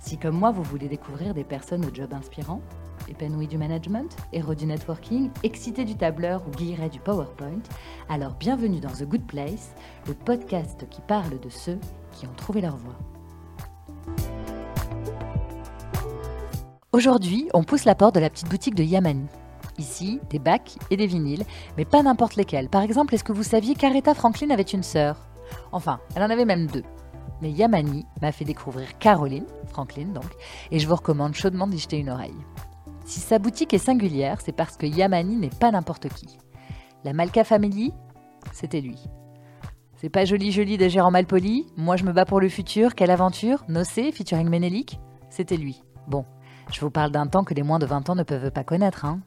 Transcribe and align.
Si 0.00 0.16
comme 0.16 0.38
moi 0.38 0.50
vous 0.50 0.62
voulez 0.62 0.88
découvrir 0.88 1.34
des 1.34 1.44
personnes 1.44 1.84
au 1.84 1.94
job 1.94 2.14
inspirant, 2.14 2.62
épanouies 3.08 3.46
du 3.46 3.58
management, 3.58 4.16
héros 4.32 4.54
du 4.54 4.64
networking, 4.64 5.30
excités 5.42 5.84
du 5.84 5.94
tableur 5.94 6.42
ou 6.48 6.50
guillerets 6.50 6.88
du 6.88 6.98
PowerPoint, 7.00 7.62
alors 8.08 8.32
bienvenue 8.32 8.80
dans 8.80 8.88
The 8.88 9.04
Good 9.04 9.26
Place, 9.26 9.74
le 10.08 10.14
podcast 10.14 10.86
qui 10.88 11.02
parle 11.02 11.38
de 11.38 11.50
ceux 11.50 11.78
qui 12.12 12.26
ont 12.26 12.32
trouvé 12.34 12.62
leur 12.62 12.78
voie. 12.78 12.96
Aujourd'hui, 16.92 17.50
on 17.52 17.62
pousse 17.62 17.84
la 17.84 17.94
porte 17.94 18.14
de 18.14 18.20
la 18.20 18.30
petite 18.30 18.48
boutique 18.48 18.74
de 18.74 18.82
Yamani. 18.82 19.26
Ici, 19.76 20.18
des 20.30 20.38
bacs 20.38 20.76
et 20.90 20.96
des 20.96 21.06
vinyles, 21.06 21.44
mais 21.76 21.84
pas 21.84 22.02
n'importe 22.02 22.36
lesquels. 22.36 22.70
Par 22.70 22.82
exemple, 22.82 23.14
est-ce 23.14 23.24
que 23.24 23.32
vous 23.32 23.42
saviez 23.42 23.74
qu'Aretha 23.74 24.14
Franklin 24.14 24.48
avait 24.48 24.62
une 24.62 24.82
sœur? 24.82 25.28
Enfin, 25.72 26.00
elle 26.16 26.22
en 26.22 26.30
avait 26.30 26.46
même 26.46 26.68
deux. 26.68 26.84
Mais 27.42 27.50
Yamani 27.50 28.06
m'a 28.20 28.32
fait 28.32 28.44
découvrir 28.44 28.98
Caroline, 28.98 29.46
Franklin 29.68 30.08
donc, 30.08 30.30
et 30.70 30.78
je 30.78 30.86
vous 30.86 30.96
recommande 30.96 31.34
chaudement 31.34 31.66
d'y 31.66 31.78
jeter 31.78 31.98
une 31.98 32.10
oreille. 32.10 32.34
Si 33.04 33.20
sa 33.20 33.38
boutique 33.38 33.74
est 33.74 33.78
singulière, 33.78 34.40
c'est 34.40 34.52
parce 34.52 34.76
que 34.76 34.86
Yamani 34.86 35.36
n'est 35.36 35.48
pas 35.48 35.70
n'importe 35.70 36.08
qui. 36.08 36.38
La 37.04 37.12
Malka 37.12 37.44
Family, 37.44 37.92
c'était 38.52 38.80
lui. 38.80 38.98
C'est 39.96 40.08
pas 40.08 40.24
joli 40.24 40.52
joli 40.52 40.78
des 40.78 40.88
gérants 40.88 41.10
malpolis, 41.10 41.66
moi 41.76 41.96
je 41.96 42.04
me 42.04 42.12
bats 42.12 42.24
pour 42.24 42.40
le 42.40 42.48
futur, 42.48 42.94
quelle 42.94 43.10
aventure, 43.10 43.64
Nocé, 43.68 44.12
featuring 44.12 44.48
Menelik, 44.48 44.98
c'était 45.28 45.56
lui. 45.56 45.82
Bon, 46.08 46.24
je 46.72 46.80
vous 46.80 46.90
parle 46.90 47.10
d'un 47.10 47.26
temps 47.26 47.44
que 47.44 47.54
les 47.54 47.62
moins 47.62 47.78
de 47.78 47.86
20 47.86 48.10
ans 48.10 48.14
ne 48.14 48.22
peuvent 48.22 48.50
pas 48.50 48.64
connaître, 48.64 49.04
hein. 49.04 49.20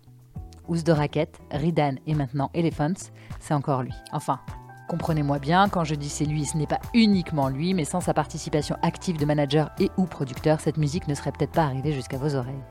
Ous 0.68 0.82
de 0.82 0.92
raquette, 0.92 1.42
Ridan 1.52 1.96
et 2.08 2.16
maintenant 2.16 2.50
Elephants, 2.54 3.12
c'est 3.40 3.54
encore 3.54 3.84
lui. 3.84 3.94
Enfin, 4.14 4.40
comprenez-moi 4.88 5.40
bien, 5.40 5.70
quand 5.70 5.84
je 5.84 5.96
dis 5.96 6.10
c'est 6.10 6.26
lui, 6.26 6.46
ce 6.46 6.58
n'est 6.58 6.68
pas 6.68 6.80
uniquement 6.94 7.50
lui, 7.50 7.74
mais 7.74 7.86
sans 7.86 8.02
sa 8.02 8.14
participation 8.14 8.78
active 8.82 9.18
de 9.18 9.26
manager 9.26 9.72
et 9.80 9.90
ou 9.98 10.06
producteur, 10.06 10.60
cette 10.60 10.78
musique 10.78 11.08
ne 11.08 11.16
serait 11.16 11.32
peut-être 11.32 11.52
pas 11.52 11.64
arrivée 11.64 11.94
jusqu'à 11.94 12.18
vos 12.18 12.36
oreilles. 12.36 12.64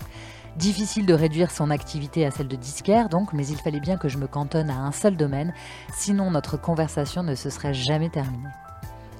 Difficile 0.56 1.06
de 1.06 1.14
réduire 1.14 1.50
son 1.50 1.70
activité 1.70 2.27
à 2.27 2.30
celle 2.30 2.48
de 2.48 2.56
disquaire 2.56 3.08
donc, 3.08 3.33
mais 3.33 3.46
il 3.46 3.56
fallait 3.56 3.80
bien 3.80 3.96
que 3.96 4.08
je 4.08 4.18
me 4.18 4.27
cantonne 4.27 4.70
à 4.70 4.78
un 4.78 4.92
seul 4.92 5.16
domaine, 5.16 5.55
sinon 5.94 6.30
notre 6.30 6.56
conversation 6.56 7.22
ne 7.22 7.34
se 7.34 7.50
serait 7.50 7.74
jamais 7.74 8.10
terminée. 8.10 8.48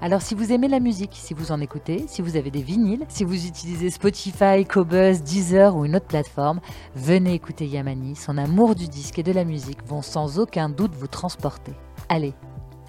Alors 0.02 0.20
si 0.20 0.34
vous 0.34 0.52
aimez 0.52 0.66
la 0.66 0.80
musique, 0.80 1.12
si 1.14 1.32
vous 1.32 1.52
en 1.52 1.60
écoutez, 1.60 2.06
si 2.08 2.22
vous 2.22 2.36
avez 2.36 2.50
des 2.50 2.62
vinyles, 2.62 3.04
si 3.08 3.22
vous 3.22 3.46
utilisez 3.46 3.88
Spotify, 3.88 4.66
Cobuzz, 4.68 5.22
Deezer 5.22 5.76
ou 5.76 5.84
une 5.84 5.94
autre 5.94 6.08
plateforme, 6.08 6.60
venez 6.96 7.34
écouter 7.34 7.66
Yamani. 7.66 8.16
Son 8.16 8.36
amour 8.36 8.74
du 8.74 8.88
disque 8.88 9.20
et 9.20 9.22
de 9.22 9.30
la 9.30 9.44
musique 9.44 9.86
vont 9.86 10.02
sans 10.02 10.40
aucun 10.40 10.68
doute 10.68 10.96
vous 10.96 11.06
transporter. 11.06 11.72
Allez, 12.08 12.34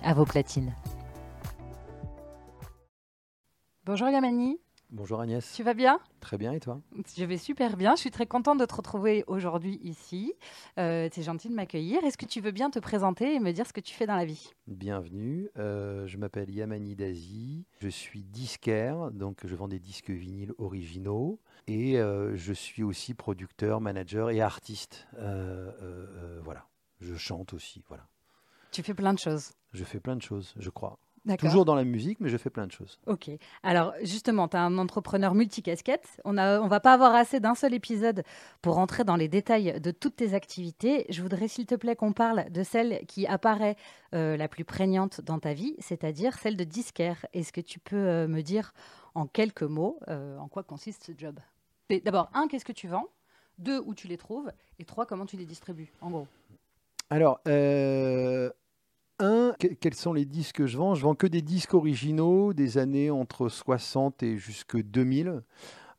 à 0.04 0.14
vos 0.14 0.26
platines. 0.26 0.76
Bonjour 3.86 4.08
Yamani. 4.10 4.60
Bonjour 4.92 5.20
Agnès. 5.20 5.52
Tu 5.56 5.64
vas 5.64 5.74
bien? 5.74 6.00
Très 6.20 6.38
bien 6.38 6.52
et 6.52 6.60
toi? 6.60 6.80
Je 7.18 7.26
vais 7.26 7.40
super 7.40 7.78
bien. 7.78 7.96
Je 7.96 8.02
suis 8.02 8.12
très 8.12 8.28
contente 8.28 8.60
de 8.60 8.66
te 8.66 8.76
retrouver 8.76 9.24
aujourd'hui 9.26 9.80
ici. 9.82 10.34
Euh, 10.78 11.10
es 11.16 11.22
gentil 11.24 11.50
de 11.50 11.56
m'accueillir. 11.56 12.04
Est-ce 12.04 12.18
que 12.18 12.28
tu 12.28 12.42
veux 12.42 12.52
bien 12.52 12.70
te 12.70 12.78
présenter 12.78 13.34
et 13.34 13.40
me 13.40 13.52
dire 13.54 13.66
ce 13.66 13.74
que 13.74 13.82
tu 13.82 13.96
fais 13.96 14.06
dans 14.06 14.16
la 14.16 14.26
vie? 14.26 14.52
Bienvenue. 14.68 15.50
Euh, 15.58 16.06
je 16.06 16.18
m'appelle 16.18 16.52
Yamani 16.52 16.96
Dazi. 16.96 17.66
Je 17.80 17.88
suis 17.88 18.24
disquaire, 18.24 19.10
donc 19.10 19.40
je 19.46 19.56
vends 19.56 19.68
des 19.68 19.80
disques 19.80 20.12
vinyles 20.12 20.54
originaux. 20.60 21.40
Et 21.66 21.98
euh, 21.98 22.36
je 22.36 22.54
suis 22.54 22.84
aussi 22.84 23.16
producteur, 23.16 23.82
manager 23.82 24.30
et 24.30 24.42
artiste. 24.42 25.08
voilà. 26.44 26.68
Je 27.02 27.16
chante 27.16 27.54
aussi. 27.54 27.84
Voilà. 27.88 28.08
Tu 28.72 28.84
fais 28.84 28.94
plein 28.94 29.14
de 29.14 29.20
choses. 29.20 29.54
Je 29.74 29.84
fais 29.84 30.00
plein 30.00 30.16
de 30.16 30.22
choses, 30.22 30.54
je 30.58 30.70
crois. 30.70 31.00
Toujours 31.40 31.64
dans 31.64 31.76
la 31.76 31.86
musique, 31.86 32.20
mais 32.20 32.28
je 32.28 32.36
fais 32.36 32.50
plein 32.50 32.68
de 32.68 32.72
choses. 32.74 33.00
Ok. 33.08 33.30
Alors, 33.64 33.94
justement, 34.02 34.50
tu 34.50 34.58
es 34.58 34.60
un 34.60 34.78
entrepreneur 34.78 35.34
multicasquette. 35.36 36.20
On 36.26 36.34
ne 36.34 36.60
on 36.60 36.68
va 36.68 36.82
pas 36.82 36.94
avoir 36.94 37.16
assez 37.16 37.40
d'un 37.40 37.56
seul 37.56 37.74
épisode 37.74 38.24
pour 38.62 38.76
rentrer 38.76 39.06
dans 39.06 39.16
les 39.16 39.30
détails 39.30 39.80
de 39.80 39.92
toutes 39.92 40.18
tes 40.18 40.34
activités. 40.34 41.06
Je 41.10 41.22
voudrais, 41.22 41.48
s'il 41.48 41.66
te 41.66 41.76
plaît, 41.76 41.96
qu'on 41.96 42.12
parle 42.12 42.52
de 42.52 42.62
celle 42.62 43.06
qui 43.08 43.26
apparaît 43.26 43.78
euh, 44.14 44.36
la 44.36 44.50
plus 44.50 44.66
prégnante 44.66 45.22
dans 45.22 45.40
ta 45.40 45.54
vie, 45.54 45.76
c'est-à-dire 45.80 46.38
celle 46.38 46.58
de 46.58 46.66
disquaire. 46.66 47.26
Est-ce 47.32 47.54
que 47.54 47.62
tu 47.62 47.80
peux 47.80 47.96
euh, 47.96 48.28
me 48.28 48.42
dire 48.42 48.74
en 49.16 49.26
quelques 49.26 49.64
mots 49.64 50.00
euh, 50.10 50.38
en 50.40 50.50
quoi 50.50 50.64
consiste 50.64 51.06
ce 51.06 51.14
job? 51.18 51.40
D'abord, 52.04 52.30
un, 52.34 52.50
qu'est-ce 52.50 52.66
que 52.66 52.74
tu 52.74 52.90
vends? 52.90 53.08
Deux, 53.60 53.80
où 53.86 53.96
tu 53.96 54.10
les 54.10 54.18
trouves? 54.18 54.52
Et 54.78 54.84
trois, 54.84 55.06
comment 55.06 55.26
tu 55.26 55.38
les 55.38 55.46
distribues, 55.46 55.94
en 56.02 56.10
gros? 56.10 56.28
Alors, 57.10 57.40
un, 59.20 59.54
quels 59.80 59.94
sont 59.94 60.14
les 60.14 60.26
disques 60.26 60.58
que 60.58 60.68
je 60.68 60.78
vends? 60.78 60.96
Je 60.96 61.04
vends 61.04 61.16
que 61.16 61.28
des 61.28 61.42
disques 61.42 61.74
originaux 61.74 62.54
des 62.54 62.78
années 62.78 63.10
entre 63.10 63.50
60 63.50 64.24
et 64.24 64.38
jusque 64.38 64.78
2000. 64.78 65.44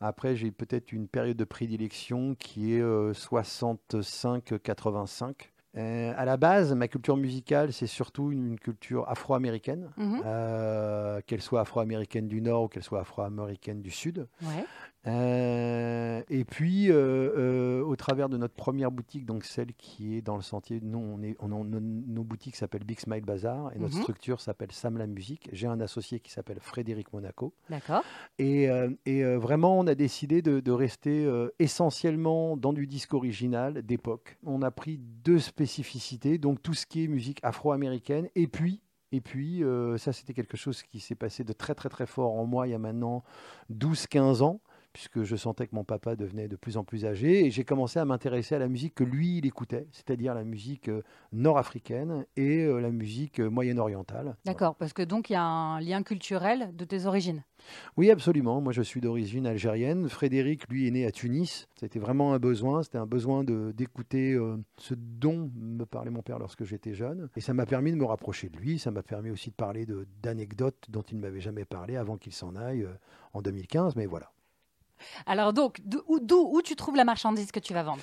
Après, 0.01 0.37
j'ai 0.37 0.51
peut-être 0.51 0.93
une 0.93 1.09
période 1.09 1.37
de 1.37 1.45
prédilection 1.45 2.35
qui 2.35 2.75
est 2.75 2.83
65-85. 2.83 5.23
Euh, 5.23 5.33
euh, 5.77 6.15
à 6.17 6.25
la 6.25 6.37
base, 6.37 6.73
ma 6.75 6.89
culture 6.89 7.17
musicale, 7.17 7.73
c'est 7.73 7.87
surtout 7.87 8.31
une, 8.31 8.59
culture 8.61 9.09
afro-américaine, 9.09 9.91
mhm. 9.97 10.23
euh, 10.25 11.21
qu'elle 11.27 11.43
soit 11.43 11.63
afro-américaine 11.63 12.29
du 12.29 12.41
Nord 12.41 12.65
ou 12.65 12.69
qu'elle 12.69 12.85
soit 12.85 13.01
afro-américaine 13.01 13.83
du 13.83 13.91
Sud. 13.91 14.29
Euh, 15.07 16.23
et 16.29 16.45
puis, 16.45 16.91
au 16.93 17.97
travers 17.97 18.29
de 18.29 18.37
notre 18.37 18.55
première 18.55 18.91
boutique, 18.91 19.27
donc 19.27 19.45
celle 19.45 19.75
qui 19.75 20.17
est 20.17 20.23
dans 20.23 20.37
le 20.37 20.43
sentier, 20.43 20.81
nous, 20.83 20.99
on 20.99 21.23
est, 21.23 21.37
on, 21.41 21.49
nos 21.49 22.25
boutiques 22.25 22.57
s'appellent 22.57 22.85
Big 22.85 23.01
Smile 23.01 23.25
Bazaar 23.25 23.73
et 23.75 23.79
notre 23.79 23.97
mhm. 23.97 24.03
structure 24.03 24.41
s'appelle 24.41 24.73
Sam 24.73 24.97
la 24.97 25.07
Musique. 25.07 25.49
J'ai 25.53 25.67
un 25.67 25.81
associé 25.81 26.21
qui 26.21 26.31
s'appelle 26.31 26.59
Frédéric 26.61 27.13
Monaco. 27.13 27.55
D'accord. 27.69 28.03
Et, 28.39 28.69
et 29.07 29.25
vraiment, 29.37 29.79
on 29.79 29.87
a 29.87 29.95
décidé 29.95 30.43
de, 30.43 30.61
de 30.61 30.73
rester 30.73 31.29
essentiellement 31.59 32.57
dans 32.57 32.73
du 32.73 32.87
disque 32.87 33.15
original 33.15 33.83
d'époque. 33.83 34.39
On 34.45 34.63
a 34.63 34.71
pris 34.71 34.99
deux 34.99 35.39
spécialités 35.39 35.65
spécificité, 35.65 36.39
donc 36.39 36.63
tout 36.63 36.75
ce 36.75 36.85
qui 36.85 37.05
est 37.05 37.09
musique 37.09 37.41
afro-américaine, 37.43 38.29
et 38.35 38.47
puis 38.47 38.81
et 39.13 39.21
puis, 39.21 39.63
euh, 39.63 39.97
ça, 39.97 40.13
c'était 40.13 40.35
quelque 40.35 40.57
chose 40.57 40.83
qui 40.83 40.99
s'est 40.99 41.15
passé 41.15 41.45
de 41.45 41.53
très, 41.53 41.77
très, 41.77 41.89
très 41.89 42.05
fort 42.05 42.33
en 42.33 42.47
moi 42.47 42.67
il 42.67 42.73
y 42.73 42.75
a 42.75 42.81
maintenant 42.81 43.23
12-15 43.73 44.43
ans 44.43 44.61
puisque 44.95 45.25
je 45.25 45.35
sentais 45.35 45.67
que 45.67 45.75
mon 45.75 45.83
papa 45.83 46.15
devenait 46.15 46.47
de 46.47 46.55
plus 46.55 46.77
en 46.77 46.85
plus 46.85 47.05
âgé, 47.05 47.45
et 47.45 47.51
j'ai 47.51 47.65
commencé 47.65 47.99
à 47.99 48.05
m'intéresser 48.05 48.55
à 48.55 48.61
la 48.61 48.69
musique 48.69 48.95
que 48.95 49.03
lui, 49.03 49.39
il 49.39 49.47
écoutait, 49.47 49.89
c'est-à-dire 49.91 50.35
la 50.35 50.45
musique 50.45 50.89
euh, 50.89 51.03
nord-africaine 51.33 52.25
et 52.37 52.61
euh, 52.61 52.79
la 52.79 52.91
musique 52.91 53.41
euh, 53.41 53.51
moyen-orientale. 53.51 54.37
D'accord, 54.45 54.77
parce 54.77 54.93
que 54.93 55.03
donc 55.03 55.31
il 55.31 55.33
y 55.33 55.37
a 55.37 55.43
un 55.43 55.81
lien 55.81 56.05
culturel 56.05 56.71
de 56.77 56.85
tes 56.85 57.07
origines. 57.07 57.43
Oui, 57.97 58.11
absolument. 58.11 58.61
Moi, 58.61 58.73
je 58.73 58.83
suis 58.83 59.01
d'origine 59.01 59.47
algérienne. 59.47 60.09
Frédéric, 60.09 60.69
lui, 60.69 60.87
est 60.87 60.91
né 60.91 61.07
à 61.07 61.11
Tunis. 61.11 61.67
C'était 61.81 61.99
vraiment 61.99 62.35
un 62.35 62.39
besoin. 62.39 62.83
C'était 62.83 62.99
un 62.99 63.07
besoin 63.07 63.43
d'écouter 63.43 64.39
ce 64.77 64.93
dont 64.95 65.51
me 65.57 65.85
parlait 65.87 66.11
mon 66.11 66.21
père 66.21 66.39
lorsque 66.39 66.65
j'étais 66.65 66.93
jeune. 66.93 67.31
Et 67.37 67.41
ça 67.41 67.55
m'a 67.55 67.65
permis 67.65 67.91
de 67.91 67.97
me 67.97 68.05
rapprocher 68.05 68.51
de 68.51 68.59
lui. 68.59 68.79
Ça 68.79 68.91
m'a 68.91 69.03
permis 69.03 69.31
aussi 69.31 69.49
de 69.49 69.55
parler 69.55 69.87
d'anecdotes 70.23 70.85
dont 70.91 71.01
il 71.03 71.17
ne 71.17 71.23
m'avait 71.23 71.41
jamais 71.41 71.65
parlé 71.65 71.97
avant 71.97 72.19
qu'il 72.19 72.35
s'en 72.35 72.55
aille 72.55 72.87
en 73.33 73.41
2015. 73.41 73.97
Mais 73.97 74.05
voilà. 74.05 74.34
Alors 75.27 75.53
donc, 75.53 75.81
d'où 75.85 76.03
où 76.07 76.63
tu 76.63 76.77
trouves 76.77 76.97
la 76.97 77.05
marchandise 77.05 77.53
que 77.53 77.61
tu 77.61 77.75
vas 77.75 77.83
vendre? 77.83 78.03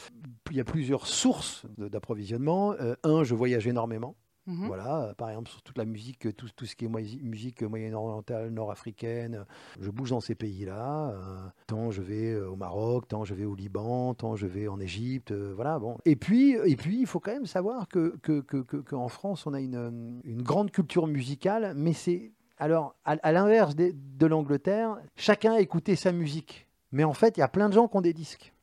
Il 0.49 0.57
y 0.57 0.59
a 0.59 0.65
plusieurs 0.65 1.07
sources 1.07 1.65
d'approvisionnement. 1.77 2.73
Euh, 2.73 2.95
un, 3.03 3.23
je 3.23 3.35
voyage 3.35 3.67
énormément. 3.67 4.15
Mhm. 4.47 4.65
Voilà, 4.65 5.13
par 5.17 5.29
exemple, 5.29 5.51
sur 5.51 5.61
toute 5.61 5.77
la 5.77 5.85
musique, 5.85 6.35
tout, 6.35 6.47
tout 6.55 6.65
ce 6.65 6.75
qui 6.75 6.85
est 6.85 6.89
musique 6.89 7.61
moyen-orientale, 7.61 8.49
nord-africaine, 8.49 9.45
je 9.79 9.91
bouge 9.91 10.09
dans 10.09 10.19
ces 10.19 10.33
pays-là. 10.33 11.11
Euh, 11.11 11.47
tant 11.67 11.91
je 11.91 12.01
vais 12.01 12.31
euh, 12.31 12.49
au 12.49 12.55
Maroc, 12.55 13.07
tant 13.07 13.23
je 13.23 13.35
vais 13.35 13.45
au 13.45 13.53
Liban, 13.53 14.15
tant 14.15 14.35
je 14.35 14.47
vais 14.47 14.67
en 14.67 14.79
Égypte, 14.79 15.31
voilà. 15.31 15.77
Bon. 15.77 15.97
Et 16.05 16.15
puis, 16.15 16.53
et 16.65 16.75
puis, 16.75 16.99
il 16.99 17.05
faut 17.05 17.19
quand 17.19 17.33
même 17.33 17.45
savoir 17.45 17.87
que 17.87 18.17
qu'en 18.23 18.41
que, 18.41 18.81
que, 18.81 19.07
France, 19.09 19.45
on 19.45 19.53
a 19.53 19.59
une, 19.59 20.19
une 20.23 20.41
grande 20.41 20.71
culture 20.71 21.05
musicale, 21.05 21.73
mais 21.75 21.93
c'est 21.93 22.31
alors 22.61 22.95
à, 23.05 23.31
l'inverse 23.31 23.75
de, 23.75 23.91
de 23.95 24.25
l'Angleterre, 24.27 24.97
chacun 25.15 25.53
a 25.53 25.59
écouté 25.61 25.95
sa 25.95 26.11
musique. 26.11 26.67
Mais 26.91 27.03
en 27.03 27.13
fait, 27.13 27.37
il 27.37 27.39
y 27.39 27.43
a 27.43 27.47
plein 27.47 27.69
de 27.69 27.73
gens 27.73 27.87
qui 27.87 27.97
ont 27.97 28.01
des 28.01 28.13
disques. 28.13 28.53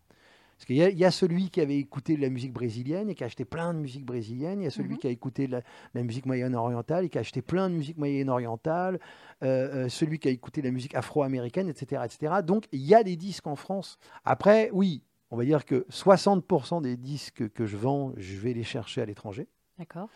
Parce 0.58 0.66
qu'il 0.66 0.76
y, 0.76 1.04
a 1.04 1.10
celui 1.12 1.50
qui 1.50 1.60
avait 1.60 1.78
écouté 1.78 2.16
de 2.16 2.20
la 2.20 2.30
musique 2.30 2.52
brésilienne 2.52 3.08
et 3.08 3.14
qui 3.14 3.22
a 3.22 3.26
acheté 3.26 3.44
plein 3.44 3.72
de 3.72 3.78
musique 3.78 4.04
brésilienne. 4.04 4.60
Il 4.60 4.64
y 4.64 4.66
a 4.66 4.70
celui 4.70 4.94
Mhm. 4.94 4.98
qui 4.98 5.06
a 5.06 5.10
écouté 5.10 5.46
de 5.46 5.52
la, 5.52 5.62
la 5.94 6.02
musique 6.02 6.26
moyenne-orientale 6.26 7.04
et 7.04 7.08
qui 7.08 7.16
a 7.16 7.20
acheté 7.20 7.42
plein 7.42 7.70
de 7.70 7.76
musique 7.76 7.96
moyenne-orientale. 7.96 8.98
Euh, 9.44 9.84
euh, 9.84 9.88
celui 9.88 10.18
qui 10.18 10.26
a 10.26 10.32
écouté 10.32 10.60
de 10.60 10.66
la 10.66 10.72
musique 10.72 10.96
afro-américaine, 10.96 11.68
etc., 11.68 12.02
etc. 12.04 12.42
Donc 12.44 12.64
il 12.72 12.80
y 12.80 12.92
a 12.96 13.04
des 13.04 13.14
disques 13.14 13.46
en 13.46 13.54
France. 13.54 13.98
Après, 14.24 14.68
oui, 14.72 15.04
on 15.30 15.36
va 15.36 15.44
dire 15.44 15.64
que 15.64 15.86
60% 15.90 16.80
des 16.82 16.96
disques 16.96 17.48
que 17.52 17.64
je 17.64 17.76
vends, 17.76 18.12
je 18.16 18.36
vais 18.38 18.52
les 18.52 18.64
chercher 18.64 19.00
à 19.00 19.06
l'étranger. 19.06 19.46
D'accord. 19.78 20.08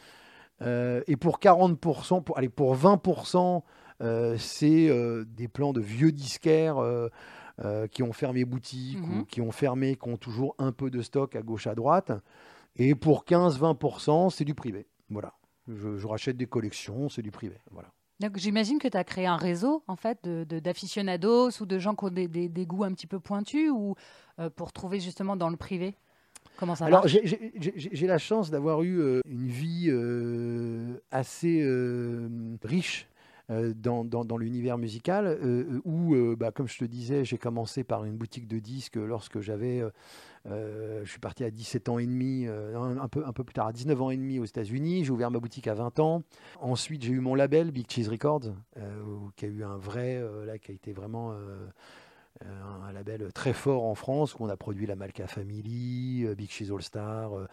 Euh, 0.61 1.03
et 1.07 1.17
pour 1.17 1.39
40%, 1.39 2.21
pour, 2.21 2.37
allez, 2.37 2.49
pour 2.49 2.75
20%, 2.75 3.63
euh, 4.01 4.37
c'est 4.39 4.91
des 5.29 5.47
plans 5.47 5.73
de 5.73 5.81
vieux 5.81 6.11
disquaires 6.11 6.79
euh, 7.61 7.87
qui 7.87 8.03
ont 8.03 8.13
fermé 8.13 8.45
boutique 8.45 9.03
ou 9.03 9.13
Mhm. 9.13 9.27
qui 9.27 9.41
ont 9.41 9.53
fermé, 9.53 9.97
qui 9.97 10.09
ont 10.09 10.17
toujours 10.17 10.55
un 10.59 10.73
peu 10.73 10.91
de 10.91 11.03
stock 11.03 11.37
à 11.37 11.43
gauche, 11.43 11.67
à 11.67 11.75
droite. 11.75 12.13
Et 12.77 12.95
pour 12.95 13.25
15-20%, 13.25 14.31
c'est 14.31 14.45
du 14.45 14.55
privé. 14.55 14.87
Voilà. 15.11 15.35
Je, 15.69 15.97
je 15.99 16.07
rachète 16.07 16.37
des 16.37 16.47
collections, 16.47 17.09
c'est 17.09 17.23
du 17.23 17.31
privé. 17.31 17.57
Voilà. 17.71 17.89
Donc 18.21 18.37
j'imagine 18.37 18.79
que 18.79 18.89
tu 18.89 18.97
as 18.97 19.05
créé 19.05 19.27
un 19.27 19.37
réseau 19.37 19.83
en 19.89 19.97
fait 19.97 20.19
de, 20.23 20.45
de- 20.45 20.59
d'aficionados 20.61 21.51
ou 21.61 21.67
de 21.67 21.79
gens 21.79 21.95
qui 21.95 22.05
ont 22.05 22.11
des, 22.11 22.29
des- 22.29 22.49
des 22.49 22.67
goûts 22.67 22.85
un 22.85 22.93
petit 22.93 23.07
peu 23.07 23.19
pointus 23.21 23.71
ou 23.71 23.95
euh, 24.39 24.49
pour 24.51 24.73
trouver 24.73 25.01
justement 25.01 25.37
dans 25.37 25.51
le 25.51 25.57
privé? 25.57 25.95
Comment 26.57 26.75
ça 26.75 26.85
Alors, 26.87 27.01
marche? 27.03 27.17
j'ai- 27.57 28.07
la 28.07 28.19
chance 28.19 28.51
d'avoir 28.51 28.83
eu 28.83 28.99
euh, 29.01 29.21
une 29.27 29.49
vie 29.49 29.87
euh, 29.89 30.97
assez 31.11 31.63
riche 32.63 33.09
dans, 33.49 34.05
dans- 34.05 34.37
l'univers 34.37 34.79
musical, 34.79 35.27
euh, 35.27 35.81
où, 35.85 36.15
euh, 36.15 36.37
bah, 36.37 36.51
comme 36.53 36.69
je 36.69 36.79
te 36.79 36.85
disais, 36.85 37.25
j'ai 37.25 37.39
commencé 37.39 37.85
par 37.85 38.05
une 38.05 38.17
boutique 38.17 38.49
de 38.49 38.59
disques 38.59 38.97
lorsque 38.97 39.41
j'avais, 39.41 39.81
euh, 39.81 39.91
euh, 40.47 41.03
je 41.05 41.11
suis 41.11 41.21
parti 41.21 41.45
à 41.45 41.51
17 41.51 41.89
ans 41.89 41.99
et 41.99 42.07
demi, 42.07 42.47
euh, 42.47 42.77
un, 42.79 43.09
peu, 43.09 43.25
un 43.27 43.33
peu 43.33 43.45
plus 43.45 43.55
tard, 43.55 43.67
à 43.69 43.73
19 43.73 44.01
ans 44.03 44.11
et 44.11 44.17
demi 44.17 44.39
aux 44.39 44.45
États-Unis. 44.45 45.05
J'ai 45.05 45.11
ouvert 45.13 45.31
ma 45.31 45.39
boutique 45.39 45.67
à 45.69 45.75
20 45.75 45.99
ans. 46.01 46.23
Ensuite, 46.61 47.03
j'ai 47.05 47.13
eu 47.13 47.21
mon 47.21 47.35
label, 47.35 47.71
Big 47.71 47.91
Cheese 47.91 48.09
Records, 48.09 48.53
euh, 48.79 49.03
où- 49.05 49.31
qui 49.37 49.45
a 49.45 49.49
eu 49.49 49.65
un 49.65 49.77
vrai, 49.77 50.17
euh, 50.17 50.45
là, 50.47 50.59
qui 50.59 50.73
a 50.73 50.75
été 50.75 50.93
vraiment... 50.93 51.33
euh, 51.33 51.67
euh, 52.45 52.63
un 52.89 52.93
label 52.93 53.31
très 53.33 53.53
fort 53.53 53.85
en 53.85 53.95
France 53.95 54.35
où 54.35 54.39
on 54.45 54.49
a 54.49 54.57
produit 54.57 54.87
la 54.87 54.97
Malka 54.97 55.27
Family, 55.27 56.25
euh, 56.25 56.35
Big 56.35 56.51
Cheese 56.51 56.73
All 56.73 56.83
Star, 56.83 57.33
euh, 57.35 57.43
euh, 57.43 57.47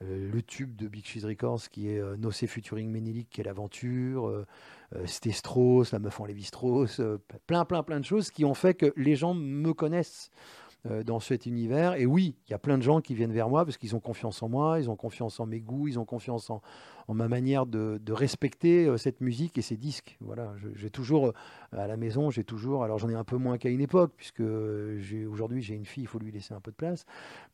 le 0.00 0.42
tube 0.42 0.76
de 0.76 0.88
Big 0.88 1.04
Cheese 1.04 1.24
Records 1.24 1.68
qui 1.70 1.88
est 1.90 1.98
euh, 1.98 2.16
Nocé 2.16 2.46
Futuring 2.46 2.90
Menelik 2.90 3.30
qui 3.30 3.40
est 3.40 3.44
l'aventure, 3.44 4.28
euh, 4.28 4.46
euh, 4.94 5.02
C'était 5.06 5.32
Strauss, 5.32 5.92
la 5.92 5.98
meuf 5.98 6.20
en 6.20 6.26
Lévi 6.26 6.44
Strauss, 6.44 7.00
euh, 7.00 7.18
plein 7.46 7.64
plein 7.64 7.82
plein 7.82 8.00
de 8.00 8.04
choses 8.04 8.30
qui 8.30 8.44
ont 8.44 8.54
fait 8.54 8.74
que 8.74 8.92
les 8.96 9.16
gens 9.16 9.34
me 9.34 9.72
connaissent. 9.72 10.30
euh, 10.34 10.65
dans 11.04 11.20
cet 11.20 11.46
univers. 11.46 11.94
Et 11.94 12.06
oui, 12.06 12.36
il 12.46 12.50
y 12.50 12.54
a 12.54 12.58
plein 12.58 12.78
de 12.78 12.82
gens 12.82 13.00
qui 13.00 13.14
viennent 13.14 13.32
vers 13.32 13.48
moi 13.48 13.64
parce 13.64 13.76
qu'ils 13.76 13.94
ont 13.96 14.00
confiance 14.00 14.42
en 14.42 14.48
moi, 14.48 14.78
ils 14.80 14.90
ont 14.90 14.96
confiance 14.96 15.40
en 15.40 15.46
mes 15.46 15.60
goûts, 15.60 15.88
ils 15.88 15.98
ont 15.98 16.04
confiance 16.04 16.50
en, 16.50 16.60
en 17.08 17.14
ma 17.14 17.28
manière 17.28 17.66
de, 17.66 18.00
respecter 18.12 18.86
euh, 18.86 18.96
cette 18.96 19.20
musique 19.20 19.58
et 19.58 19.62
ces 19.62 19.76
disques. 19.76 20.16
Voilà, 20.20 20.52
j'ai 20.74 20.90
toujours 20.90 21.26
euh, 21.26 21.32
à 21.72 21.86
la 21.86 21.96
maison, 21.96 22.30
j'ai 22.30 22.44
toujours, 22.44 22.84
alors 22.84 22.98
j'en 22.98 23.08
ai 23.08 23.14
un 23.14 23.24
peu 23.24 23.36
moins 23.36 23.58
qu'à 23.58 23.68
une 23.68 23.80
époque, 23.80 24.12
puisque 24.16 24.40
euh, 24.40 25.28
aujourd'hui 25.30 25.62
j'ai 25.62 25.74
une 25.74 25.86
fille, 25.86 26.04
il 26.04 26.06
faut 26.06 26.18
lui 26.18 26.32
laisser 26.32 26.54
un 26.54 26.60
peu 26.60 26.70
de 26.70 26.76
place, 26.76 27.04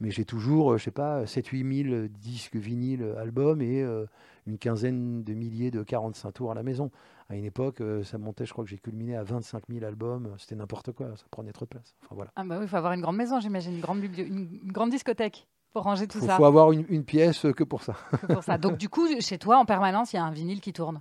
mais 0.00 0.10
j'ai 0.10 0.24
toujours, 0.24 0.72
euh, 0.72 0.78
je 0.78 0.84
sais 0.84 0.90
pas, 0.90 1.24
7-8 1.24 1.88
000 1.90 2.06
disques 2.08 2.56
vinyles, 2.56 3.02
euh, 3.02 3.20
albums 3.20 3.60
et 3.62 3.82
euh, 3.82 4.06
une 4.46 4.58
quinzaine 4.58 5.22
de 5.22 5.34
milliers 5.34 5.70
de 5.70 5.82
45 5.82 6.32
tours 6.32 6.50
à 6.50 6.54
la 6.54 6.62
maison. 6.62 6.90
À 7.32 7.36
une 7.36 7.44
époque, 7.46 7.80
euh, 7.80 8.04
ça 8.04 8.18
montait, 8.18 8.44
je 8.44 8.52
crois 8.52 8.62
que 8.62 8.68
j'ai 8.70 8.76
culminé 8.78 9.16
à 9.16 9.22
25 9.22 9.62
000 9.70 9.84
albums, 9.86 10.34
c'était 10.38 10.54
n'importe 10.54 10.92
quoi, 10.92 11.16
ça 11.16 11.24
prenait 11.30 11.52
trop 11.52 11.64
de 11.64 11.70
place. 11.70 11.94
Enfin 12.04 12.14
voilà. 12.14 12.30
Ah 12.36 12.44
bah 12.44 12.56
oui, 12.58 12.64
il 12.64 12.68
faut 12.68 12.76
avoir 12.76 12.92
une 12.92 13.00
grande 13.00 13.16
maison, 13.16 13.40
j'imagine, 13.40 13.72
une 13.74 13.80
grande, 13.80 14.00
biblio- 14.00 14.26
une, 14.26 14.60
grande 14.70 14.90
discothèque 14.90 15.46
pour 15.72 15.84
ranger 15.84 16.06
tout 16.06 16.18
Il 16.18 16.20
faut, 16.20 16.26
ça. 16.26 16.36
faut 16.36 16.44
avoir 16.44 16.72
une, 16.72 16.84
une 16.90 17.04
pièce 17.04 17.46
euh, 17.46 17.52
que 17.54 17.64
pour 17.64 17.82
ça. 17.82 17.94
que 18.20 18.26
pour 18.26 18.44
ça. 18.44 18.58
Donc 18.58 18.76
du 18.76 18.90
coup, 18.90 19.06
chez 19.20 19.38
toi, 19.38 19.56
en 19.58 19.64
permanence, 19.64 20.12
il 20.12 20.16
y 20.16 20.18
a 20.18 20.24
un 20.24 20.30
vinyle 20.30 20.60
qui 20.60 20.74
tourne? 20.74 21.00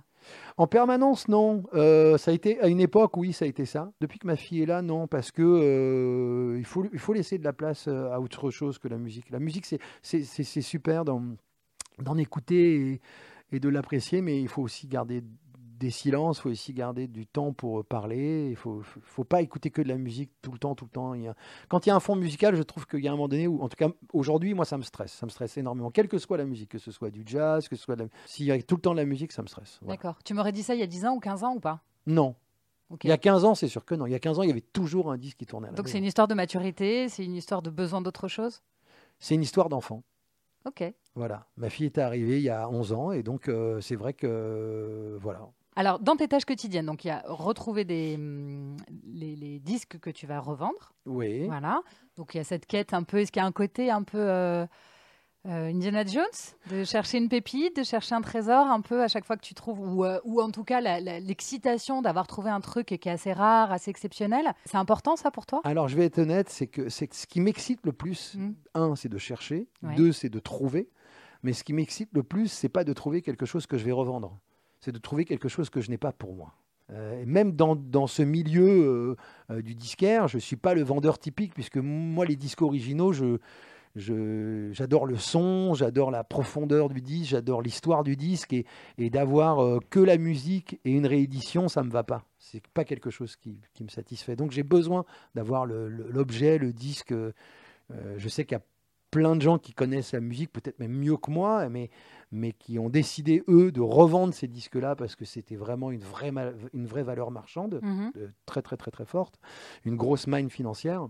En 0.56 0.66
permanence, 0.66 1.28
non. 1.28 1.64
Euh, 1.74 2.16
ça 2.16 2.30
a 2.30 2.34
été 2.34 2.58
à 2.62 2.68
une 2.68 2.80
époque, 2.80 3.14
oui, 3.18 3.34
ça 3.34 3.44
a 3.44 3.48
été 3.48 3.66
ça. 3.66 3.92
Depuis 4.00 4.18
que 4.18 4.26
ma 4.26 4.36
fille 4.36 4.62
est 4.62 4.66
là, 4.66 4.80
non, 4.80 5.06
parce 5.08 5.32
que 5.32 5.42
euh, 5.42 6.58
il 6.58 6.64
faut 6.64 6.86
il 6.92 6.98
faut 6.98 7.12
laisser 7.12 7.36
de 7.36 7.44
la 7.44 7.52
place 7.52 7.88
à 7.88 8.18
autre 8.20 8.50
chose 8.50 8.78
que 8.78 8.88
la 8.88 8.96
musique. 8.98 9.28
La 9.30 9.38
musique, 9.38 9.66
c'est 9.66 9.80
c'est 10.00 10.22
c'est- 10.22 10.44
c'est 10.44 10.62
super 10.62 11.04
d'en 11.04 11.22
d'en 11.98 12.16
écouter 12.16 12.92
et, 12.92 13.00
et 13.56 13.60
de 13.60 13.68
l'apprécier, 13.68 14.22
mais 14.22 14.40
il 14.40 14.48
faut 14.48 14.62
aussi 14.62 14.86
garder 14.88 15.22
des 15.82 15.90
silences, 15.90 16.38
il 16.38 16.40
faut 16.42 16.48
aussi 16.50 16.72
garder 16.72 17.08
du 17.08 17.26
temps 17.26 17.52
pour 17.52 17.84
parler. 17.84 18.48
Il 18.50 18.56
faut 18.56 18.82
faut- 18.82 19.24
pas 19.24 19.42
écouter 19.42 19.70
que 19.70 19.82
de 19.82 19.88
la 19.88 19.96
musique 19.96 20.30
tout 20.40 20.52
le 20.52 20.58
temps, 20.58 20.74
tout 20.74 20.84
le 20.84 20.90
temps. 20.90 21.14
Il 21.14 21.22
y 21.22 21.28
a- 21.28 21.34
quand 21.68 21.84
il 21.84 21.88
y 21.88 21.92
a 21.92 21.96
un 21.96 22.00
fond 22.00 22.14
musical, 22.16 22.54
je 22.54 22.62
trouve 22.62 22.86
qu'il 22.86 23.00
y 23.00 23.08
a 23.08 23.10
un 23.10 23.16
moment 23.16 23.28
donné 23.28 23.46
où, 23.48 23.60
en 23.60 23.68
tout 23.68 23.76
cas 23.76 23.88
aujourd'hui, 24.12 24.54
moi, 24.54 24.64
ça 24.64 24.78
me 24.78 24.82
stresse, 24.82 25.12
ça 25.12 25.26
me 25.26 25.30
stresse 25.30 25.56
énormément, 25.56 25.90
quelle 25.90 26.08
que 26.08 26.18
soit 26.18 26.36
la 26.38 26.44
musique, 26.44 26.70
que 26.70 26.78
ce 26.78 26.90
soit 26.92 27.10
du 27.10 27.22
jazz, 27.26 27.68
que 27.68 27.76
ce 27.76 27.82
soit 27.82 27.96
de 27.96 28.04
la... 28.04 28.08
s'il 28.26 28.46
y 28.46 28.52
a 28.52 28.62
tout 28.62 28.76
le 28.76 28.80
temps 28.80 28.92
de 28.92 28.96
la 28.98 29.04
musique, 29.04 29.32
ça 29.32 29.42
me 29.42 29.48
stresse. 29.48 29.78
Voilà. 29.82 29.96
D'accord. 29.96 30.22
Tu 30.24 30.34
m'aurais 30.34 30.52
dit 30.52 30.62
ça 30.62 30.74
il 30.74 30.80
y 30.80 30.84
a 30.84 30.86
10 30.86 31.04
ans 31.04 31.14
ou 31.16 31.20
15 31.20 31.42
ans 31.44 31.54
ou 31.56 31.60
pas? 31.60 31.80
Non. 32.06 32.34
Ok. 32.90 33.04
Il 33.04 33.08
y 33.08 33.12
a 33.12 33.18
15 33.18 33.44
ans, 33.44 33.54
c'est 33.54 33.68
sûr 33.68 33.84
que 33.84 33.94
non. 33.94 34.06
Il 34.06 34.12
y 34.12 34.14
a 34.14 34.20
15 34.20 34.38
ans, 34.38 34.42
il 34.42 34.48
y 34.48 34.52
avait 34.52 34.60
toujours 34.60 35.10
un 35.10 35.16
disque 35.18 35.38
qui 35.38 35.46
tournait. 35.46 35.68
à 35.68 35.70
la 35.72 35.76
Donc 35.76 35.88
c'est 35.88 35.98
une 35.98 36.04
histoire 36.04 36.28
de 36.28 36.34
maturité, 36.34 37.08
c'est 37.08 37.24
une 37.24 37.34
histoire 37.34 37.62
de 37.62 37.70
besoin 37.70 38.00
d'autre 38.02 38.28
chose? 38.28 38.62
C'est 39.18 39.34
une 39.34 39.42
histoire 39.42 39.68
d'enfant. 39.68 40.02
Ok. 40.64 40.84
Voilà. 41.14 41.46
Ma 41.56 41.70
fille 41.70 41.86
est 41.86 41.98
arrivée 41.98 42.36
il 42.36 42.42
y 42.44 42.48
a 42.50 42.68
11 42.68 42.92
ans 42.92 43.10
et 43.12 43.22
donc 43.22 43.48
euh, 43.48 43.80
c'est 43.80 43.96
vrai 43.96 44.12
que 44.12 44.26
euh, 44.28 45.18
voilà. 45.20 45.48
Alors, 45.76 45.98
dans 46.00 46.16
tes 46.16 46.28
tâches 46.28 46.44
quotidiennes, 46.44 46.86
donc 46.86 47.04
il 47.04 47.08
y 47.08 47.10
a 47.10 47.22
retrouver 47.26 47.84
des, 47.84 48.14
hum, 48.16 48.76
les, 49.06 49.36
les 49.36 49.58
disques 49.58 49.98
que 49.98 50.10
tu 50.10 50.26
vas 50.26 50.38
revendre. 50.40 50.92
Oui. 51.06 51.46
Voilà. 51.46 51.80
Donc 52.16 52.34
il 52.34 52.38
y 52.38 52.40
a 52.40 52.44
cette 52.44 52.66
quête 52.66 52.92
un 52.92 53.02
peu. 53.04 53.18
Est-ce 53.18 53.32
qu'il 53.32 53.40
y 53.40 53.44
a 53.44 53.46
un 53.48 53.52
côté 53.52 53.90
un 53.90 54.02
peu 54.02 54.18
euh, 54.18 54.66
euh, 55.46 55.70
Indiana 55.70 56.04
Jones? 56.04 56.24
De 56.70 56.84
chercher 56.84 57.16
une 57.18 57.30
pépite, 57.30 57.74
de 57.76 57.84
chercher 57.84 58.14
un 58.14 58.20
trésor 58.20 58.66
un 58.66 58.82
peu 58.82 59.02
à 59.02 59.08
chaque 59.08 59.24
fois 59.24 59.36
que 59.38 59.42
tu 59.44 59.54
trouves, 59.54 59.80
ou, 59.80 60.04
euh, 60.04 60.20
ou 60.24 60.42
en 60.42 60.50
tout 60.50 60.62
cas 60.62 60.80
l'excitation 60.82 62.02
d'avoir 62.02 62.26
trouvé 62.26 62.50
un 62.50 62.60
truc 62.60 62.86
qui 62.88 63.08
est 63.08 63.12
assez 63.12 63.32
rare, 63.32 63.72
assez 63.72 63.90
exceptionnel. 63.90 64.52
C'est 64.66 64.76
important 64.76 65.16
ça 65.16 65.30
pour 65.30 65.46
toi? 65.46 65.62
Alors 65.64 65.88
je 65.88 65.96
vais 65.96 66.04
être 66.04 66.18
honnête, 66.18 66.50
c'est 66.50 66.66
que 66.66 66.90
c'est 66.90 67.12
ce 67.14 67.26
qui 67.26 67.40
m'excite 67.40 67.80
le 67.84 67.92
plus, 67.92 68.34
Mm. 68.36 68.52
un, 68.74 68.94
c'est 68.96 69.08
de 69.08 69.18
chercher, 69.18 69.68
Ouais. 69.82 69.94
deux, 69.94 70.12
c'est 70.12 70.28
de 70.28 70.38
trouver. 70.38 70.90
Mais 71.42 71.54
ce 71.54 71.64
qui 71.64 71.72
m'excite 71.72 72.10
le 72.12 72.22
plus, 72.22 72.48
c'est 72.48 72.68
pas 72.68 72.84
de 72.84 72.92
trouver 72.92 73.20
quelque 73.22 73.46
chose 73.46 73.66
que 73.66 73.76
je 73.78 73.84
vais 73.84 73.90
revendre, 73.92 74.38
c'est 74.82 74.92
de 74.92 74.98
trouver 74.98 75.24
quelque 75.24 75.48
chose 75.48 75.70
que 75.70 75.80
je 75.80 75.90
n'ai 75.90 75.96
pas 75.96 76.12
pour 76.12 76.34
moi. 76.34 76.52
Euh, 76.90 77.22
même 77.24 77.52
dans, 77.52 77.76
dans 77.76 78.08
ce 78.08 78.22
milieu 78.22 78.66
euh, 78.68 79.16
euh, 79.50 79.62
du 79.62 79.74
disquaire, 79.74 80.28
je 80.28 80.36
ne 80.36 80.40
suis 80.40 80.56
pas 80.56 80.74
le 80.74 80.82
vendeur 80.82 81.18
typique, 81.18 81.54
puisque 81.54 81.78
moi, 81.78 82.26
les 82.26 82.36
disques 82.36 82.60
originaux, 82.60 83.12
je, 83.12 83.38
j'adore 83.94 85.06
le 85.06 85.16
son, 85.16 85.74
j'adore 85.74 86.10
la 86.10 86.24
profondeur 86.24 86.88
du 86.88 87.00
disque, 87.00 87.30
j'adore 87.30 87.62
l'histoire 87.62 88.02
du 88.02 88.16
disque, 88.16 88.52
et, 88.52 88.66
et 88.98 89.08
d'avoir 89.08 89.60
euh, 89.60 89.78
que 89.88 90.00
la 90.00 90.18
musique 90.18 90.80
et 90.84 90.90
une 90.90 91.06
réédition, 91.06 91.68
ça 91.68 91.82
ne 91.82 91.86
me 91.86 91.92
va 91.92 92.02
pas. 92.02 92.24
C'est 92.40 92.66
pas 92.74 92.84
quelque 92.84 93.10
chose 93.10 93.36
qui, 93.36 93.56
me 93.80 93.88
satisfait. 93.88 94.34
Donc 94.34 94.50
j'ai 94.50 94.64
besoin 94.64 95.04
d'avoir 95.36 95.64
l'objet, 95.64 96.58
le, 96.58 96.72
disque. 96.72 97.14
Je 98.16 98.28
sais 98.28 98.44
qu'il 98.44 98.58
plein 99.12 99.36
de 99.36 99.42
gens 99.42 99.58
qui 99.58 99.72
connaissent 99.74 100.12
la 100.12 100.20
musique, 100.20 100.50
peut-être 100.52 100.80
même 100.80 100.90
mieux 100.92 101.16
que 101.16 101.30
moi, 101.30 101.68
mais, 101.68 101.90
mais 102.32 102.50
qui 102.52 102.78
ont 102.80 102.88
décidé, 102.88 103.44
eux, 103.46 103.70
de 103.70 103.80
revendre 103.80 104.32
ces 104.34 104.48
disques-là 104.48 104.96
parce 104.96 105.14
que 105.14 105.24
c'était 105.24 105.54
vraiment 105.54 105.92
une 105.92 106.00
vraie, 106.02 106.32
ma- 106.32 106.50
une 106.72 106.86
vraie 106.86 107.02
valeur 107.04 107.30
marchande, 107.30 107.78
Mhm. 107.82 108.10
euh, 108.16 108.28
très 108.46 108.62
très 108.62 108.76
très 108.76 108.90
très 108.90 109.04
forte, 109.04 109.38
une 109.84 109.96
grosse 109.96 110.26
mine 110.26 110.50
financière. 110.50 111.06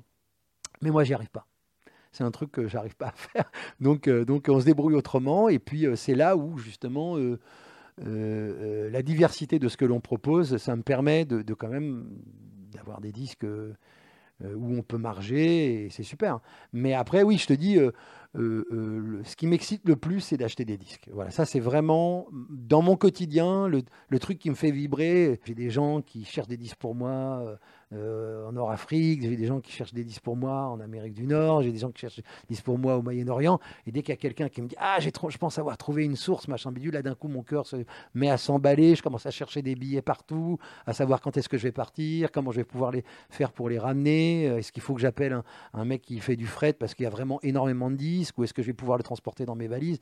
Mais 0.82 0.90
moi, 0.90 1.04
j'y 1.04 1.14
arrive 1.14 1.30
pas. 1.30 1.46
C'est 2.10 2.24
un 2.24 2.30
truc 2.32 2.50
que 2.52 2.66
j'arrive 2.68 2.96
pas 2.96 3.06
à 3.06 3.12
faire. 3.46 3.50
Donc, 3.80 4.08
euh, 4.08 4.24
donc 4.26 4.46
on 4.50 4.60
se 4.60 4.64
débrouille 4.66 4.94
autrement. 4.96 5.48
Et 5.48 5.58
puis, 5.60 5.86
euh, 5.86 5.94
c'est 5.96 6.14
là 6.16 6.36
où, 6.36 6.58
justement, 6.58 7.16
euh, 7.16 8.90
la 8.90 9.02
diversité 9.02 9.58
de 9.58 9.68
ce 9.68 9.76
que 9.76 9.84
l'on 9.84 10.00
propose, 10.00 10.56
ça 10.56 10.74
me 10.76 10.82
permet 10.82 11.24
de, 11.24 11.42
de 11.42 11.54
quand 11.54 11.68
même 11.68 12.08
d'avoir 12.72 13.00
des 13.00 13.12
disques 13.12 13.46
où 14.56 14.76
on 14.76 14.82
peut 14.82 14.98
marger, 14.98 15.84
et 15.84 15.90
c'est 15.90 16.02
super. 16.02 16.40
Mais 16.72 16.94
après, 16.94 17.22
oui, 17.22 17.38
je 17.38 17.46
te 17.46 17.52
dis, 17.52 17.78
euh, 18.34 18.64
euh, 18.72 19.20
ce 19.24 19.36
qui 19.36 19.46
m'excite 19.46 19.86
le 19.86 19.96
plus, 19.96 20.20
c'est 20.20 20.36
d'acheter 20.36 20.64
des 20.64 20.78
disques. 20.78 21.08
Voilà, 21.12 21.30
ça 21.30 21.44
c'est 21.44 21.60
vraiment 21.60 22.26
dans 22.32 22.80
mon 22.80 22.96
quotidien 22.96 23.68
le, 23.68 23.82
truc 24.18 24.38
qui 24.38 24.48
me 24.48 24.54
fait 24.54 24.70
vibrer. 24.70 25.40
J'ai 25.44 25.54
des 25.54 25.70
gens 25.70 26.00
qui 26.00 26.24
cherchent 26.24 26.48
des 26.48 26.56
disques 26.56 26.78
pour 26.78 26.94
moi 26.94 27.58
euh, 27.92 28.48
en 28.48 28.52
Nord-Afrique, 28.52 29.20
j'ai 29.22 29.36
des 29.36 29.46
gens 29.46 29.60
qui 29.60 29.70
cherchent 29.70 29.92
des 29.92 30.04
disques 30.04 30.22
pour 30.22 30.36
moi 30.36 30.68
en 30.68 30.80
Amérique 30.80 31.12
du 31.12 31.26
Nord, 31.26 31.62
j'ai 31.62 31.72
des 31.72 31.78
gens 31.78 31.90
qui 31.90 32.00
cherchent 32.00 32.16
des 32.16 32.22
disques 32.48 32.64
pour 32.64 32.78
moi 32.78 32.96
au 32.96 33.02
Moyen-Orient. 33.02 33.60
Et 33.86 33.92
dès 33.92 34.00
qu'il 34.00 34.14
y 34.14 34.16
a 34.16 34.20
quelqu'un 34.20 34.48
qui 34.48 34.62
me 34.62 34.68
dit 34.68 34.76
Ah, 34.78 34.96
j'ai 34.98 35.12
je 35.28 35.38
pense 35.38 35.58
avoir 35.58 35.76
trouvé 35.76 36.04
une 36.04 36.16
source, 36.16 36.48
machin 36.48 36.72
bidule, 36.72 36.94
là 36.94 37.02
d'un 37.02 37.14
coup 37.14 37.28
mon 37.28 37.42
cœur 37.42 37.66
se 37.66 37.76
met 38.14 38.30
à 38.30 38.38
s'emballer, 38.38 38.94
je 38.94 39.02
commence 39.02 39.26
à 39.26 39.30
chercher 39.30 39.60
des 39.60 39.74
billets 39.74 40.00
partout, 40.00 40.58
à 40.86 40.94
savoir 40.94 41.20
quand 41.20 41.36
est-ce 41.36 41.50
que 41.50 41.58
je 41.58 41.64
vais 41.64 41.72
partir, 41.72 42.32
comment 42.32 42.50
je 42.50 42.56
vais 42.56 42.64
pouvoir 42.64 42.92
les 42.92 43.04
faire 43.28 43.52
pour 43.52 43.68
les 43.68 43.78
ramener, 43.78 44.44
est-ce 44.44 44.72
qu'il 44.72 44.82
faut 44.82 44.94
que 44.94 45.00
j'appelle 45.00 45.42
un 45.74 45.84
mec 45.84 46.00
qui 46.00 46.18
fait 46.20 46.36
du 46.36 46.46
fret 46.46 46.72
parce 46.72 46.94
qu'il 46.94 47.04
y 47.04 47.06
a 47.06 47.10
vraiment 47.10 47.40
énormément 47.42 47.90
de 47.90 47.96
disques, 47.96 48.21
ou 48.36 48.44
est-ce 48.44 48.54
que 48.54 48.62
je 48.62 48.68
vais 48.68 48.72
pouvoir 48.72 48.98
le 48.98 49.04
transporter 49.04 49.44
dans 49.44 49.54
mes 49.56 49.68
valises? 49.68 49.98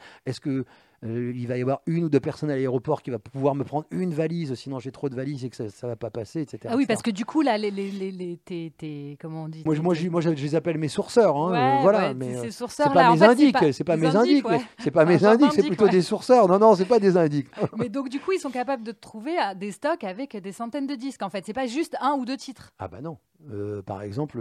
Euh, 1.02 1.32
il 1.34 1.48
va 1.48 1.56
y 1.56 1.62
avoir 1.62 1.80
une 1.86 2.04
ou 2.04 2.08
deux 2.10 2.20
personnes 2.20 2.50
à 2.50 2.56
l'aéroport 2.56 3.02
qui 3.02 3.10
va 3.10 3.18
pouvoir 3.18 3.54
me 3.54 3.64
prendre 3.64 3.86
une 3.90 4.12
valise, 4.12 4.52
sinon 4.54 4.78
j'ai 4.78 4.92
trop 4.92 5.08
de 5.08 5.14
valises 5.14 5.46
et 5.46 5.48
que 5.48 5.56
ça, 5.56 5.64
ne 5.64 5.92
va 5.92 5.96
pas 5.96 6.10
passer, 6.10 6.42
etc. 6.42 6.58
Ah 6.68 6.76
oui, 6.76 6.84
parce 6.84 7.00
que 7.00 7.10
du 7.10 7.24
coup, 7.24 7.40
là, 7.40 7.56
les, 7.56 7.70
les, 7.70 7.90
les, 7.90 8.36
tes, 8.36 9.16
comment 9.18 9.44
on 9.44 9.48
dit 9.48 9.62
Moi, 9.64 9.74
moi, 9.76 9.94
moi, 10.10 10.20
je 10.20 10.28
les 10.28 10.54
appelle 10.54 10.76
mes 10.76 10.88
sourceurs. 10.88 11.38
Hein, 11.38 11.80
voilà, 11.80 12.12
mais 12.12 12.36
euh, 12.36 12.50
c'est 12.50 12.92
pas, 12.92 13.14
mes 13.14 13.22
indiques, 13.22 13.56
c'est 13.72 13.84
pas 13.84 13.96
mes 13.96 14.14
indiques, 14.14 14.46
c'est 14.78 14.90
pas 14.90 15.06
mes 15.06 15.24
indiques, 15.24 15.52
c'est 15.52 15.66
plutôt 15.66 15.88
des 15.88 16.02
sourceurs. 16.02 16.48
Non, 16.48 16.58
non, 16.58 16.74
c'est 16.74 16.84
pas 16.84 16.98
des 16.98 17.16
indiques. 17.16 17.48
mais 17.78 17.88
donc, 17.88 18.10
du 18.10 18.20
coup, 18.20 18.32
ils 18.32 18.40
sont 18.40 18.50
capables 18.50 18.82
de 18.82 18.92
trouver 18.92 19.36
des 19.56 19.72
stocks 19.72 20.04
avec 20.04 20.36
des 20.36 20.52
centaines 20.52 20.86
de 20.86 20.96
disques. 20.96 21.22
En 21.22 21.30
fait, 21.30 21.46
c'est 21.46 21.54
pas 21.54 21.66
juste 21.66 21.96
un 22.02 22.12
ou 22.12 22.26
deux 22.26 22.36
titres. 22.36 22.72
Ah 22.78 22.88
bah 22.88 23.00
non. 23.00 23.16
Euh, 23.50 23.80
par 23.80 24.02
exemple, 24.02 24.38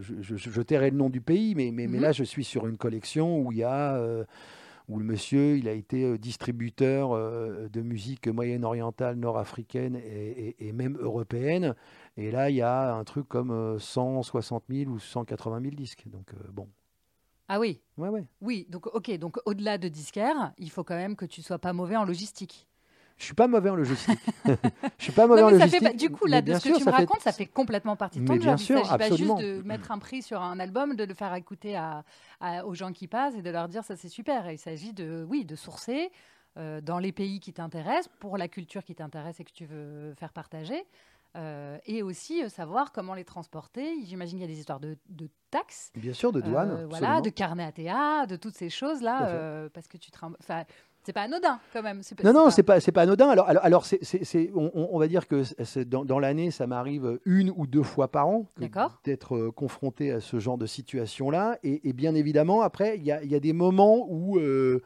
je, 0.00 0.14
je, 0.22 0.36
je, 0.36 0.62
tairai 0.62 0.90
le 0.90 0.96
nom 0.96 1.10
du 1.10 1.20
pays, 1.20 1.54
mais, 1.54 1.70
mais, 1.72 1.86
mais 1.86 1.98
mhm. 1.98 2.04
là, 2.04 2.12
je 2.12 2.24
suis 2.24 2.44
sur 2.44 2.66
une 2.66 2.78
collection 2.78 3.38
où 3.38 3.52
il 3.52 3.58
y 3.58 3.64
a 3.64 4.00
où 4.90 4.98
le 4.98 5.04
monsieur, 5.04 5.56
il 5.56 5.68
a 5.68 5.72
été 5.72 6.04
euh, 6.04 6.18
distributeur 6.18 7.12
euh, 7.12 7.68
de 7.68 7.80
musique 7.80 8.26
moyenne-orientale, 8.26 9.16
nord-africaine 9.16 9.96
et, 9.96 10.72
même 10.72 10.98
européenne. 10.98 11.74
Et 12.16 12.30
là, 12.30 12.50
il 12.50 12.56
y 12.56 12.62
a 12.62 12.94
un 12.94 13.04
truc 13.04 13.28
comme 13.28 13.78
160 13.78 14.64
euh, 14.68 14.74
000 14.84 14.90
ou 14.90 14.98
180 14.98 15.60
000 15.62 15.74
disques. 15.74 16.04
Donc, 16.06 16.32
bon. 16.52 16.68
Ah 17.48 17.60
oui? 17.60 17.80
Ouais, 17.96 18.08
ouais. 18.08 18.26
Oui, 18.40 18.66
donc, 18.68 18.86
ok, 18.88 19.16
donc 19.18 19.38
au-delà 19.44 19.78
de 19.78 19.88
disquaire, 19.88 20.52
il 20.58 20.70
faut 20.70 20.84
quand 20.84 20.96
même 20.96 21.16
que 21.16 21.24
tu 21.24 21.40
sois 21.40 21.58
pas 21.58 21.72
mauvais 21.72 21.96
en 21.96 22.04
logistique. 22.04 22.68
Je 23.20 23.26
suis 23.26 23.34
pas 23.34 23.46
mauvais 23.46 23.68
en 23.68 23.76
logistique. 23.76 24.18
je 24.98 25.04
suis 25.04 25.12
pas 25.12 25.26
mauvais 25.26 25.42
en 25.42 25.50
logistique. 25.50 25.96
du 25.96 26.08
coup, 26.08 26.24
là, 26.26 26.40
de 26.40 26.54
ce 26.54 26.66
que 26.70 26.78
tu 26.78 26.84
me 26.84 26.90
racontes, 26.90 27.20
ça 27.20 27.32
fait 27.32 27.44
complètement 27.44 27.94
partie 27.94 28.18
de 28.18 28.24
ton 28.24 28.32
mais 28.32 28.40
job. 28.40 28.46
Bien 28.46 28.56
sûr, 28.56 28.78
Il 28.78 28.80
ne 28.80 28.86
s'agit 28.86 28.98
pas 28.98 29.16
juste 29.16 29.38
de 29.38 29.62
mettre 29.62 29.92
un 29.92 29.98
prix 29.98 30.22
sur 30.22 30.40
un 30.40 30.58
album, 30.58 30.96
de 30.96 31.04
le 31.04 31.12
faire 31.12 31.34
écouter 31.34 31.76
à, 31.76 32.02
aux 32.64 32.74
gens 32.74 32.92
qui 32.92 33.06
passent 33.06 33.34
et 33.34 33.42
de 33.42 33.50
leur 33.50 33.68
dire 33.68 33.84
ça 33.84 33.94
c'est 33.94 34.08
super. 34.08 34.50
il 34.50 34.58
s'agit 34.58 34.94
de, 34.94 35.26
oui, 35.28 35.44
de 35.44 35.54
sourcer 35.54 36.10
euh, 36.56 36.80
dans 36.80 36.98
les 36.98 37.12
pays 37.12 37.40
qui 37.40 37.52
t'intéressent, 37.52 38.10
pour 38.18 38.38
la 38.38 38.48
culture 38.48 38.82
qui 38.82 38.94
t'intéresse 38.94 39.38
et 39.38 39.44
que 39.44 39.52
tu 39.52 39.66
veux 39.66 40.14
faire 40.14 40.32
partager. 40.32 40.82
Euh, 41.36 41.78
et 41.86 42.02
aussi 42.02 42.42
euh, 42.42 42.48
savoir 42.48 42.90
comment 42.90 43.14
les 43.14 43.24
transporter. 43.24 44.02
J'imagine 44.04 44.38
qu'il 44.38 44.48
y 44.48 44.50
a 44.50 44.52
des 44.52 44.58
histoires 44.58 44.80
de, 44.80 44.96
de 45.10 45.28
taxes. 45.50 45.92
Bien 45.94 46.14
sûr, 46.14 46.32
de 46.32 46.40
douane. 46.40 46.86
voilà, 46.86 47.20
de 47.20 47.30
carnet 47.30 47.64
ATA, 47.64 48.26
de 48.26 48.34
toutes 48.34 48.56
ces 48.56 48.70
choses-là. 48.70 49.68
parce 49.74 49.86
que 49.86 49.98
tu 49.98 50.10
enfin, 50.40 50.64
c'est 51.02 51.14
pas 51.14 51.22
anodin 51.22 51.58
quand 51.72 51.82
même. 51.82 52.02
non, 52.24 52.32
non, 52.32 52.50
c'est 52.50 52.62
pas, 52.62 52.78
c'est 52.78 52.92
pas 52.92 53.02
anodin. 53.02 53.30
Alors, 53.30 53.48
alors, 53.48 53.86
on, 54.54 54.70
on, 54.74 54.98
va 54.98 55.08
dire 55.08 55.26
que 55.26 55.44
dans, 55.84 56.04
dans 56.04 56.18
l'année, 56.18 56.50
ça 56.50 56.66
m'arrive 56.66 57.18
une 57.24 57.50
ou 57.56 57.66
deux 57.66 57.82
fois 57.82 58.08
par 58.08 58.28
an 58.28 58.46
d'être 59.04 59.34
euh, 59.34 59.50
confronté 59.50 60.10
à 60.12 60.20
ce 60.20 60.38
genre 60.38 60.58
de 60.58 60.66
situation-là. 60.66 61.58
Et, 61.62 61.92
bien 61.94 62.14
évidemment, 62.14 62.60
après, 62.60 62.98
il 62.98 63.04
y 63.04 63.12
a, 63.12 63.24
y 63.24 63.34
a, 63.34 63.40
des 63.40 63.54
moments 63.54 64.06
où, 64.10 64.38
euh, 64.38 64.82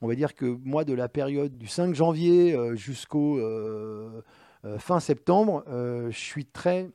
on 0.00 0.08
va 0.08 0.14
dire 0.14 0.34
que 0.34 0.46
moi, 0.46 0.84
de 0.84 0.94
la 0.94 1.08
période 1.08 1.56
du 1.58 1.66
5 1.66 1.94
janvier 1.94 2.54
euh, 2.54 2.74
jusqu'au 2.74 3.38
fin 4.78 5.00
septembre, 5.00 5.64
je 5.68 6.18
suis 6.18 6.46
très, 6.46 6.90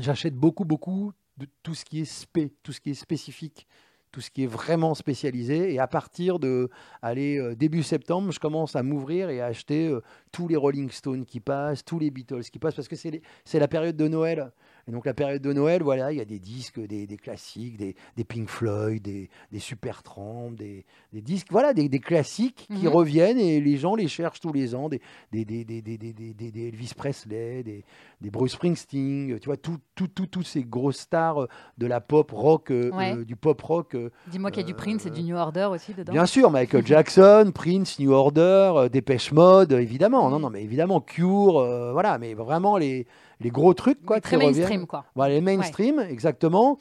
j'achète 0.00 0.34
beaucoup, 0.34 0.64
beaucoup 0.64 1.12
de 1.36 1.46
tout 1.62 1.74
ce 1.74 1.84
qui 1.84 2.00
est 2.00 2.04
spé, 2.04 2.52
tout 2.62 2.72
ce 2.72 2.80
qui 2.80 2.90
est 2.90 2.94
spécifique 2.94 3.66
tout 4.14 4.20
ce 4.20 4.30
qui 4.30 4.44
est 4.44 4.46
vraiment 4.46 4.94
spécialisé. 4.94 5.74
Et 5.74 5.80
à 5.80 5.88
partir 5.88 6.38
de 6.38 6.70
euh, 7.04 7.54
début 7.56 7.82
septembre, 7.82 8.30
je 8.30 8.38
commence 8.38 8.76
à 8.76 8.84
m'ouvrir 8.84 9.28
et 9.28 9.40
à 9.40 9.46
acheter 9.46 9.88
euh, 9.88 10.02
tous 10.30 10.46
les 10.46 10.54
Rolling 10.54 10.88
Stones 10.88 11.24
qui 11.24 11.40
passent, 11.40 11.84
tous 11.84 11.98
les 11.98 12.12
Beatles 12.12 12.44
qui 12.44 12.60
passent, 12.60 12.76
parce 12.76 12.86
que 12.86 12.94
c'est 12.94 13.58
la 13.58 13.66
période 13.66 13.96
de 13.96 14.06
Noël. 14.06 14.52
Et 14.88 14.92
donc 14.92 15.06
la 15.06 15.14
période 15.14 15.42
de 15.42 15.52
Noël, 15.52 15.82
voilà, 15.82 16.12
il 16.12 16.18
y 16.18 16.20
a 16.20 16.24
des 16.24 16.38
disques, 16.38 16.80
des, 16.80 17.06
classiques, 17.16 17.76
des, 17.76 18.24
Pink 18.24 18.48
Floyd, 18.48 19.02
des, 19.02 19.30
des 19.50 19.58
Supertramp, 19.58 20.52
des, 20.52 20.84
des, 21.12 21.20
disques, 21.22 21.48
voilà, 21.50 21.72
des, 21.72 21.88
classiques 22.00 22.66
qui 22.68 22.86
mhm. 22.86 22.88
reviennent 22.88 23.38
et 23.38 23.60
les 23.60 23.76
gens 23.76 23.94
les 23.94 24.08
cherchent 24.08 24.40
tous 24.40 24.52
les 24.52 24.74
ans, 24.74 24.88
des, 24.88 25.00
des, 25.32 26.66
Elvis 26.68 26.92
Presley, 26.96 27.62
des, 27.62 27.84
Bruce 28.30 28.52
Springsteen, 28.52 29.38
tu 29.38 29.46
vois, 29.46 29.56
tous 29.56 29.78
tout, 29.94 30.08
tout, 30.08 30.42
ces 30.42 30.64
grosses 30.64 30.98
stars 30.98 31.46
de 31.78 31.86
la 31.86 32.00
pop 32.00 32.30
rock, 32.30 32.70
euh, 32.70 32.90
euh, 32.92 33.24
du 33.24 33.36
pop 33.36 33.60
rock. 33.60 33.94
Euh, 33.94 34.10
Dis-moi 34.28 34.50
qu'il 34.50 34.62
y 34.62 34.64
a 34.64 34.66
du 34.66 34.74
Prince 34.74 35.06
et 35.06 35.10
du 35.10 35.22
New 35.22 35.36
Order 35.36 35.68
aussi 35.70 35.94
dedans. 35.94 36.12
Bien 36.12 36.26
sûr, 36.26 36.50
Michael 36.50 36.86
Jackson, 36.86 37.52
Prince, 37.54 37.98
New 37.98 38.12
Order, 38.12 38.88
Dépêche 38.90 39.32
Mode, 39.32 39.72
évidemment, 39.72 40.30
non, 40.30 40.38
non, 40.38 40.50
mais 40.50 40.62
évidemment, 40.62 41.00
Cure, 41.00 41.52
voilà, 41.92 42.18
mais 42.18 42.34
vraiment 42.34 42.76
les 42.76 43.06
les 43.44 43.50
gros 43.50 43.74
trucs 43.74 44.04
quoi, 44.04 44.20
très 44.20 44.36
mainstream 44.36 44.86
quoi. 44.86 45.04
Voilà, 45.14 45.34
les 45.34 45.40
mainstream 45.40 46.00
exactement. 46.00 46.78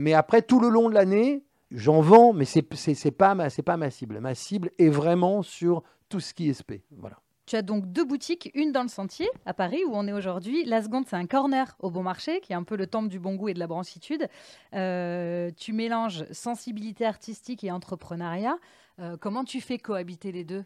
Mais 0.00 0.14
après 0.14 0.42
tout 0.42 0.58
le 0.60 0.68
long 0.68 0.88
de 0.88 0.94
l'année, 0.94 1.44
j'en 1.70 2.00
vends, 2.00 2.32
mais 2.32 2.44
c'est 2.44 2.66
c'est 2.74 3.10
pas 3.10 3.34
ma 3.34 3.50
c'est 3.50 3.62
pas 3.62 3.76
ma 3.76 3.90
cible. 3.90 4.18
Ma 4.20 4.34
cible 4.34 4.70
est 4.78 4.88
vraiment 4.88 5.42
sur 5.42 5.82
tout 6.08 6.20
ce 6.20 6.34
qui 6.34 6.48
est 6.48 6.54
SP. 6.56 6.82
Voilà. 6.90 7.18
Tu 7.46 7.54
as 7.54 7.62
donc 7.62 7.86
deux 7.86 8.04
boutiques, 8.04 8.50
une 8.54 8.72
dans 8.72 8.82
le 8.82 8.88
Sentier, 8.88 9.28
à 9.44 9.54
Paris, 9.54 9.84
où 9.86 9.92
on 9.94 10.08
est 10.08 10.12
aujourd'hui. 10.12 10.64
La 10.64 10.82
seconde, 10.82 11.04
c'est 11.06 11.14
un 11.14 11.26
corner 11.26 11.76
au 11.78 11.92
Bon 11.92 12.02
Marché, 12.02 12.40
qui 12.40 12.52
est 12.52 12.56
un 12.56 12.64
peu 12.64 12.74
le 12.74 12.88
temple 12.88 13.08
du 13.08 13.20
bon 13.20 13.36
goût 13.36 13.48
et 13.48 13.54
de 13.54 13.60
la 13.60 13.68
branchitude. 13.68 14.26
Euh, 14.74 15.52
tu 15.56 15.72
mélanges 15.72 16.24
sensibilité 16.32 17.06
artistique 17.06 17.62
et 17.62 17.70
entrepreneuriat. 17.70 18.58
Euh, 18.98 19.16
comment 19.20 19.44
tu 19.44 19.60
fais 19.60 19.78
cohabiter 19.78 20.32
les 20.32 20.42
deux? 20.42 20.64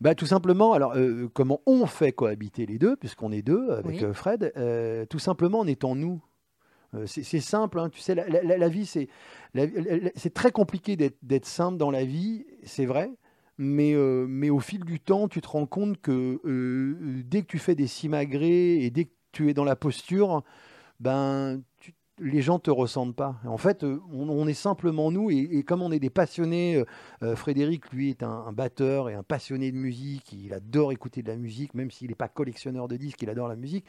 Bah, 0.00 0.14
tout 0.14 0.26
simplement, 0.26 0.72
alors 0.72 0.94
euh, 0.96 1.28
comment 1.32 1.60
on 1.66 1.86
fait 1.86 2.12
cohabiter 2.12 2.66
les 2.66 2.78
deux, 2.78 2.96
puisqu'on 2.96 3.32
est 3.32 3.42
deux 3.42 3.70
avec 3.70 4.02
euh, 4.02 4.12
Fred, 4.12 4.52
euh, 4.56 5.06
tout 5.06 5.18
simplement 5.18 5.60
en 5.60 5.66
étant 5.66 5.94
nous. 5.94 6.20
c'est 7.06 7.40
simple, 7.40 7.78
hein, 7.78 7.88
tu 7.90 8.00
sais, 8.00 8.14
la, 8.14 8.68
vie, 8.68 8.86
c'est 8.86 9.08
c'est 10.14 10.34
très 10.34 10.52
compliqué 10.52 10.96
d'être 10.96 11.46
simple 11.46 11.76
dans 11.76 11.90
la 11.90 12.04
vie, 12.04 12.46
c'est 12.64 12.86
vrai, 12.86 13.10
mais, 13.58 13.94
mais 14.28 14.50
au 14.50 14.60
fil 14.60 14.84
du 14.84 15.00
temps, 15.00 15.28
tu 15.28 15.40
te 15.40 15.48
rends 15.48 15.66
compte 15.66 16.00
que 16.00 16.40
dès 17.24 17.42
que 17.42 17.46
tu 17.46 17.58
fais 17.58 17.74
des 17.74 17.88
simagrées 17.88 18.84
et 18.84 18.90
dès 18.90 19.06
que 19.06 19.12
tu 19.32 19.50
es 19.50 19.54
dans 19.54 19.64
la 19.64 19.74
posture, 19.74 20.44
ben, 21.00 21.62
tu, 21.80 21.94
les 22.18 22.42
gens 22.42 22.58
te 22.58 22.70
ressentent 22.70 23.16
pas. 23.16 23.36
En 23.44 23.56
fait, 23.56 23.82
euh, 23.82 24.00
on, 24.12 24.46
est 24.46 24.54
simplement 24.54 25.10
nous, 25.10 25.30
et, 25.30 25.64
comme 25.64 25.82
on 25.82 25.90
est 25.90 25.98
des 25.98 26.10
passionnés, 26.10 26.76
euh, 26.76 26.84
euh, 27.22 27.36
Frédéric, 27.36 27.90
lui, 27.92 28.10
est 28.10 28.22
un, 28.22 28.52
batteur 28.52 29.08
et 29.08 29.14
un 29.14 29.22
passionné 29.22 29.72
de 29.72 29.76
musique, 29.76 30.32
il 30.32 30.52
adore 30.54 30.92
écouter 30.92 31.22
de 31.22 31.28
la 31.28 31.36
musique, 31.36 31.74
même 31.74 31.90
s'il 31.90 32.08
n'est 32.08 32.14
pas 32.14 32.28
collectionneur 32.28 32.86
de 32.86 32.96
disques, 32.96 33.22
il 33.22 33.30
adore 33.30 33.48
la 33.48 33.56
musique. 33.56 33.84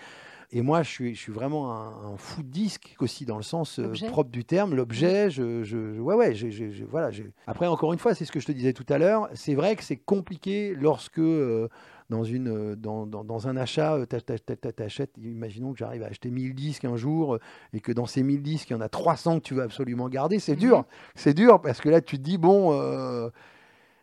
Et 0.52 0.62
moi, 0.62 0.84
je 0.84 0.90
suis, 0.90 1.16
je 1.16 1.20
suis 1.20 1.32
vraiment 1.32 1.72
un, 1.72 2.18
fou 2.18 2.42
de 2.42 2.48
disque 2.48 2.96
aussi, 3.00 3.26
dans 3.26 3.38
le 3.38 3.44
sens 3.44 3.80
propre 4.10 4.32
du 4.32 4.46
terme, 4.46 4.76
l'objet. 4.76 5.30
Je, 5.30 5.64
je, 5.64 6.00
ouais, 6.00 6.16
ouais, 6.16 6.34
voilà. 6.90 7.10
Après, 7.48 7.68
encore 7.68 7.94
une 7.94 8.00
fois, 8.00 8.16
c'est 8.16 8.26
ce 8.26 8.32
que 8.32 8.40
je 8.40 8.46
te 8.46 8.52
disais 8.52 8.74
tout 8.74 8.86
à 8.90 8.98
l'heure, 8.98 9.28
c'est 9.34 9.56
vrai 9.56 9.76
que 9.76 9.84
c'est 9.84 9.98
compliqué 9.98 10.76
lorsque 10.76 11.22
dans, 12.10 12.24
une, 12.24 12.50
euh, 12.50 12.76
dans, 12.76 13.06
dans, 13.06 13.48
un 13.48 13.58
achat, 13.58 13.96
euh, 13.96 14.06
tu 14.06 14.84
achètes, 14.84 15.12
imaginons 15.18 15.74
que 15.74 15.80
j'arrive 15.80 16.04
à 16.04 16.08
acheter 16.08 16.30
1000 16.30 16.54
disques 16.54 16.86
un 16.86 16.98
jour 16.98 17.36
euh, 17.36 17.40
et 17.74 17.80
que 17.80 17.92
dans 17.92 18.06
ces 18.06 18.24
1000 18.24 18.42
disques, 18.42 18.70
il 18.70 18.74
y 18.74 18.76
en 18.76 18.82
a 18.82 18.90
300 18.90 19.40
que 19.40 19.44
tu 19.46 19.54
veux 19.56 19.64
absolument 19.64 20.08
garder, 20.08 20.40
c'est 20.40 20.56
dur. 20.56 20.80
Mhm. 20.80 20.86
C'est 21.16 21.34
dur 21.34 21.62
parce 21.62 21.82
que 21.82 21.90
là, 21.90 22.02
tu 22.02 22.18
te 22.18 22.24
dis, 22.24 22.38
bon. 22.38 22.74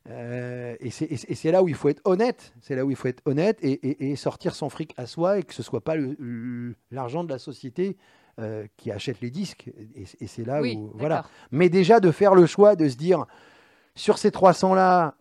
et 0.09 0.91
c'est 0.91 1.53
là 1.53 1.63
où 1.63 1.69
il 1.69 1.75
faut 1.75 1.89
être 1.89 2.03
honnête, 2.05 2.53
c'est 2.61 2.75
là 2.75 2.85
où 2.85 2.91
il 2.91 2.97
faut 2.97 3.09
être 3.09 3.23
honnête 3.25 3.59
et, 3.63 4.11
et, 4.11 4.17
sortir 4.17 4.55
son 4.55 4.69
fric 4.69 4.95
à 4.97 5.07
soi 5.07 5.39
et 5.39 5.43
que 5.45 5.55
ce 5.55 5.63
soit 5.63 5.83
pas 5.83 5.95
l'argent 6.91 7.23
de 7.23 7.31
la 7.31 7.39
société 7.39 7.97
qui 8.77 8.91
achète 8.91 9.21
les 9.21 9.31
disques. 9.31 9.71
Et, 9.95 10.27
c'est 10.27 10.45
là 10.45 10.61
où 10.61 10.93
voilà. 10.95 11.25
Mais 11.53 11.69
déjà 11.69 12.01
de 12.01 12.11
faire 12.11 12.35
le 12.35 12.47
choix 12.47 12.75
de 12.75 12.89
se 12.89 12.97
dire 12.97 13.27
sur 13.95 14.19
ces 14.19 14.33
300 14.33 14.75
là, 14.75 15.15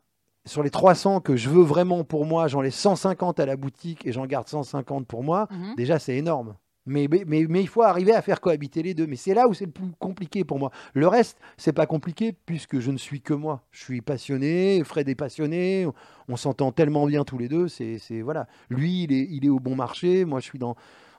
sur 0.45 0.63
les 0.63 0.69
300 0.69 1.21
que 1.21 1.35
je 1.35 1.49
veux 1.49 1.63
vraiment 1.63 2.03
pour 2.03 2.25
moi, 2.25 2.47
j'en 2.47 2.61
laisse 2.61 2.75
150 2.75 3.39
à 3.39 3.45
la 3.45 3.55
boutique 3.55 4.05
et 4.05 4.11
j'en 4.11 4.25
garde 4.25 4.47
150 4.47 5.07
pour 5.07 5.23
moi, 5.23 5.47
mhm. 5.51 5.75
déjà 5.75 5.99
c'est 5.99 6.15
énorme. 6.15 6.55
Mais, 6.87 7.07
mais, 7.07 7.45
mais, 7.47 7.61
il 7.61 7.67
faut 7.67 7.83
arriver 7.83 8.11
à 8.11 8.23
faire 8.23 8.41
cohabiter 8.41 8.81
les 8.81 8.95
deux. 8.95 9.05
Mais 9.05 9.15
c'est 9.15 9.35
là 9.35 9.47
où 9.47 9.53
c'est 9.53 9.65
le 9.67 9.71
plus 9.71 9.91
compliqué 9.99 10.43
pour 10.43 10.57
moi. 10.57 10.71
Le 10.93 11.07
reste, 11.07 11.37
c'est 11.55 11.73
pas 11.73 11.85
compliqué 11.85 12.35
puisque 12.45 12.79
je 12.79 12.89
ne 12.89 12.97
suis 12.97 13.21
que 13.21 13.35
moi. 13.35 13.61
Je 13.69 13.83
suis 13.83 14.01
passionné, 14.01 14.83
Fred 14.83 15.07
est 15.07 15.15
passionné, 15.15 15.87
on, 16.27 16.35
s'entend 16.37 16.71
tellement 16.71 17.05
bien 17.05 17.23
tous 17.23 17.37
les 17.37 17.47
deux. 17.47 17.67
C'est 17.67 17.99
voilà. 18.23 18.47
Lui, 18.71 19.03
il 19.03 19.13
est, 19.13 19.27
il 19.29 19.45
est 19.45 19.49
au 19.49 19.59
bon 19.59 19.75
marché. 19.75 20.25
Moi, 20.25 20.39
je 20.39 20.45
suis 20.45 20.57
dans, 20.57 20.75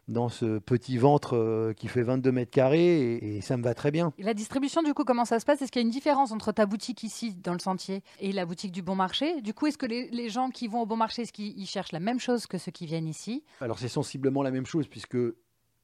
dans 0.09 0.29
ce 0.29 0.59
petit 0.59 0.99
ventre 0.99 1.37
euh, 1.37 1.73
qui 1.73 1.89
fait 1.89 2.03
22 2.03 2.33
mètres 2.33 2.51
carrés 2.51 3.15
et, 3.15 3.41
ça 3.41 3.57
me 3.57 3.63
va 3.63 3.75
très 3.75 3.91
bien. 3.91 4.13
la 4.19 4.35
distribution, 4.35 4.83
du 4.83 4.95
coup, 4.95 5.05
comment 5.05 5.25
ça 5.25 5.41
se 5.41 5.45
passe? 5.45 5.63
Est-ce 5.63 5.73
qu'il 5.73 5.81
y 5.81 5.85
a 5.85 5.87
une 5.87 5.93
différence 5.93 6.33
entre 6.33 6.53
ta 6.53 6.67
boutique 6.67 7.03
ici, 7.03 7.35
dans 7.35 7.53
le 7.53 7.59
sentier, 7.59 8.03
et 8.21 8.33
la 8.33 8.47
boutique 8.47 8.73
du 8.73 8.83
Bon 8.83 8.95
Marché? 8.95 9.41
Du 9.41 9.55
coup, 9.55 9.67
est-ce 9.67 9.79
que 9.79 9.87
les, 9.87 10.29
gens 10.29 10.51
qui 10.51 10.69
vont 10.69 10.83
au 10.83 10.87
Bon 10.87 10.97
Marché, 10.97 11.23
est-ce 11.23 11.33
qu'ils 11.33 11.67
cherchent 11.67 11.93
la 11.93 12.01
même 12.01 12.21
chose 12.21 12.47
que 12.47 12.59
ceux 12.59 12.73
qui 12.73 12.87
viennent 12.87 13.09
ici? 13.09 13.43
Alors, 13.61 13.79
c'est 13.79 13.89
sensiblement 13.89 14.43
la 14.43 14.51
même 14.51 14.67
chose, 14.67 14.87
puisque 14.87 15.19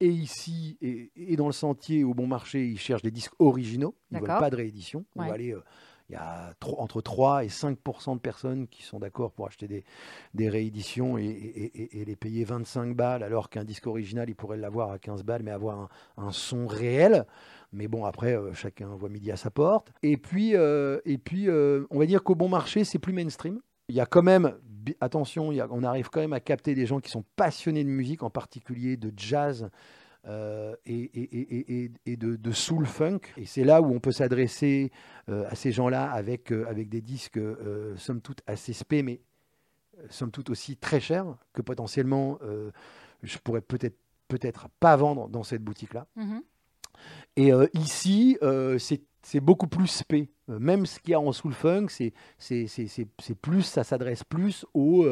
et 0.00 0.08
ici 0.08 0.78
et, 0.80 1.36
dans 1.36 1.46
le 1.46 1.52
sentier 1.52 2.04
au 2.04 2.14
bon 2.14 2.26
marché, 2.26 2.66
ils 2.66 2.78
cherchent 2.78 3.02
des 3.02 3.10
disques 3.10 3.32
originaux. 3.38 3.94
Ils 4.10 4.16
ne 4.16 4.20
veulent 4.20 4.38
pas 4.38 4.50
de 4.50 4.56
réédition. 4.56 5.04
On 5.16 5.26
va 5.26 5.32
aller 5.32 5.52
euh, 5.52 5.62
il 6.08 6.14
y 6.14 6.16
a 6.16 6.54
entre 6.62 7.02
3 7.02 7.44
et 7.44 7.48
5% 7.48 8.14
de 8.14 8.20
personnes 8.20 8.66
qui 8.66 8.82
sont 8.82 8.98
d'accord 8.98 9.30
pour 9.30 9.46
acheter 9.46 9.84
des, 10.34 10.48
rééditions 10.48 11.18
et, 11.18 11.70
les 12.06 12.16
payer 12.16 12.44
25 12.44 12.96
balles, 12.96 13.22
alors 13.22 13.50
qu'un 13.50 13.64
disque 13.64 13.86
original, 13.86 14.28
ils 14.30 14.34
pourraient 14.34 14.56
l'avoir 14.56 14.90
à 14.90 14.98
15 14.98 15.22
balles, 15.22 15.42
mais 15.42 15.50
avoir 15.50 15.90
un, 16.16 16.32
son 16.32 16.66
réel. 16.66 17.26
Mais 17.72 17.88
bon, 17.88 18.06
après, 18.06 18.34
euh, 18.34 18.54
chacun 18.54 18.88
voit 18.96 19.10
midi 19.10 19.30
à 19.30 19.36
sa 19.36 19.50
porte. 19.50 19.92
Et 20.02 20.16
puis, 20.16 20.56
euh, 20.56 21.00
et 21.04 21.18
puis 21.18 21.48
euh, 21.48 21.84
on 21.90 21.98
va 21.98 22.06
dire 22.06 22.22
qu'au 22.22 22.34
bon 22.34 22.48
marché, 22.48 22.84
c'est 22.84 22.98
plus 22.98 23.12
mainstream. 23.12 23.60
Il 23.90 23.94
y 23.94 24.00
a 24.00 24.06
quand 24.06 24.22
même, 24.22 24.54
attention, 25.00 25.50
on 25.70 25.82
arrive 25.82 26.08
quand 26.08 26.20
même 26.20 26.32
à 26.32 26.40
capter 26.40 26.74
des 26.74 26.86
gens 26.86 27.00
qui 27.00 27.10
sont 27.10 27.24
passionnés 27.36 27.84
de 27.84 27.90
musique, 27.90 28.22
en 28.22 28.30
particulier 28.30 28.96
de 28.96 29.12
jazz. 29.14 29.68
Euh, 30.26 30.74
et, 30.84 32.16
de, 32.16 32.50
soul 32.50 32.86
funk. 32.86 33.20
Et 33.36 33.46
c'est 33.46 33.64
là 33.64 33.80
où 33.80 33.94
on 33.94 34.00
peut 34.00 34.12
s'adresser 34.12 34.90
euh, 35.28 35.48
à 35.48 35.54
ces 35.54 35.72
gens-là 35.72 36.10
avec, 36.10 36.52
euh, 36.52 36.66
avec 36.68 36.88
des 36.88 37.00
disques, 37.00 37.40
somme 37.96 38.20
toute, 38.20 38.42
assez 38.46 38.72
spé, 38.72 39.02
mais 39.02 39.20
somme 40.10 40.30
toute 40.30 40.50
aussi 40.50 40.76
très 40.76 41.00
chers, 41.00 41.26
que 41.52 41.62
potentiellement 41.62 42.38
je 43.22 43.38
pourrais 43.38 43.60
peut-être 43.60 43.98
peut-être 44.28 44.68
pas 44.80 44.94
vendre 44.96 45.28
dans 45.28 45.42
cette 45.42 45.62
boutique-là. 45.62 46.06
Mm-hmm. 46.16 46.40
Et 47.36 47.50
ici, 47.74 48.38
c'est 49.22 49.40
beaucoup 49.40 49.68
plus 49.68 49.86
spé. 49.86 50.30
Même 50.48 50.84
ce 50.84 51.00
qu'il 51.00 51.12
y 51.12 51.14
a 51.14 51.20
en 51.20 51.32
soul 51.32 51.52
funk, 51.52 51.86
c'est 51.88 52.12
plus, 53.40 53.62
ça 53.62 53.84
s'adresse 53.84 54.24
plus 54.24 54.66
aux 54.74 55.06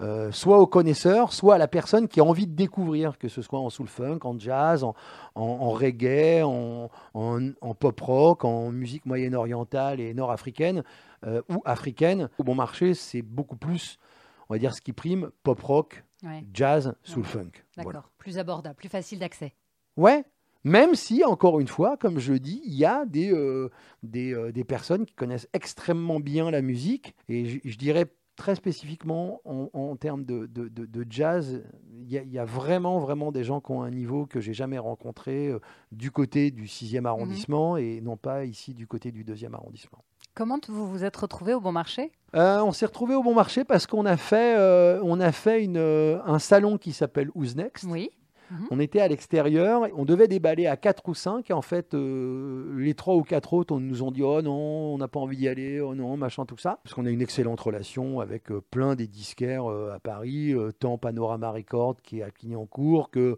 euh, 0.00 0.30
soit 0.30 0.58
aux 0.58 0.66
connaisseurs, 0.66 1.32
soit 1.32 1.56
à 1.56 1.58
la 1.58 1.66
personne 1.66 2.06
qui 2.06 2.20
a 2.20 2.24
envie 2.24 2.46
de 2.46 2.54
découvrir, 2.54 3.18
que 3.18 3.28
ce 3.28 3.42
soit 3.42 3.58
en 3.58 3.68
soul 3.68 3.88
funk, 3.88 4.20
en 4.22 4.38
jazz, 4.38 4.84
en, 5.34 5.70
reggae, 5.70 6.42
en, 6.44 6.88
pop 7.74 8.00
rock, 8.00 8.44
en 8.44 8.70
musique 8.70 9.06
moyenne 9.06 9.34
orientale 9.34 10.00
et 10.00 10.14
nord-africaine 10.14 10.84
euh, 11.26 11.42
ou 11.48 11.62
africaine. 11.64 12.28
Au 12.38 12.44
bon 12.44 12.54
marché, 12.54 12.94
c'est 12.94 13.22
beaucoup 13.22 13.56
plus, 13.56 13.98
on 14.48 14.54
va 14.54 14.58
dire, 14.58 14.72
ce 14.72 14.80
qui 14.80 14.92
prime, 14.92 15.30
pop 15.42 15.60
rock, 15.60 16.04
jazz, 16.54 16.94
soul 17.02 17.24
funk. 17.24 17.50
D'accord, 17.76 18.10
plus 18.18 18.38
abordable, 18.38 18.76
plus 18.76 18.88
facile 18.88 19.18
d'accès. 19.18 19.52
Ouais, 19.96 20.24
même 20.62 20.94
si, 20.94 21.24
encore 21.24 21.58
une 21.58 21.66
fois, 21.66 21.96
comme 21.96 22.18
je 22.20 22.34
dis, 22.34 22.62
il 22.64 22.74
y 22.74 22.84
a 22.84 23.04
des, 23.04 23.32
euh, 23.32 23.70
des, 24.04 24.64
personnes 24.64 25.06
qui 25.06 25.14
connaissent 25.14 25.48
extrêmement 25.52 26.20
bien 26.20 26.50
la 26.50 26.62
musique, 26.62 27.16
et 27.28 27.60
je 27.64 27.78
dirais 27.78 28.06
très 28.38 28.54
spécifiquement, 28.54 29.42
en, 29.44 29.96
termes 29.96 30.24
de, 30.24 30.46
de, 30.46 31.06
jazz, 31.10 31.62
il 32.00 32.08
y, 32.08 32.38
a 32.38 32.44
vraiment, 32.44 33.00
vraiment 33.00 33.32
des 33.32 33.42
gens 33.44 33.60
qui 33.60 33.72
ont 33.72 33.82
un 33.82 33.90
niveau 33.90 34.26
que 34.26 34.40
j'ai 34.40 34.54
jamais 34.54 34.78
rencontré 34.78 35.48
euh, 35.48 35.58
du 35.90 36.12
côté 36.12 36.52
du 36.52 36.66
6e 36.66 37.00
mhm. 37.00 37.06
arrondissement 37.06 37.76
et 37.76 38.00
non 38.00 38.16
pas 38.16 38.44
ici 38.44 38.74
du 38.74 38.86
côté 38.86 39.10
du 39.10 39.24
2e 39.24 39.52
arrondissement. 39.54 40.04
Comment 40.34 40.60
vous 40.68 40.88
vous 40.88 41.04
êtes 41.04 41.16
retrouvé 41.16 41.52
au 41.52 41.60
Bon 41.60 41.72
Marché? 41.72 42.12
Euh, 42.36 42.62
On 42.62 42.70
s'est 42.70 42.86
retrouvé 42.86 43.16
au 43.16 43.24
Bon 43.24 43.34
Marché 43.34 43.64
parce 43.64 43.88
qu'on 43.88 44.06
a 44.06 44.16
fait, 44.16 44.56
euh, 44.56 45.00
on 45.02 45.18
a 45.18 45.32
fait 45.32 45.64
une, 45.64 45.76
un 45.76 46.38
salon 46.38 46.78
qui 46.78 46.92
s'appelle 46.92 47.30
Who's 47.34 47.56
Next. 47.56 47.84
Oui. 47.90 48.10
Mhm. 48.50 48.66
On 48.70 48.80
était 48.80 49.00
à 49.00 49.08
l'extérieur, 49.08 49.82
on 49.96 50.04
devait 50.04 50.28
déballer 50.28 50.66
à 50.66 50.76
4 50.76 51.08
ou 51.08 51.14
5, 51.14 51.50
et 51.50 51.52
en 51.52 51.62
fait, 51.62 51.94
euh, 51.94 52.74
les 52.78 52.94
3 52.94 53.14
ou 53.14 53.22
4 53.22 53.52
autres 53.52 53.74
on 53.74 53.80
nous 53.80 54.02
ont 54.02 54.10
dit 54.10 54.22
Oh 54.22 54.42
non, 54.42 54.94
on 54.94 54.98
n'a 54.98 55.08
pas 55.08 55.20
envie 55.20 55.36
d'y 55.36 55.48
aller, 55.48 55.80
oh 55.80 55.94
non, 55.94 56.16
machin, 56.16 56.46
tout 56.46 56.56
ça. 56.56 56.80
Parce 56.82 56.94
qu'on 56.94 57.06
a 57.06 57.10
une 57.10 57.22
excellente 57.22 57.60
relation 57.60 58.20
avec 58.20 58.50
euh, 58.50 58.62
plein 58.70 58.94
des 58.94 59.06
disquaires 59.06 59.70
euh, 59.70 59.94
à 59.94 60.00
Paris, 60.00 60.54
tant 60.78 60.98
Panorama 60.98 61.50
Record 61.50 61.96
qui 62.02 62.20
est 62.20 62.22
à 62.22 62.30
Clignancourt 62.30 63.10
que 63.10 63.36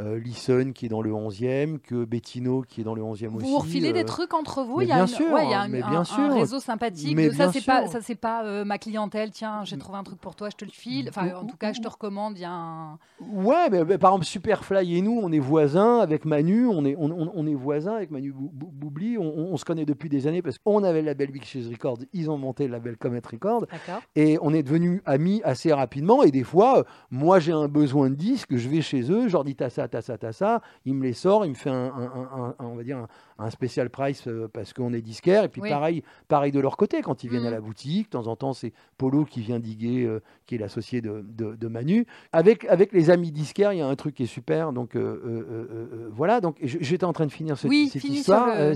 euh, 0.00 0.18
Listen 0.18 0.72
qui 0.72 0.86
est 0.86 0.88
dans 0.88 1.02
le 1.02 1.10
11e, 1.10 1.78
que 1.78 2.04
Bettino 2.04 2.62
qui 2.62 2.80
est 2.80 2.84
dans 2.84 2.94
le 2.94 3.02
11e 3.02 3.34
aussi. 3.34 3.46
Vous 3.46 3.58
refilez 3.58 3.92
des 3.92 4.02
euh, 4.02 4.04
trucs 4.04 4.32
entre 4.32 4.62
vous 4.62 4.80
Il 4.80 4.88
y 4.88 4.92
a, 4.92 4.96
bien 4.96 5.06
sûr, 5.06 5.26
il 5.42 5.50
y 5.50 5.54
a 5.54 5.62
un, 5.62 6.34
réseau 6.34 6.60
sympathique. 6.60 7.16
Mais 7.16 7.30
ça, 7.30 7.52
c'est 7.52 7.64
pas, 7.64 7.86
ça, 7.88 8.00
c'est 8.00 8.14
pas 8.14 8.44
euh, 8.44 8.64
ma 8.64 8.78
clientèle. 8.78 9.30
Tiens, 9.30 9.64
j'ai 9.64 9.76
trouvé 9.76 9.98
un 9.98 10.04
truc 10.04 10.20
pour 10.20 10.36
toi, 10.36 10.50
je 10.50 10.56
te 10.56 10.64
le 10.64 10.70
file. 10.70 11.08
Enfin, 11.08 11.34
en 11.34 11.44
tout 11.44 11.56
cas, 11.56 11.72
je 11.72 11.80
te 11.80 11.88
recommande. 11.88 12.38
Il 12.38 12.42
y 12.42 12.44
a 12.44 12.52
un. 12.52 12.98
Ouais, 13.20 13.70
mais, 13.70 13.98
par 13.98 14.12
exemple, 14.12 14.26
Superfly 14.26 14.98
et 14.98 15.02
nous, 15.02 15.18
on 15.20 15.32
est 15.32 15.38
voisins 15.38 15.98
avec 15.98 16.24
Manu. 16.24 16.66
On 16.66 16.84
est, 16.84 16.96
on, 16.96 17.46
est 17.46 17.54
voisins 17.54 17.94
avec 17.94 18.10
Manu 18.10 18.32
Boubli. 18.32 19.18
On, 19.18 19.56
se 19.56 19.64
connaît 19.64 19.84
depuis 19.84 20.08
des 20.08 20.28
années 20.28 20.42
parce 20.42 20.58
qu'on 20.58 20.84
avait 20.84 21.00
le 21.00 21.06
label 21.06 21.32
Big 21.32 21.44
Cheese 21.44 21.68
Records. 21.68 21.98
Ils 22.12 22.30
ont 22.30 22.38
monté 22.38 22.66
le 22.66 22.72
label 22.72 22.96
Comet 22.96 23.20
Records. 23.28 23.66
Et 24.14 24.38
on 24.42 24.54
est 24.54 24.62
devenus 24.62 25.02
amis 25.06 25.40
assez 25.44 25.72
rapidement. 25.72 26.22
Et 26.22 26.30
des 26.30 26.44
fois, 26.44 26.84
moi, 27.10 27.40
j'ai 27.40 27.52
un 27.52 27.66
besoin 27.66 28.10
de 28.10 28.14
disques, 28.14 28.56
je 28.56 28.68
vais 28.68 28.80
chez 28.80 29.10
eux, 29.10 29.26
je 29.26 29.32
leur 29.32 29.44
dis 29.44 29.56
t'as 29.56 29.70
ça, 29.70 29.87
ça, 30.32 30.60
il 30.84 30.94
me 30.94 31.04
les 31.04 31.12
sort, 31.12 31.44
il 31.44 31.50
me 31.50 31.54
fait 31.54 31.70
un, 31.70 32.54
on 32.58 32.74
va 32.74 32.82
dire 32.82 33.06
un, 33.38 33.50
special 33.50 33.90
price 33.90 34.26
euh, 34.26 34.48
parce 34.52 34.72
qu'on 34.72 34.92
est 34.92 35.00
disquaire. 35.00 35.44
Et 35.44 35.48
puis 35.48 35.60
pareil, 35.60 36.02
pareil 36.28 36.52
de 36.52 36.60
leur 36.60 36.76
côté, 36.76 37.02
quand 37.02 37.24
ils 37.24 37.30
viennent 37.30 37.46
à 37.46 37.50
mm. 37.50 37.54
la 37.54 37.60
boutique, 37.60 38.06
de 38.06 38.10
temps 38.10 38.26
en 38.26 38.36
temps, 38.36 38.52
c'est 38.52 38.72
Polo 38.96 39.24
qui 39.24 39.40
vient 39.40 39.58
diguer, 39.58 40.04
euh, 40.04 40.20
qui 40.46 40.56
est 40.56 40.58
l'associé 40.58 41.00
de, 41.00 41.24
de, 41.28 41.68
Manu. 41.68 42.06
Avec, 42.32 42.64
avec 42.64 42.92
les 42.92 43.10
amis 43.10 43.30
disquaires, 43.30 43.72
il 43.72 43.78
y 43.78 43.82
a 43.82 43.86
un 43.86 43.96
truc 43.96 44.14
qui 44.14 44.24
est 44.24 44.26
super. 44.26 44.72
Donc 44.72 44.96
euh, 44.96 46.08
voilà, 46.12 46.40
donc 46.40 46.56
j'étais 46.62 47.04
en 47.04 47.12
train 47.12 47.26
de 47.26 47.32
finir 47.32 47.58
cette, 47.58 47.70
oui, 47.70 47.90
cette 47.92 48.04
histoire. 48.04 48.74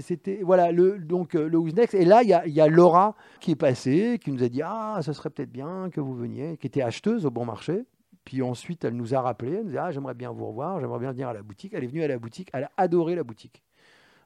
C'était, 0.00 0.40
voilà, 0.42 0.72
le, 0.72 0.98
donc 0.98 1.34
le 1.34 1.56
Who's 1.56 1.74
Next. 1.74 1.94
Et 1.94 2.04
là, 2.04 2.22
il 2.22 2.28
y 2.28 2.34
a, 2.34 2.46
y 2.46 2.60
a 2.60 2.68
Laura 2.68 3.14
qui 3.40 3.52
est 3.52 3.56
passée, 3.56 4.18
qui 4.22 4.32
nous 4.32 4.42
a 4.42 4.48
dit 4.48 4.62
Ah, 4.62 5.00
ça 5.02 5.12
serait 5.12 5.30
peut-être 5.30 5.52
bien 5.52 5.90
que 5.90 6.00
vous 6.00 6.14
veniez, 6.14 6.56
qui 6.56 6.66
était 6.66 6.82
acheteuse 6.82 7.26
au 7.26 7.30
bon 7.30 7.44
marché. 7.44 7.84
Puis 8.24 8.42
ensuite, 8.42 8.84
elle 8.84 8.94
nous 8.94 9.14
a 9.14 9.20
rappelé, 9.20 9.52
elle 9.54 9.64
nous 9.64 9.70
a 9.70 9.72
dit, 9.72 9.78
ah, 9.78 9.90
j'aimerais 9.90 10.14
bien 10.14 10.30
vous 10.30 10.46
revoir, 10.46 10.80
j'aimerais 10.80 11.00
bien 11.00 11.12
venir 11.12 11.28
à 11.28 11.32
la 11.34 11.42
boutique. 11.42 11.74
Elle 11.74 11.84
est 11.84 11.88
venue 11.88 12.02
à 12.02 12.08
la 12.08 12.18
boutique, 12.18 12.50
elle 12.52 12.64
a 12.64 12.70
adoré 12.76 13.14
la 13.14 13.24
boutique. 13.24 13.63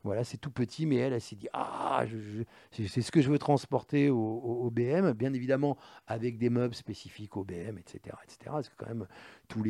Voilà, 0.09 0.25
c'est 0.25 0.39
tout 0.39 0.51
petit, 0.51 0.87
mais 0.87 0.97
elle, 0.97 1.21
s'est 1.21 1.37
dit 1.37 1.49
Ah, 1.53 2.03
c'est 2.73 3.03
ce 3.03 3.13
que 3.13 3.21
je 3.21 3.31
veux 3.31 3.39
transporter 3.39 4.09
au, 4.09 4.71
BM, 4.73 5.13
bien 5.13 5.35
évidemment 5.35 5.77
avec 6.07 6.39
des 6.39 6.49
meubles 6.49 6.75
spécifiques 6.75 7.37
au 7.37 7.45
BM, 7.45 7.77
etc. 7.77 8.17
etc. 8.25 8.39
parce 8.47 8.71
que 8.71 8.75
quand 8.79 8.87
même, 8.87 9.07
tous 9.49 9.63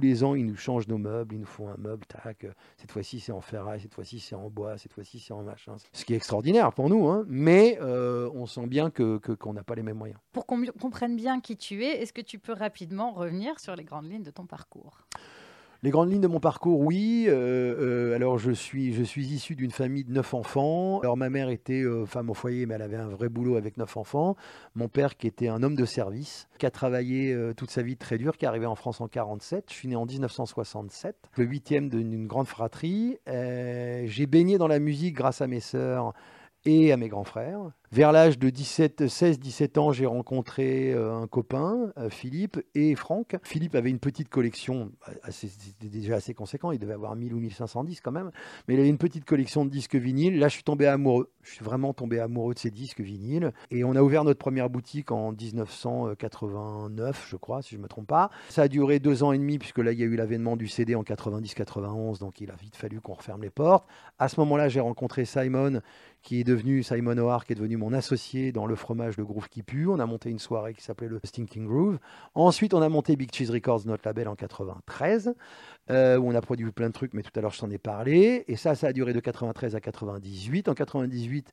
les, 0.00 0.24
ans, 0.24 0.34
ils 0.34 0.46
nous 0.46 0.56
changent 0.56 0.88
nos 0.88 0.96
meubles, 0.96 1.34
ils 1.34 1.40
nous 1.40 1.44
font 1.44 1.68
un 1.68 1.76
meuble, 1.76 2.06
tac. 2.06 2.46
Cette 2.78 2.90
fois-ci, 2.90 3.20
c'est 3.20 3.32
en 3.32 3.42
ferraille, 3.42 3.80
cette 3.80 3.92
fois-ci, 3.92 4.20
c'est 4.20 4.34
en 4.34 4.48
bois, 4.48 4.78
cette 4.78 4.94
fois-ci, 4.94 5.20
c'est 5.20 5.34
en 5.34 5.42
machin. 5.42 5.76
Ce 5.92 6.06
qui 6.06 6.14
est 6.14 6.16
extraordinaire 6.16 6.72
pour 6.72 6.88
nous, 6.88 7.06
hein, 7.06 7.26
mais 7.28 7.78
euh, 7.82 8.30
on 8.32 8.46
sent 8.46 8.68
bien 8.68 8.88
qu'on 8.88 9.18
que, 9.18 9.32
qu'on 9.32 9.52
n'a 9.52 9.64
pas 9.64 9.74
les 9.74 9.82
mêmes 9.82 9.98
moyens. 9.98 10.18
Pour 10.32 10.46
qu'on 10.46 10.64
comprenne 10.80 11.14
bien 11.14 11.42
qui 11.42 11.58
tu 11.58 11.84
es, 11.84 12.00
est-ce 12.00 12.14
que 12.14 12.22
tu 12.22 12.38
peux 12.38 12.54
rapidement 12.54 13.12
revenir 13.12 13.60
sur 13.60 13.76
les 13.76 13.84
grandes 13.84 14.10
lignes 14.10 14.22
de 14.22 14.30
ton 14.30 14.46
parcours? 14.46 15.06
Les 15.86 15.92
grandes 15.92 16.10
lignes 16.10 16.20
de 16.20 16.26
mon 16.26 16.40
parcours, 16.40 16.80
oui. 16.80 17.26
Euh, 17.28 18.10
euh, 18.10 18.16
alors, 18.16 18.38
je 18.38 18.50
suis, 18.50 18.92
je 18.92 19.04
suis 19.04 19.24
issu 19.28 19.54
d'une 19.54 19.70
famille 19.70 20.02
de 20.02 20.12
neuf 20.12 20.34
enfants. 20.34 20.98
Alors, 20.98 21.16
ma 21.16 21.30
mère 21.30 21.48
était 21.48 21.80
euh, 21.80 22.06
femme 22.06 22.28
au 22.28 22.34
foyer, 22.34 22.66
mais 22.66 22.74
elle 22.74 22.82
avait 22.82 22.96
un 22.96 23.06
vrai 23.06 23.28
boulot 23.28 23.54
avec 23.54 23.76
neuf 23.76 23.96
enfants. 23.96 24.34
Mon 24.74 24.88
père, 24.88 25.16
qui 25.16 25.28
était 25.28 25.46
un 25.46 25.62
homme 25.62 25.76
de 25.76 25.84
service, 25.84 26.48
qui 26.58 26.66
a 26.66 26.72
travaillé 26.72 27.38
toute 27.56 27.70
sa 27.70 27.82
vie 27.82 27.96
très 27.96 28.18
dur, 28.18 28.36
qui 28.36 28.46
est 28.46 28.48
arrivé 28.48 28.66
en 28.66 28.74
France 28.74 29.00
en 29.00 29.06
47. 29.06 29.66
Je 29.68 29.74
suis 29.74 29.86
né 29.86 29.94
en 29.94 30.06
1967, 30.06 31.30
le 31.36 31.44
huitième 31.44 31.88
d'une 31.88 32.26
grande 32.26 32.48
fratrie. 32.48 33.18
J'ai 33.28 34.26
baigné 34.26 34.58
dans 34.58 34.66
la 34.66 34.80
musique 34.80 35.14
grâce 35.14 35.40
à 35.40 35.46
mes 35.46 35.60
sœurs 35.60 36.14
et 36.64 36.90
à 36.90 36.96
mes 36.96 37.08
grands 37.08 37.22
frères. 37.22 37.60
Vers 37.92 38.10
l'âge 38.10 38.38
de 38.38 38.50
16-17 38.50 39.78
ans, 39.78 39.92
j'ai 39.92 40.06
rencontré 40.06 40.92
euh, 40.92 41.14
un 41.14 41.28
copain, 41.28 41.92
euh, 41.98 42.10
Philippe, 42.10 42.60
et 42.74 42.96
Franck. 42.96 43.36
Philippe 43.44 43.76
avait 43.76 43.90
une 43.90 44.00
petite 44.00 44.28
collection, 44.28 44.90
c'était 45.30 45.88
déjà 45.88 46.16
assez 46.16 46.34
conséquent, 46.34 46.72
il 46.72 46.80
devait 46.80 46.94
avoir 46.94 47.14
1000 47.14 47.32
ou 47.32 47.38
1500 47.38 47.84
disques 47.84 48.02
quand 48.04 48.12
même, 48.12 48.32
mais 48.66 48.74
il 48.74 48.80
avait 48.80 48.88
une 48.88 48.98
petite 48.98 49.24
collection 49.24 49.64
de 49.64 49.70
disques 49.70 49.94
vinyles. 49.94 50.38
Là, 50.38 50.48
je 50.48 50.54
suis 50.54 50.64
tombé 50.64 50.86
amoureux. 50.86 51.30
Je 51.42 51.52
suis 51.52 51.64
vraiment 51.64 51.94
tombé 51.94 52.18
amoureux 52.18 52.54
de 52.54 52.58
ces 52.58 52.72
disques 52.72 53.00
vinyles. 53.00 53.52
Et 53.70 53.84
on 53.84 53.94
a 53.94 54.02
ouvert 54.02 54.24
notre 54.24 54.40
première 54.40 54.68
boutique 54.68 55.12
en 55.12 55.30
1989, 55.30 57.28
je 57.30 57.36
crois, 57.36 57.62
si 57.62 57.70
je 57.70 57.76
ne 57.76 57.84
me 57.84 57.88
trompe 57.88 58.08
pas. 58.08 58.30
Ça 58.48 58.62
a 58.62 58.68
duré 58.68 58.98
deux 58.98 59.22
ans 59.22 59.30
et 59.30 59.38
demi, 59.38 59.58
puisque 59.58 59.78
là, 59.78 59.92
il 59.92 60.00
y 60.00 60.02
a 60.02 60.06
eu 60.06 60.16
l'avènement 60.16 60.56
du 60.56 60.66
CD 60.66 60.96
en 60.96 61.02
90-91, 61.02 62.18
donc 62.18 62.40
il 62.40 62.50
a 62.50 62.56
vite 62.56 62.74
fallu 62.74 63.00
qu'on 63.00 63.14
referme 63.14 63.42
les 63.42 63.50
portes. 63.50 63.86
À 64.18 64.28
ce 64.28 64.40
moment-là, 64.40 64.68
j'ai 64.68 64.80
rencontré 64.80 65.24
Simon, 65.24 65.80
qui 66.22 66.40
est 66.40 66.44
devenu 66.44 66.82
Simon 66.82 67.16
O'Hare, 67.18 67.44
qui 67.44 67.52
est 67.52 67.56
devenu 67.56 67.75
mon 67.76 67.92
associé 67.92 68.52
dans 68.52 68.66
le 68.66 68.74
fromage 68.74 69.16
Le 69.16 69.24
Groove 69.24 69.48
qui 69.48 69.62
pue. 69.62 69.86
On 69.86 69.98
a 69.98 70.06
monté 70.06 70.30
une 70.30 70.38
soirée 70.38 70.74
qui 70.74 70.82
s'appelait 70.82 71.08
le 71.08 71.20
Stinking 71.24 71.66
Groove. 71.66 71.98
Ensuite, 72.34 72.74
on 72.74 72.82
a 72.82 72.88
monté 72.88 73.16
Big 73.16 73.32
Cheese 73.32 73.50
Records, 73.50 73.82
notre 73.86 74.06
label, 74.06 74.28
en 74.28 74.34
93, 74.34 75.34
euh, 75.90 76.16
où 76.16 76.28
on 76.28 76.34
a 76.34 76.40
produit 76.40 76.70
plein 76.72 76.88
de 76.88 76.92
trucs, 76.92 77.14
mais 77.14 77.22
tout 77.22 77.32
à 77.36 77.40
l'heure, 77.40 77.52
je 77.52 77.60
t'en 77.60 77.70
ai 77.70 77.78
parlé. 77.78 78.44
Et 78.48 78.56
ça, 78.56 78.74
ça 78.74 78.88
a 78.88 78.92
duré 78.92 79.12
de 79.12 79.20
93 79.20 79.74
à 79.74 79.80
98. 79.80 80.68
En 80.68 80.74
98, 80.74 81.52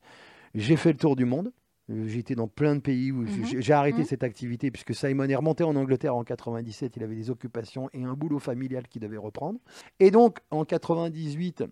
j'ai 0.54 0.76
fait 0.76 0.92
le 0.92 0.98
tour 0.98 1.16
du 1.16 1.24
monde. 1.24 1.52
Euh, 1.90 2.08
j'ai 2.08 2.18
été 2.18 2.34
dans 2.34 2.48
plein 2.48 2.76
de 2.76 2.80
pays 2.80 3.12
où 3.12 3.22
mhm. 3.22 3.60
j'ai 3.60 3.72
arrêté 3.72 3.98
mhm. 3.98 4.04
cette 4.04 4.22
activité 4.22 4.70
puisque 4.70 4.94
Simon 4.94 5.28
est 5.28 5.34
remonté 5.34 5.64
en 5.64 5.76
Angleterre 5.76 6.16
en 6.16 6.24
97. 6.24 6.96
Il 6.96 7.02
avait 7.02 7.16
des 7.16 7.30
occupations 7.30 7.90
et 7.92 8.04
un 8.04 8.14
boulot 8.14 8.38
familial 8.38 8.88
qu'il 8.88 9.02
devait 9.02 9.16
reprendre. 9.16 9.58
Et 10.00 10.10
donc 10.10 10.38
en 10.50 10.64
98, 10.64 11.64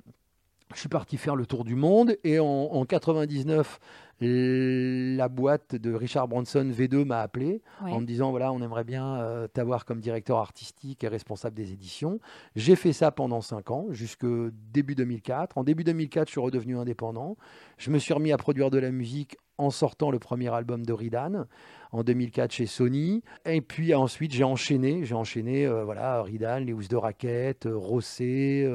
je 0.74 0.80
suis 0.80 0.88
parti 0.88 1.16
faire 1.16 1.36
le 1.36 1.46
tour 1.46 1.64
du 1.64 1.74
monde 1.74 2.16
et 2.24 2.38
en, 2.38 2.46
en 2.46 2.84
99, 2.84 3.78
la 4.24 5.28
boîte 5.28 5.74
de 5.74 5.92
Richard 5.92 6.28
Branson 6.28 6.64
V2 6.64 7.04
m'a 7.04 7.20
appelé 7.20 7.60
en 7.80 8.00
me 8.00 8.06
disant 8.06 8.30
voilà, 8.30 8.52
on 8.52 8.62
aimerait 8.62 8.84
bien 8.84 9.16
euh, 9.16 9.48
t'avoir 9.48 9.84
comme 9.84 10.00
directeur 10.00 10.38
artistique 10.38 11.02
et 11.02 11.08
responsable 11.08 11.56
des 11.56 11.72
éditions. 11.72 12.20
J'ai 12.54 12.76
fait 12.76 12.92
ça 12.92 13.10
pendant 13.10 13.40
5 13.40 13.70
ans, 13.72 13.86
jusque 13.90 14.24
début 14.72 14.94
2004. 14.94 15.58
En 15.58 15.64
début 15.64 15.82
2004, 15.82 16.28
je 16.28 16.32
suis 16.32 16.40
redevenu 16.40 16.78
indépendant. 16.78 17.36
Je 17.78 17.90
me 17.90 17.98
suis 17.98 18.14
remis 18.14 18.30
à 18.30 18.36
produire 18.36 18.70
de 18.70 18.78
la 18.78 18.92
musique 18.92 19.36
en 19.58 19.70
sortant 19.70 20.10
le 20.10 20.18
premier 20.18 20.52
album 20.54 20.86
de 20.86 20.92
Ridan 20.92 21.46
en 21.90 22.04
2004 22.04 22.52
chez 22.52 22.66
Sony. 22.66 23.22
Et 23.44 23.60
puis 23.60 23.92
ensuite, 23.92 24.32
j'ai 24.32 24.44
enchaîné, 24.44 25.04
j'ai 25.04 25.14
enchaîné, 25.14 25.66
euh, 25.66 25.84
voilà, 25.84 26.22
Ridan, 26.22 26.60
les 26.60 26.72
housses 26.72 26.88
de 26.88 26.96
raquettes, 26.96 27.66
euh, 27.66 27.76
Rosset, 27.76 28.68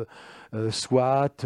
SWAT, 0.70 1.46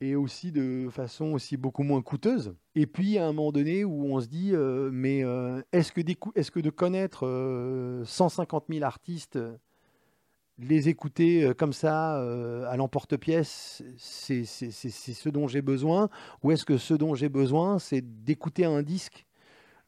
et 0.00 0.14
aussi 0.14 0.52
de 0.52 0.88
façon 0.90 1.32
aussi 1.32 1.56
beaucoup 1.56 1.82
moins 1.82 2.02
coûteuse. 2.02 2.54
Et 2.76 2.86
puis, 2.86 3.18
a 3.18 3.26
un 3.26 3.32
moment 3.32 3.50
donné 3.50 3.84
où 3.84 4.14
on 4.14 4.20
se 4.20 4.28
dit, 4.28 4.52
mais 4.92 5.24
est-ce 5.72 5.90
que, 5.90 6.00
que 6.00 6.60
de 6.60 6.70
connaître 6.70 8.02
150 8.04 8.66
000 8.70 8.84
artistes 8.84 9.38
les 10.58 10.88
écouter 10.88 11.44
euh, 11.44 11.54
comme 11.54 11.72
ça 11.72 12.18
euh, 12.18 12.68
à 12.70 12.76
l'emporte-pièce, 12.76 13.82
c'est 13.96 14.44
ce 14.44 15.28
dont 15.28 15.46
j'ai 15.46 15.62
besoin 15.62 16.08
Ou 16.42 16.52
est-ce 16.52 16.64
que 16.64 16.78
ce 16.78 16.94
dont 16.94 17.14
j'ai 17.14 17.28
besoin, 17.28 17.78
c'est 17.78 18.02
d'écouter 18.24 18.64
un 18.64 18.82
disque? 18.82 19.24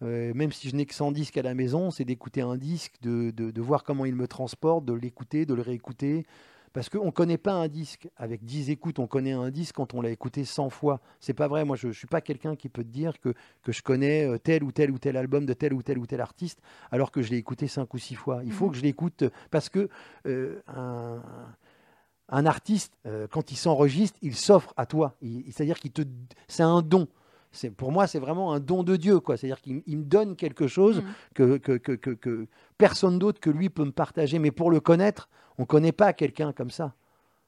Euh, 0.02 0.33
même 0.35 0.50
si 0.50 0.70
je 0.70 0.76
n'ai 0.76 0.87
que 0.87 0.94
100 0.94 1.12
disques 1.12 1.37
à 1.37 1.42
la 1.42 1.54
maison, 1.54 1.90
c'est 1.90 2.04
d'écouter 2.04 2.40
un 2.40 2.56
disque, 2.56 2.94
de, 3.02 3.30
de, 3.30 3.61
voir 3.61 3.85
comment 3.85 4.06
il 4.06 4.14
me 4.14 4.26
transporte, 4.26 4.87
de 4.87 4.94
l'écouter, 4.94 5.44
de 5.44 5.52
le 5.52 5.61
réécouter, 5.61 6.24
parce 6.72 6.88
qu'on 6.88 7.06
ne 7.06 7.11
connaît 7.11 7.38
pas 7.38 7.52
un 7.52 7.68
disque. 7.68 8.09
Avec 8.16 8.44
10 8.44 8.70
écoutes, 8.70 8.98
on 8.98 9.06
connaît 9.06 9.33
un 9.33 9.50
disque 9.50 9.74
quand 9.76 9.94
on 9.94 10.00
l'a 10.00 10.11
écouté 10.11 10.44
100 10.44 10.70
fois. 10.70 11.00
C'est 11.18 11.35
pas 11.35 11.48
vrai. 11.48 11.64
Moi, 11.64 11.76
je 11.76 11.88
ne 11.88 11.92
suis 11.92 12.06
pas 12.06 12.20
quelqu'un 12.20 12.56
qui 12.56 12.68
peut 12.68 12.85
te 12.85 12.88
dire 12.88 13.18
que, 13.20 13.35
que 13.62 13.72
je 13.72 13.83
connais 13.83 14.26
euh, 14.26 14.38
tel 14.38 14.62
ou 14.62 14.70
tel 14.70 14.90
ou 14.90 14.98
tel 14.98 15.16
album 15.16 15.46
de 15.46 15.52
tel 15.52 15.72
ou 15.74 15.83
tel 15.83 15.98
ou 15.98 16.06
tel 16.06 16.20
artiste, 16.20 16.61
alors 16.90 17.11
que 17.11 17.22
je 17.22 17.30
l'ai 17.30 17.38
écouté 17.38 17.66
5 17.66 17.92
ou 17.92 17.98
6 17.98 18.14
fois. 18.14 18.42
Il 18.44 18.52
faut 18.52 18.66
mhm. 18.66 18.72
que 18.72 18.76
je 18.76 18.83
l'écoute 18.83 19.24
parce 19.50 19.68
que 19.68 19.88
euh, 20.26 20.61
un, 20.68 21.22
un, 22.28 22.46
artiste, 22.46 22.94
euh, 23.06 23.26
quand 23.28 23.50
il 23.50 23.56
s'enregistre, 23.56 24.18
il 24.22 24.37
s'offre 24.37 24.72
à 24.76 24.87
toi. 24.87 25.16
C'est-à-dire 25.50 25.78
qu'il 25.78 25.90
te, 25.90 26.02
c'est 26.48 26.62
un 26.62 26.83
don. 26.83 27.09
C'est, 27.53 27.71
pour 27.71 27.91
moi, 27.91 28.07
c'est 28.07 28.19
vraiment 28.19 28.53
un 28.53 28.61
don 28.61 28.83
de 28.83 28.97
Dieu. 28.97 29.21
Quoi. 29.21 29.37
C'est-à-dire 29.37 29.61
qu'il 29.61 29.99
me 29.99 30.05
donne 30.05 30.37
quelque 30.37 30.67
chose 30.67 31.03
mhm. 31.03 31.05
que, 31.35 31.57
que, 31.57 31.97
que, 31.97 32.11
que, 32.13 32.47
personne 32.79 33.19
d'autre 33.19 33.41
que 33.41 33.51
lui 33.51 33.69
peut 33.71 33.85
me 33.85 33.93
partager. 33.93 34.39
Mais 34.39 34.51
pour 34.51 34.71
le 34.71 34.81
connaître, 34.81 35.29
on 35.59 35.63
ne 35.63 35.67
connaît 35.67 35.93
pas 35.93 36.13
quelqu'un 36.13 36.53
comme 36.53 36.71
ça. 36.71 36.95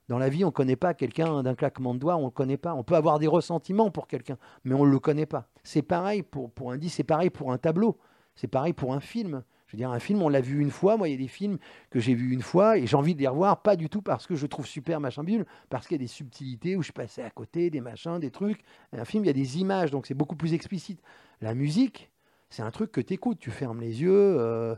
Dans 0.08 0.18
la 0.18 0.28
vie, 0.28 0.44
on 0.44 0.48
ne 0.48 0.52
connaît 0.52 0.76
pas 0.76 0.94
quelqu'un 0.94 1.42
d'un 1.42 1.54
claquement 1.54 1.94
de 1.94 2.00
doigts, 2.00 2.16
on 2.16 2.26
ne 2.26 2.30
connaît 2.30 2.56
pas. 2.56 2.74
On 2.74 2.82
peut 2.82 2.96
avoir 2.96 3.18
des 3.18 3.28
ressentiments 3.28 3.90
pour 3.90 4.08
quelqu'un, 4.08 4.36
mais 4.64 4.74
on 4.74 4.84
ne 4.84 4.90
le 4.90 4.98
connaît 4.98 5.26
pas. 5.26 5.46
C'est 5.62 5.82
pareil 5.82 6.22
pour, 6.22 6.50
pour 6.50 6.72
un 6.72 6.76
disque, 6.76 6.96
c'est 6.96 7.04
pareil 7.04 7.30
pour 7.30 7.52
un 7.52 7.58
tableau, 7.58 7.98
c'est 8.34 8.48
pareil 8.48 8.72
pour 8.72 8.92
un 8.92 9.00
film. 9.00 9.42
Je 9.72 9.76
veux 9.76 9.78
dire, 9.78 9.90
un 9.90 9.98
film, 9.98 10.20
on 10.20 10.28
l'a 10.28 10.42
vu 10.42 10.60
une 10.60 10.70
fois. 10.70 10.98
Moi, 10.98 11.08
il 11.08 11.12
y 11.12 11.14
a 11.14 11.18
des 11.18 11.28
films 11.28 11.56
que 11.88 11.98
j'ai 11.98 12.12
vus 12.12 12.32
une 12.32 12.42
fois 12.42 12.76
et 12.76 12.86
j'ai 12.86 12.96
envie 12.96 13.14
de 13.14 13.20
les 13.20 13.28
revoir, 13.28 13.62
pas 13.62 13.74
du 13.74 13.88
tout 13.88 14.02
parce 14.02 14.26
que 14.26 14.34
je 14.34 14.46
trouve 14.46 14.66
super 14.66 15.00
machin 15.00 15.24
bulle, 15.24 15.46
parce 15.70 15.86
qu'il 15.86 15.94
y 15.94 16.00
a 16.00 16.04
des 16.04 16.08
subtilités 16.08 16.76
où 16.76 16.82
je 16.82 16.92
passais 16.92 17.22
à 17.22 17.30
côté, 17.30 17.70
des 17.70 17.80
machins, 17.80 18.18
des 18.20 18.30
trucs. 18.30 18.60
Un 18.92 19.06
film, 19.06 19.24
il 19.24 19.28
y 19.28 19.30
a 19.30 19.34
des 19.34 19.58
images, 19.58 19.90
donc 19.90 20.06
c'est 20.06 20.14
beaucoup 20.14 20.36
plus 20.36 20.52
explicite. 20.52 21.00
La 21.40 21.54
musique, 21.54 22.10
c'est 22.50 22.62
un 22.62 22.70
truc 22.70 22.92
que 22.92 23.00
tu 23.00 23.14
écoutes, 23.14 23.38
tu 23.38 23.50
fermes 23.50 23.80
les 23.80 24.02
yeux. 24.02 24.12
Euh, 24.12 24.76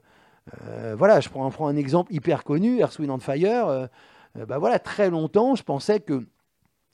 euh, 0.62 0.94
voilà, 0.96 1.20
je 1.20 1.28
prends, 1.28 1.66
un 1.66 1.76
exemple 1.76 2.14
hyper 2.14 2.44
connu, 2.44 2.78
Earth, 2.78 2.98
Wind 3.00 3.20
Fire. 3.20 3.66
Euh, 3.66 3.86
euh, 4.38 4.46
bah 4.46 4.58
voilà, 4.58 4.78
très 4.78 5.10
longtemps, 5.10 5.54
je 5.54 5.62
pensais 5.62 6.00
que 6.00 6.24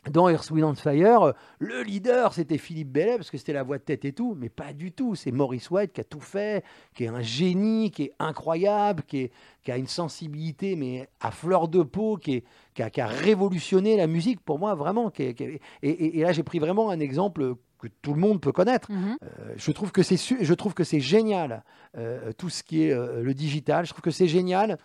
dans 0.08 0.28
Earth, 0.30 0.50
Wind 0.50 0.78
Fire, 0.78 1.34
le 1.58 1.82
leader, 1.82 2.32
c'était 2.32 2.56
Philippe 2.56 2.90
Bellet, 2.90 3.16
parce 3.16 3.30
que 3.30 3.36
c'était 3.36 3.52
la 3.52 3.62
voix 3.62 3.78
de 3.78 3.82
tête 3.82 4.04
et 4.04 4.12
tout, 4.12 4.34
mais 4.38 4.48
pas 4.48 4.72
du 4.72 4.92
tout. 4.92 5.14
C'est 5.14 5.30
Maurice 5.30 5.70
White 5.70 5.92
qui 5.92 6.00
a 6.00 6.04
tout 6.04 6.20
fait, 6.20 6.64
qui 6.94 7.04
est 7.04 7.08
un 7.08 7.20
génie, 7.20 7.90
qui 7.90 8.04
est 8.04 8.12
incroyable, 8.18 9.02
qui, 9.02 9.30
a 9.68 9.76
une 9.76 9.86
sensibilité, 9.86 10.74
mais 10.74 11.08
à 11.20 11.30
fleur 11.30 11.68
de 11.68 11.82
peau, 11.82 12.16
qui, 12.16 12.42
a, 12.78 13.06
révolutionné 13.06 13.96
la 13.96 14.06
musique 14.06 14.40
pour 14.40 14.58
moi, 14.58 14.74
vraiment. 14.74 15.12
et, 15.18 16.20
là, 16.22 16.32
j'ai 16.32 16.42
pris 16.42 16.58
vraiment 16.58 16.90
un 16.90 17.00
exemple 17.00 17.56
que 17.80 17.88
tout 18.02 18.14
le 18.14 18.20
monde 18.20 18.40
peut 18.40 18.52
connaître. 18.52 18.90
Mhm. 18.90 19.16
Euh, 19.22 19.54
je 19.56 19.72
trouve 19.72 19.90
que 19.92 20.02
c'est 20.02 20.16
je 20.16 20.54
trouve 20.54 20.74
que 20.74 20.84
c'est 20.84 21.00
génial 21.00 21.64
euh, 21.96 22.32
tout 22.36 22.50
ce 22.50 22.62
qui 22.62 22.84
est 22.84 22.92
euh, 22.92 23.22
le 23.22 23.34
digital. 23.34 23.86
Je 23.86 23.90
trouve 23.90 24.02
que 24.02 24.10
c'est 24.10 24.28
génial 24.28 24.78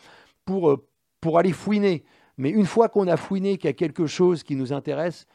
pour 0.46 0.82
pour 1.22 1.38
aller 1.38 1.52
fouiner. 1.52 2.04
Mais 2.38 2.50
une 2.50 2.66
fois 2.66 2.90
qu'on 2.90 3.08
a 3.08 3.18
fouiné 3.18 3.58
qu'il 3.58 3.70
y 3.70 3.72
a 3.72 3.74
quelque 3.74 4.08
chose 4.08 4.44
qui 4.44 4.56
nous 4.56 4.74
intéresse, 4.74 5.26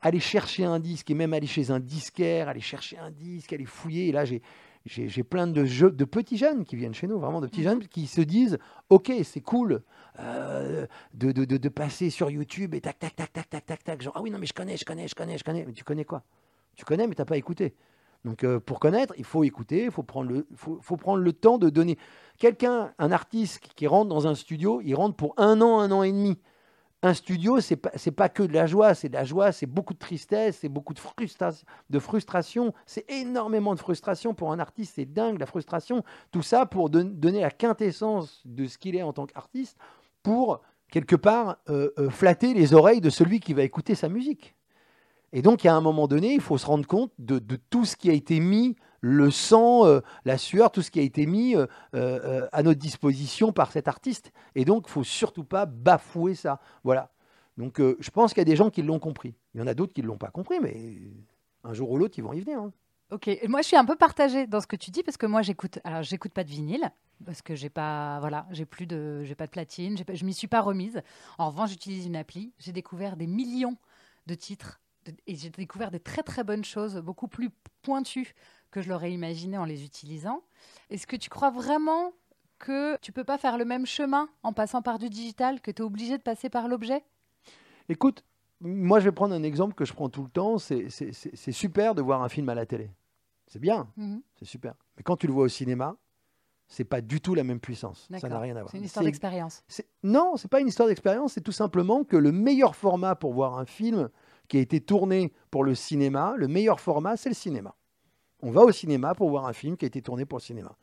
aller 0.00 0.20
chercher 0.20 0.64
un 0.64 0.80
disque 0.80 1.10
et 1.10 1.14
même 1.14 1.32
aller 1.32 1.46
chez 1.46 1.70
un 1.70 1.80
disquaire, 1.80 2.48
aller 2.48 2.60
chercher 2.60 2.98
un 2.98 3.10
disque, 3.10 3.52
aller 3.52 3.66
fouiller. 3.66 4.08
Et 4.08 4.12
là, 4.12 4.24
j'ai 4.24 4.42
j'ai 4.86 5.22
plein 5.22 5.46
de, 5.46 5.64
jeux, 5.64 5.90
de 5.90 6.04
petits 6.04 6.36
jeunes 6.36 6.64
qui 6.64 6.76
viennent 6.76 6.92
chez 6.92 7.06
nous, 7.06 7.18
vraiment 7.18 7.40
de 7.40 7.46
petits 7.46 7.60
mhm. 7.60 7.64
jeunes 7.64 7.88
qui 7.88 8.06
se 8.06 8.20
disent 8.20 8.58
Ok, 8.90 9.10
c'est 9.24 9.40
cool 9.40 9.82
de, 10.18 10.86
de, 11.14 11.44
de, 11.44 11.56
de, 11.56 11.68
passer 11.70 12.10
sur 12.10 12.30
YouTube 12.30 12.74
et 12.74 12.80
tac, 12.80 12.98
tac, 12.98 13.16
tac, 13.16 13.32
tac, 13.32 13.48
tac, 13.48 13.64
tac, 13.64 13.82
tac. 13.82 14.02
Genre, 14.02 14.12
ah 14.14 14.20
oui, 14.20 14.30
non, 14.30 14.38
mais 14.38 14.46
je 14.46 14.52
connais, 14.52 14.76
je 14.76 14.84
connais, 14.84 15.08
je 15.08 15.14
connais, 15.14 15.38
je 15.38 15.44
connais. 15.44 15.64
Mais 15.64 15.72
tu 15.72 15.84
connais 15.84 16.04
quoi? 16.04 16.22
Tu 16.76 16.84
connais, 16.84 17.06
mais 17.06 17.14
tu 17.14 17.22
n'as 17.22 17.26
pas 17.26 17.38
écouté. 17.38 17.74
Donc 18.24 18.42
euh, 18.42 18.58
pour 18.58 18.80
connaître, 18.80 19.14
il 19.18 19.24
faut 19.24 19.44
écouter, 19.44 19.84
il 19.84 19.90
faut 19.90 20.02
prendre 20.02 20.30
le, 20.30 21.32
temps 21.32 21.58
de 21.58 21.68
donner. 21.68 21.98
Quelqu'un, 22.38 22.92
un 22.98 23.12
artiste 23.12 23.58
qui 23.76 23.86
rentre 23.86 24.08
dans 24.08 24.26
un 24.26 24.34
studio, 24.34 24.80
il 24.82 24.94
rentre 24.94 25.16
pour 25.16 25.34
un 25.36 25.60
an, 25.60 25.80
un 25.80 25.90
an 25.90 26.02
et 26.02 26.12
demi. 26.12 26.38
Un 27.02 27.12
studio, 27.12 27.60
c'est 27.60 27.76
pas, 27.76 27.90
pas 28.16 28.28
que 28.30 28.42
de 28.42 28.54
la 28.54 28.66
joie, 28.66 28.94
c'est 28.94 29.10
de 29.10 29.14
la 29.14 29.24
joie, 29.24 29.52
c'est 29.52 29.66
beaucoup 29.66 29.92
de 29.92 29.98
tristesse, 29.98 30.60
c'est 30.62 30.70
beaucoup 30.70 30.94
de, 30.94 30.98
frustration, 30.98 31.66
de 31.90 31.98
frustration, 31.98 32.72
c'est 32.86 33.04
énormément 33.10 33.74
de 33.74 33.78
frustration 33.78 34.32
pour 34.32 34.52
un 34.52 34.58
artiste, 34.58 34.94
c'est 34.96 35.04
dingue 35.04 35.38
la 35.38 35.44
frustration. 35.44 36.02
Tout 36.30 36.40
ça 36.40 36.64
pour 36.64 36.88
donner 36.88 37.42
la 37.42 37.50
quintessence 37.50 38.40
de 38.46 38.66
ce 38.66 38.78
qu'il 38.78 38.96
est 38.96 39.02
en 39.02 39.12
tant 39.12 39.26
qu'artiste, 39.26 39.76
pour 40.22 40.62
quelque 40.90 41.16
part 41.16 41.58
euh, 41.68 41.90
euh, 41.98 42.08
flatter 42.08 42.54
les 42.54 42.72
oreilles 42.72 43.02
de 43.02 43.10
celui 43.10 43.38
qui 43.38 43.52
va 43.52 43.64
écouter 43.64 43.94
sa 43.94 44.08
musique. 44.08 44.56
Et 45.34 45.42
donc, 45.42 45.66
à 45.66 45.74
un 45.74 45.80
moment 45.80 46.06
donné, 46.06 46.32
il 46.32 46.40
faut 46.40 46.56
se 46.58 46.64
rendre 46.64 46.86
compte 46.86 47.10
de, 47.18 47.40
tout 47.68 47.84
ce 47.84 47.96
qui 47.96 48.08
a 48.08 48.12
été 48.12 48.38
mis, 48.38 48.76
le 49.00 49.32
sang, 49.32 49.84
euh, 49.84 50.00
la 50.24 50.38
sueur, 50.38 50.70
tout 50.70 50.80
ce 50.80 50.92
qui 50.92 51.00
a 51.00 51.02
été 51.02 51.26
mis 51.26 51.56
euh, 51.56 51.66
euh, 51.96 52.46
à 52.52 52.62
notre 52.62 52.78
disposition 52.78 53.52
par 53.52 53.72
cet 53.72 53.88
artiste. 53.88 54.30
Et 54.54 54.64
donc, 54.64 54.84
il 54.86 54.92
faut 54.92 55.02
surtout 55.02 55.42
pas 55.42 55.66
bafouer 55.66 56.36
ça. 56.36 56.60
Voilà. 56.84 57.10
Donc, 57.58 57.80
je 57.80 58.10
pense 58.10 58.32
qu'il 58.32 58.40
y 58.40 58.42
a 58.42 58.44
des 58.46 58.56
gens 58.56 58.70
qui 58.70 58.82
l'ont 58.82 59.00
compris. 59.00 59.34
Il 59.54 59.60
y 59.60 59.62
en 59.62 59.66
a 59.66 59.74
d'autres 59.74 59.92
qui 59.92 60.02
ne 60.02 60.06
l'ont 60.06 60.18
pas 60.18 60.30
compris, 60.30 60.60
mais 60.60 61.00
un 61.64 61.74
jour 61.74 61.90
ou 61.90 61.98
l'autre, 61.98 62.14
ils 62.16 62.22
vont 62.22 62.32
y 62.32 62.40
venir. 62.40 62.60
Hein. 62.60 62.72
Ok, 63.10 63.28
moi 63.48 63.60
je 63.60 63.66
suis 63.66 63.76
un 63.76 63.84
peu 63.84 63.96
partagée 63.96 64.46
dans 64.46 64.60
ce 64.60 64.66
que 64.66 64.76
tu 64.76 64.90
dis 64.90 65.02
parce 65.02 65.18
que 65.18 65.26
moi 65.26 65.42
j'écoute, 65.42 65.78
alors 65.84 66.02
j'écoute 66.02 66.32
pas 66.32 66.42
de 66.42 66.48
vinyle 66.48 66.90
parce 67.24 67.42
que 67.42 67.54
j'ai 67.54 67.68
pas, 67.68 68.18
voilà, 68.18 68.46
j'ai 68.50 68.64
plus 68.64 68.86
de, 68.86 69.22
j'ai 69.24 69.34
pas 69.34 69.44
de 69.46 69.50
platine, 69.50 70.02
pas- 70.04 70.14
je 70.14 70.24
m'y 70.24 70.32
suis 70.32 70.48
pas 70.48 70.62
remise. 70.62 71.02
En 71.38 71.50
revanche, 71.50 71.70
j'utilise 71.70 72.06
une 72.06 72.16
appli. 72.16 72.52
J'ai 72.58 72.72
découvert 72.72 73.16
des 73.16 73.26
millions 73.26 73.76
de 74.26 74.34
titres 74.34 74.80
et 75.26 75.36
j'ai 75.36 75.50
découvert 75.50 75.90
des 75.90 76.00
très 76.00 76.22
très 76.22 76.44
bonnes 76.44 76.64
choses, 76.64 76.96
beaucoup 76.96 77.28
plus 77.28 77.50
pointues 77.82 78.34
que 78.70 78.80
je 78.82 78.88
l'aurais 78.88 79.12
imaginé 79.12 79.56
en 79.58 79.64
les 79.64 79.84
utilisant. 79.84 80.42
Est-ce 80.90 81.06
que 81.06 81.16
tu 81.16 81.30
crois 81.30 81.50
vraiment 81.50 82.12
que 82.58 82.96
tu 83.00 83.12
peux 83.12 83.24
pas 83.24 83.38
faire 83.38 83.58
le 83.58 83.64
même 83.64 83.86
chemin 83.86 84.28
en 84.42 84.52
passant 84.52 84.82
par 84.82 84.98
du 84.98 85.08
digital, 85.10 85.60
que 85.60 85.70
tu 85.70 85.82
es 85.82 85.84
obligé 85.84 86.16
de 86.18 86.22
passer 86.22 86.48
par 86.48 86.68
l'objet? 86.68 87.04
Écoute, 87.88 88.24
moi 88.60 89.00
je 89.00 89.04
vais 89.04 89.12
prendre 89.12 89.34
un 89.34 89.42
exemple 89.42 89.74
que 89.74 89.84
je 89.84 89.92
prends 89.92 90.08
tout 90.08 90.22
le 90.22 90.30
temps. 90.30 90.58
C'est 90.58 91.52
super 91.52 91.94
de 91.94 92.02
voir 92.02 92.22
un 92.22 92.28
film 92.28 92.48
à 92.48 92.54
la 92.54 92.66
télé. 92.66 92.90
C'est 93.46 93.58
bien, 93.60 93.88
Mhm. 93.96 94.22
c'est 94.36 94.46
super. 94.46 94.74
Mais 94.96 95.02
quand 95.02 95.16
tu 95.16 95.26
le 95.26 95.32
vois 95.32 95.44
au 95.44 95.48
cinéma, 95.48 95.96
c'est 96.66 96.84
pas 96.84 97.02
du 97.02 97.20
tout 97.20 97.34
la 97.34 97.44
même 97.44 97.60
puissance. 97.60 98.08
Ça 98.18 98.28
n'a 98.28 98.38
rien 98.40 98.56
à 98.56 98.60
voir. 98.60 98.70
C'est 98.70 98.78
une 98.78 98.84
histoire 98.84 99.04
d'expérience. 99.04 99.62
Non, 100.02 100.36
c'est 100.36 100.48
pas 100.48 100.60
une 100.60 100.68
histoire 100.68 100.88
d'expérience, 100.88 101.34
c'est 101.34 101.42
tout 101.42 101.52
simplement 101.52 102.04
que 102.04 102.16
le 102.16 102.32
meilleur 102.32 102.74
format 102.74 103.14
pour 103.14 103.34
voir 103.34 103.58
un 103.58 103.66
film 103.66 104.08
qui 104.54 104.58
a 104.58 104.60
été 104.60 104.80
tourné 104.80 105.32
pour 105.50 105.64
le 105.64 105.74
cinéma, 105.74 106.34
le 106.36 106.46
meilleur 106.46 106.78
format, 106.78 107.16
c'est 107.16 107.28
le 107.28 107.34
cinéma. 107.34 107.74
On 108.40 108.52
va 108.52 108.60
au 108.60 108.70
cinéma 108.70 109.12
pour 109.16 109.28
voir 109.28 109.46
un 109.46 109.52
film 109.52 109.76
qui 109.76 109.84
a 109.84 109.88
été 109.88 110.00
tourné 110.00 110.26
pour 110.26 110.38
le 110.38 110.44
cinéma. 110.44 110.76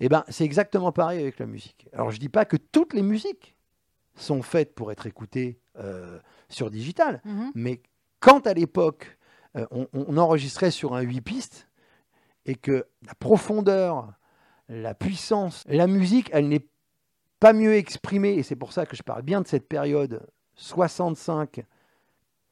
Eh 0.00 0.08
ben, 0.08 0.24
c'est 0.28 0.42
exactement 0.42 0.90
pareil 0.90 1.20
avec 1.20 1.38
la 1.38 1.46
musique. 1.46 1.86
Alors, 1.92 2.10
je 2.10 2.18
dis 2.18 2.28
pas 2.28 2.44
que 2.44 2.56
toutes 2.56 2.94
les 2.94 3.02
musiques 3.02 3.56
sont 4.16 4.42
faites 4.42 4.74
pour 4.74 4.90
être 4.90 5.06
écoutées 5.06 5.60
euh, 5.78 6.18
sur 6.48 6.68
digital, 6.68 7.20
Mhm. 7.24 7.52
mais 7.54 7.80
quand 8.18 8.44
à 8.48 8.54
l'époque 8.54 9.16
euh, 9.56 9.66
on, 9.70 9.86
on 9.92 10.16
enregistrait 10.16 10.72
sur 10.72 10.96
un 10.96 11.00
8 11.02 11.20
pistes 11.20 11.68
et 12.44 12.56
que 12.56 12.86
la 13.06 13.14
profondeur, 13.14 14.12
la 14.68 14.94
puissance, 14.96 15.62
la 15.68 15.86
musique, 15.86 16.28
elle 16.32 16.48
n'est 16.48 16.66
pas 17.38 17.52
mieux 17.52 17.76
exprimée, 17.76 18.32
et 18.34 18.42
c'est 18.42 18.56
pour 18.56 18.72
ça 18.72 18.84
que 18.84 18.96
je 18.96 19.04
parle 19.04 19.22
bien 19.22 19.42
de 19.42 19.46
cette 19.46 19.68
période 19.68 20.26
65, 20.56 21.60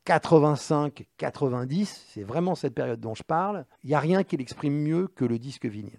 85, 0.05 1.07
90, 1.17 2.05
c'est 2.13 2.23
vraiment 2.25 2.55
cette 2.55 2.75
période 2.75 3.01
dont 3.01 3.15
je 3.15 3.23
parle, 3.23 3.65
il 3.83 3.89
n'y 3.89 3.95
a 3.95 4.01
rien 4.01 4.23
qui 4.23 4.37
l'exprime 4.37 4.75
mieux 4.75 5.09
que 5.09 5.25
le 5.25 5.39
disque 5.39 5.67
vinyle. 5.67 5.99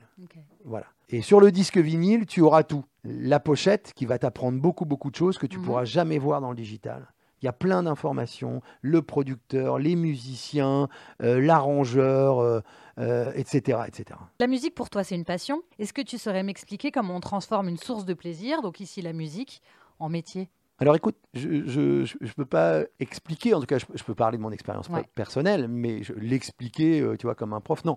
Voilà. 0.63 0.85
Et 1.09 1.21
sur 1.21 1.39
le 1.39 1.51
disque 1.51 1.77
vinyle, 1.77 2.25
tu 2.25 2.41
auras 2.41 2.63
tout. 2.63 2.83
La 3.03 3.39
pochette 3.39 3.93
qui 3.95 4.05
va 4.05 4.17
t'apprendre 4.17 4.59
beaucoup, 4.59 4.85
beaucoup 4.85 5.11
de 5.11 5.15
choses 5.15 5.37
que 5.37 5.45
tu 5.47 5.57
Mhm. 5.59 5.65
pourras 5.65 5.85
jamais 5.85 6.17
voir 6.19 6.41
dans 6.41 6.49
le 6.49 6.55
digital. 6.55 7.07
Il 7.41 7.45
y 7.45 7.49
a 7.49 7.53
plein 7.53 7.83
d'informations, 7.83 8.61
le 8.81 9.01
producteur, 9.01 9.77
les 9.77 9.95
musiciens, 9.95 10.87
euh, 11.21 11.39
l'arrangeur, 11.41 12.39
euh, 12.39 12.61
euh, 12.97 13.31
etc., 13.35 13.79
etc. 13.87 14.19
La 14.39 14.47
musique 14.47 14.73
pour 14.73 14.89
toi, 14.89 15.03
c'est 15.03 15.15
une 15.15 15.25
passion. 15.25 15.61
Est-ce 15.77 15.93
que 15.93 16.01
tu 16.01 16.17
saurais 16.17 16.41
m'expliquer 16.43 16.91
comment 16.91 17.15
on 17.15 17.19
transforme 17.19 17.67
une 17.69 17.77
source 17.77 18.05
de 18.05 18.13
plaisir, 18.13 18.61
donc 18.61 18.79
ici 18.79 19.01
la 19.01 19.13
musique, 19.13 19.61
en 19.99 20.09
métier? 20.09 20.49
Alors 20.77 20.95
écoute, 20.95 21.15
je 21.33 21.47
ne 21.49 22.33
peux 22.35 22.45
pas 22.45 22.81
expliquer, 22.99 23.53
en 23.53 23.61
tout 23.61 23.65
cas 23.65 23.77
je, 23.77 23.85
je 23.93 24.03
peux 24.03 24.13
parler 24.15 24.37
de 24.37 24.41
mon 24.43 24.51
expérience 24.51 24.89
Ouais. 24.89 25.05
personnelle, 25.15 25.69
mais 25.69 26.01
l'expliquer, 26.17 26.99
euh, 26.99 27.15
tu 27.15 27.27
vois, 27.27 27.35
comme 27.35 27.53
un 27.53 27.61
prof, 27.61 27.85
non. 27.85 27.95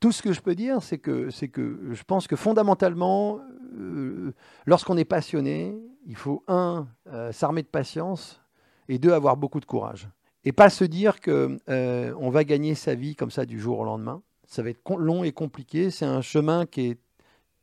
Tout 0.00 0.12
ce 0.12 0.20
que 0.20 0.32
je 0.32 0.42
peux 0.42 0.54
dire, 0.54 0.82
c'est 0.82 0.98
que, 0.98 1.30
c'est 1.30 1.48
que 1.48 1.78
je 1.92 2.02
pense 2.02 2.26
que 2.26 2.36
fondamentalement, 2.36 3.40
euh, 3.78 4.34
lorsqu'on 4.66 4.98
est 4.98 5.06
passionné, 5.06 5.74
il 6.06 6.16
faut, 6.16 6.44
un, 6.46 6.88
euh, 7.10 7.32
s'armer 7.32 7.62
de 7.62 7.68
patience, 7.68 8.42
et 8.88 8.98
deux, 8.98 9.12
avoir 9.12 9.38
beaucoup 9.38 9.60
de 9.60 9.66
courage. 9.66 10.08
Et 10.44 10.52
pas 10.52 10.68
se 10.68 10.84
dire 10.84 11.20
que 11.20 11.58
euh, 11.70 12.14
on 12.18 12.28
va 12.28 12.44
gagner 12.44 12.74
sa 12.74 12.94
vie 12.94 13.14
comme 13.14 13.30
ça 13.30 13.46
du 13.46 13.58
jour 13.58 13.78
au 13.78 13.84
lendemain. 13.84 14.22
Ça 14.46 14.62
va 14.62 14.70
être 14.70 14.96
long 14.96 15.22
et 15.24 15.32
compliqué. 15.32 15.90
C'est 15.90 16.06
un 16.06 16.22
chemin 16.22 16.66
qui 16.66 16.88
est 16.88 16.98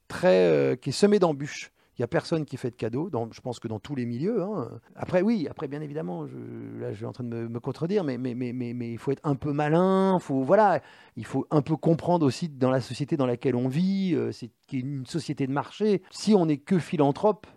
très, 0.08 0.78
qui 0.82 0.90
est 0.90 0.94
semé 0.94 1.20
d'embûches. 1.20 1.72
Il 1.98 2.02
n'y 2.02 2.06
a 2.06 2.08
personne 2.08 2.46
qui 2.46 2.58
fait 2.58 2.70
de 2.70 2.76
cadeaux, 2.76 3.10
dans, 3.10 3.32
je 3.32 3.42
pense 3.42 3.60
que 3.60 3.68
dans 3.68 3.80
tous 3.80 3.96
les 3.96 4.06
milieux. 4.06 4.44
hein. 4.44 4.70
Après, 4.96 5.24
oui, 5.24 5.48
après, 5.50 5.68
bien 5.68 5.82
évidemment, 5.82 6.28
je, 6.28 6.38
là, 6.80 6.92
je 6.92 6.98
suis 6.98 7.06
en 7.06 7.12
train 7.12 7.24
de 7.24 7.30
me, 7.30 7.50
me 7.50 7.60
contredire, 7.60 8.04
mais, 8.04 8.20
mais, 8.20 8.36
mais, 8.36 8.54
mais, 8.54 8.74
mais 8.74 8.92
il 8.92 9.00
faut 9.00 9.12
être 9.12 9.26
un 9.28 9.36
peu 9.36 9.52
malin, 9.52 10.20
faut, 10.20 10.44
voilà, 10.44 10.82
il 11.16 11.26
faut 11.26 11.48
un 11.50 11.64
peu 11.64 11.76
comprendre 11.76 12.24
aussi 12.24 12.50
dans 12.50 12.70
la 12.70 12.82
société 12.82 13.18
dans 13.18 13.26
laquelle 13.26 13.56
on 13.56 13.68
vit, 13.68 14.14
euh, 14.14 14.32
c'est 14.32 14.52
une 14.72 15.08
société 15.08 15.48
de 15.48 15.52
marché. 15.52 16.04
Si 16.12 16.36
on 16.36 16.46
n'est 16.46 16.58
que 16.58 16.78
philanthrope, 16.78 17.48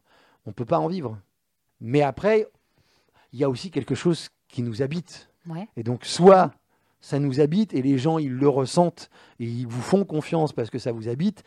on 0.46 0.50
ne 0.50 0.54
peut 0.54 0.64
pas 0.64 0.78
en 0.78 0.88
vivre. 0.88 1.18
Mais 1.80 2.00
après, 2.00 2.48
il 3.34 3.40
y 3.40 3.44
a 3.44 3.50
aussi 3.50 3.70
quelque 3.70 3.94
chose 3.94 4.30
qui 4.48 4.62
nous 4.62 4.80
habite. 4.80 5.28
Ouais. 5.46 5.68
Et 5.76 5.82
donc, 5.82 6.06
soit 6.06 6.52
ça 7.00 7.18
nous 7.18 7.40
habite 7.40 7.74
et 7.74 7.82
les 7.82 7.98
gens, 7.98 8.18
ils 8.18 8.32
le 8.32 8.48
ressentent 8.48 9.10
et 9.38 9.44
ils 9.44 9.66
vous 9.66 9.80
font 9.82 10.04
confiance 10.04 10.52
parce 10.52 10.70
que 10.70 10.78
ça 10.78 10.92
vous 10.92 11.08
habite, 11.08 11.44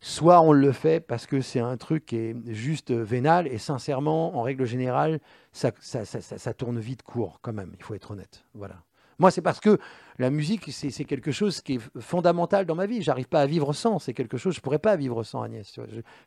soit 0.00 0.40
on 0.40 0.52
le 0.52 0.72
fait 0.72 1.00
parce 1.00 1.26
que 1.26 1.40
c'est 1.40 1.60
un 1.60 1.76
truc 1.76 2.06
qui 2.06 2.16
est 2.16 2.36
juste 2.52 2.90
vénal 2.92 3.46
et 3.48 3.58
sincèrement, 3.58 4.36
en 4.36 4.42
règle 4.42 4.64
générale, 4.64 5.20
ça, 5.52 5.70
ça, 5.80 6.04
ça, 6.04 6.20
ça- 6.20 6.54
tourne 6.54 6.78
vite 6.78 7.02
court 7.02 7.40
quand 7.42 7.52
même, 7.52 7.72
il 7.78 7.82
faut 7.82 7.94
être 7.94 8.10
honnête. 8.12 8.44
Voilà. 8.54 8.76
Moi, 9.18 9.30
c'est 9.30 9.40
parce 9.40 9.60
que 9.60 9.78
la 10.18 10.28
musique, 10.28 10.70
c'est 10.70 11.04
quelque 11.04 11.32
chose 11.32 11.62
qui 11.62 11.76
est 11.76 12.00
fondamental 12.00 12.66
dans 12.66 12.74
ma 12.74 12.84
vie. 12.84 13.00
J'arrive 13.00 13.28
pas 13.28 13.40
à 13.40 13.46
vivre 13.46 13.72
sans. 13.72 13.98
C'est 13.98 14.12
quelque 14.12 14.36
chose, 14.36 14.54
je 14.54 14.60
pourrais 14.60 14.78
pas 14.78 14.94
vivre 14.96 15.22
sans 15.22 15.40
Agnès. 15.40 15.78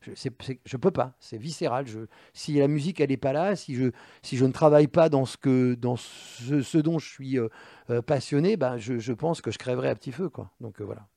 Je, 0.02 0.30
je 0.66 0.78
peux 0.78 0.90
pas. 0.90 1.14
C'est 1.20 1.38
viscéral. 1.38 1.86
Je, 1.86 2.00
si 2.34 2.54
la 2.58 2.68
musique, 2.68 3.00
elle 3.00 3.12
est 3.12 3.18
pas 3.18 3.32
là, 3.32 3.56
si 3.56 3.76
je, 3.76 3.92
si 4.24 4.38
je 4.38 4.46
ne 4.46 4.52
travaille 4.52 4.88
pas 4.88 5.10
dans 5.10 5.26
ce, 5.26 5.38
que, 5.38 5.76
dans 5.76 5.98
ce, 5.98 6.62
ce 6.64 6.78
dont 6.80 6.98
je 6.98 7.08
suis 7.08 7.38
euh, 7.38 7.48
euh, 7.92 8.02
passionné, 8.02 8.58
ben, 8.58 8.78
je, 8.78 8.98
je 8.98 9.14
pense 9.14 9.42
que 9.42 9.52
je 9.52 9.60
crèverais 9.60 9.90
à 9.90 9.96
petit 9.96 10.12
feu. 10.12 10.30
Quoi. 10.30 10.50
Donc 10.60 10.82
euh, 10.82 10.84
voilà. 10.84 11.08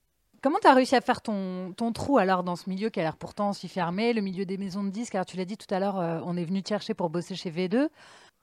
Comment 0.43 0.59
tu 0.61 0.67
as 0.67 0.75
réussi 0.75 0.97
à 0.97 1.01
faire 1.01 1.23
ton, 1.23 1.73
ton 1.73 1.93
trou 1.93 2.19
alors 2.19 2.43
dans 2.43 2.57
ce 2.57 2.69
milieu 2.69 2.91
qui 2.91 2.99
a 2.99 3.05
l'air 3.05 3.17
pourtant 3.17 3.53
si 3.53 3.69
fermé, 3.69 4.13
le 4.13 4.21
milieu 4.23 4.45
des 4.45 4.59
maisons 4.59 4.83
de 4.83 4.91
disques? 4.91 5.15
Alors 5.15 5.25
tu 5.25 5.37
l'as 5.37 5.45
dit 5.45 5.57
tout 5.57 5.73
à 5.73 5.79
l'heure, 5.79 6.01
euh, 6.01 6.21
on 6.25 6.37
est 6.37 6.45
venu 6.45 6.65
te 6.65 6.69
chercher 6.69 6.95
pour 6.95 7.11
bosser 7.11 7.37
chez 7.37 7.53
V2. 7.53 7.89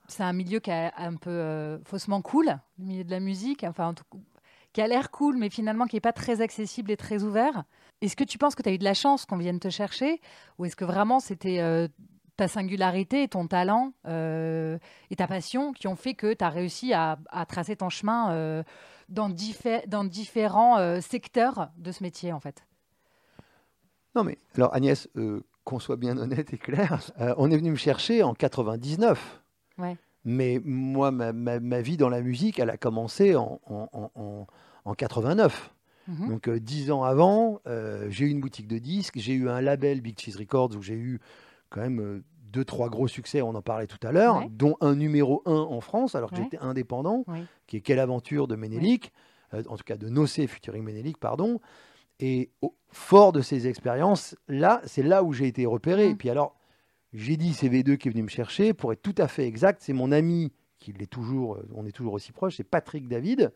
C'est 0.08 0.22
un 0.22 0.32
milieu 0.32 0.60
qui 0.60 0.70
est 0.70 0.90
un 0.96 1.16
peu 1.16 1.28
euh, 1.28 1.78
faussement 1.84 2.22
cool, 2.22 2.58
le 2.78 2.84
milieu 2.86 3.04
de 3.04 3.10
la 3.10 3.20
musique, 3.20 3.64
enfin 3.64 3.94
qui 4.72 4.80
a 4.80 4.86
l'air 4.86 5.10
cool 5.10 5.36
mais 5.36 5.50
finalement 5.50 5.84
qui 5.86 5.96
n'est 5.96 6.00
pas 6.00 6.14
très 6.14 6.40
accessible 6.40 6.90
et 6.90 6.96
très 6.96 7.22
ouvert. 7.22 7.64
Est-ce 8.00 8.16
que 8.16 8.24
tu 8.24 8.38
penses 8.38 8.54
que 8.54 8.62
tu 8.62 8.70
as 8.70 8.72
eu 8.72 8.78
de 8.78 8.84
la 8.84 8.94
chance 8.94 9.26
qu'on 9.26 9.36
vienne 9.36 9.60
te 9.60 9.68
chercher? 9.68 10.22
Ou 10.58 10.64
est-ce 10.64 10.76
que 10.76 10.86
vraiment 10.86 11.20
c'était 11.20 11.60
euh, 11.60 11.86
ta 12.40 12.48
singularité 12.48 13.28
ton 13.28 13.46
talent 13.46 13.92
euh, 14.06 14.78
et 15.10 15.16
ta 15.16 15.26
passion 15.26 15.72
qui 15.74 15.86
ont 15.88 15.94
fait 15.94 16.14
que 16.14 16.32
tu 16.32 16.42
as 16.42 16.48
réussi 16.48 16.94
à, 16.94 17.18
à 17.28 17.44
tracer 17.44 17.76
ton 17.76 17.90
chemin 17.90 18.32
euh, 18.32 18.62
dans, 19.10 19.28
diffé- 19.28 19.86
dans 19.86 20.04
différents 20.04 20.78
euh, 20.78 21.02
secteurs 21.02 21.68
de 21.76 21.92
ce 21.92 22.02
métier 22.02 22.32
en 22.32 22.40
fait 22.40 22.64
Non, 24.14 24.24
mais 24.24 24.38
alors 24.56 24.74
Agnès, 24.74 25.06
qu'on 25.64 25.78
soit 25.80 25.96
bien 25.96 26.16
honnête 26.16 26.54
et 26.54 26.58
clair, 26.58 27.00
on 27.36 27.50
est 27.50 27.56
venu 27.58 27.72
me 27.72 27.76
chercher 27.76 28.22
en 28.22 28.32
99. 28.32 29.42
Ouais. 29.76 29.96
Mais 30.24 30.60
moi, 30.64 31.10
ma, 31.10 31.32
ma- 31.34 31.60
ma 31.60 31.80
vie 31.82 31.98
dans 31.98 32.08
la 32.08 32.22
musique, 32.22 32.58
elle 32.58 32.70
a 32.70 32.78
commencé 32.78 33.36
en, 33.36 33.60
en, 33.66 33.88
en- 33.92 34.10
en- 34.14 34.46
en 34.86 34.94
89. 34.94 35.74
Mhm. 36.08 36.28
Donc 36.30 36.48
euh, 36.48 36.58
dix 36.58 36.90
ans 36.90 37.02
avant, 37.04 37.60
euh, 37.66 38.06
j'ai 38.08 38.24
eu 38.24 38.30
une 38.30 38.40
boutique 38.40 38.66
de 38.66 38.78
disques, 38.78 39.18
j'ai 39.18 39.34
eu 39.34 39.50
un 39.50 39.60
label 39.60 40.00
Big 40.00 40.18
Cheese 40.18 40.36
Records 40.38 40.74
où 40.76 40.82
j'ai 40.82 40.94
eu 40.94 41.20
quand 41.70 41.80
même 41.80 42.00
euh, 42.00 42.24
deux, 42.52 42.64
trois 42.64 42.88
gros 42.90 43.08
succès, 43.08 43.42
on 43.42 43.54
en 43.54 43.62
parlait 43.62 43.86
tout 43.86 44.04
à 44.06 44.12
l'heure, 44.12 44.38
Ouais. 44.38 44.48
dont 44.50 44.76
un 44.80 44.96
numéro 44.96 45.42
un 45.46 45.54
en 45.54 45.80
France, 45.80 46.14
alors 46.14 46.30
que 46.30 46.36
Ouais. 46.36 46.42
j'étais 46.42 46.58
indépendant, 46.58 47.24
qui 47.66 47.76
est 47.76 47.80
Quelle 47.80 48.00
aventure 48.00 48.48
de 48.48 48.56
Ménélique, 48.56 49.12
euh, 49.54 49.62
en 49.68 49.76
tout 49.76 49.84
cas 49.84 49.96
de 49.96 50.08
Nocé 50.08 50.46
Futuring 50.46 50.82
Ménélique, 50.82 51.18
pardon. 51.18 51.60
Et 52.18 52.50
au, 52.60 52.74
fort 52.88 53.32
de 53.32 53.40
ces 53.40 53.68
expériences, 53.68 54.36
là, 54.48 54.82
c'est 54.84 55.02
là 55.04 55.22
où 55.22 55.32
j'ai 55.32 55.46
été 55.46 55.64
repéré. 55.64 56.10
Et 56.10 56.14
puis 56.16 56.28
alors, 56.28 56.56
j'ai 57.12 57.36
dit 57.36 57.52
CV2 57.52 57.96
qui 57.96 58.08
est 58.08 58.10
venu 58.10 58.24
me 58.24 58.28
chercher, 58.28 58.74
pour 58.74 58.92
être 58.92 59.02
tout 59.02 59.14
à 59.18 59.28
fait 59.28 59.46
exact, 59.46 59.80
c'est 59.82 59.92
mon 59.92 60.10
ami 60.12 60.52
qui 60.80 60.92
l'est 60.92 61.06
toujours, 61.06 61.56
euh, 61.56 61.68
on 61.74 61.86
est 61.86 61.92
toujours 61.92 62.14
aussi 62.14 62.32
proche, 62.32 62.56
c'est 62.56 62.64
Patrick 62.64 63.06
David. 63.06 63.52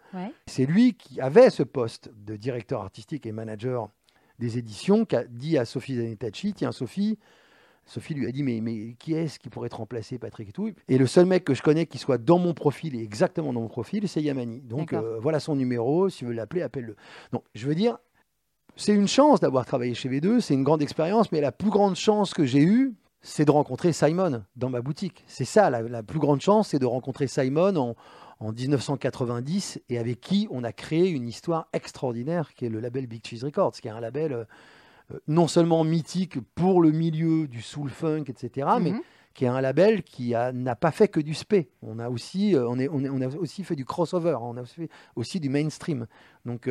C'est 0.46 0.66
lui 0.66 0.94
qui 0.94 1.20
avait 1.20 1.50
ce 1.50 1.62
poste 1.62 2.11
de 2.14 2.37
directeur 2.37 2.81
artistique 2.83 3.27
et 3.27 3.33
manager 3.33 3.88
des 4.38 4.59
éditions, 4.59 5.05
qui 5.05 5.16
a 5.16 5.24
dit 5.24 5.57
à 5.59 5.64
Sophie 5.64 5.96
Zanetacci, 5.96 6.53
tiens 6.55 6.70
Sophie, 6.72 7.18
Sophie 7.87 8.14
lui 8.14 8.27
a 8.27 8.33
dit 8.33 8.42
mais, 8.42 8.61
mais 8.61 8.94
qui 8.99 9.14
est-ce 9.14 9.38
qui 9.38 9.49
pourrait 9.49 9.68
te 9.68 9.77
remplacer 9.77 10.18
Patrick 10.18 10.49
et 10.49 10.53
tout 10.53 10.70
Et 10.88 10.99
le 10.99 11.07
seul 11.07 11.27
mec 11.27 11.44
que 11.44 11.55
je 11.55 11.62
connais 11.62 11.87
qui 11.87 11.99
soit 11.99 12.18
dans 12.18 12.38
mon 12.38 12.55
profil 12.55 12.94
et 12.97 13.03
exactement 13.03 13.53
dans 13.53 13.61
mon 13.61 13.68
profil, 13.68 14.09
c'est 14.09 14.23
Yamani. 14.23 14.61
Donc 14.62 14.92
euh, 14.92 15.18
voilà 15.20 15.40
son 15.40 15.57
numéro, 15.57 16.09
si 16.09 16.18
tu 16.18 16.25
veux 16.27 16.33
l'appeler, 16.33 16.62
appelle-le. 16.62 16.97
Donc 17.33 17.44
je 17.55 17.66
veux 17.66 17.75
dire, 17.75 17.99
c'est 18.77 18.94
une 18.94 19.09
chance 19.09 19.40
d'avoir 19.40 19.66
travaillé 19.66 19.94
chez 19.94 20.09
V2, 20.09 20.40
c'est 20.40 20.55
une 20.55 20.64
grande 20.64 20.83
expérience, 20.83 21.31
mais 21.31 21.40
la 21.40 21.53
plus 21.53 21.70
grande 21.70 21.97
chance 21.97 22.35
que 22.35 22.44
j'ai 22.44 22.62
eue, 22.62 22.94
c'est 23.23 23.44
de 23.44 23.51
rencontrer 23.51 23.92
Simon 23.92 24.44
dans 24.57 24.68
ma 24.68 24.83
boutique. 24.83 25.25
C'est 25.27 25.44
ça, 25.44 25.70
la, 25.70 25.83
la 25.83 26.03
plus 26.03 26.18
grande 26.18 26.40
chance, 26.40 26.68
c'est 26.68 26.79
de 26.79 26.87
rencontrer 26.87 27.27
Simon 27.27 27.77
en, 27.77 27.94
en 28.40 28.53
1990 28.53 29.81
et 29.88 29.99
avec 29.99 30.20
qui 30.20 30.47
on 30.51 30.64
a 30.64 30.73
créé 30.73 31.09
une 31.09 31.29
histoire 31.29 31.68
extraordinaire 31.73 32.55
qui 32.55 32.66
est 32.66 32.68
le 32.68 32.81
label 32.81 33.07
Big 33.07 33.27
Cheese 33.27 33.44
Records, 33.44 33.73
qui 33.73 33.88
est 33.88 33.92
un 33.92 34.01
label 34.01 34.33
euh, 34.33 34.44
non 35.29 35.49
seulement 35.49 35.85
mythique 35.85 36.38
pour 36.55 36.81
le 36.81 36.90
milieu 36.90 37.47
du 37.47 37.62
soul 37.62 37.90
funk, 37.90 38.25
etc., 38.29 38.69
mais 38.81 38.93
Mhm. 38.93 39.03
qui 39.35 39.45
est 39.45 39.49
un 39.49 39.61
label 39.61 40.03
qui 40.05 40.31
n'a 40.31 40.77
pas 40.77 40.93
fait 40.93 41.09
que 41.09 41.21
du 41.21 41.35
spé. 41.35 41.69
On 41.83 41.99
a 41.99 42.09
aussi, 42.09 42.55
on, 42.57 42.79
est, 42.79 42.88
on, 42.88 43.21
a 43.21 43.27
aussi 43.37 43.64
fait 43.64 43.75
du 43.75 43.85
crossover, 43.85 44.38
on 44.40 44.57
a 44.57 44.64
fait 44.64 44.88
aussi 45.17 45.40
du 45.40 45.49
mainstream. 45.49 46.07
Donc 46.45 46.71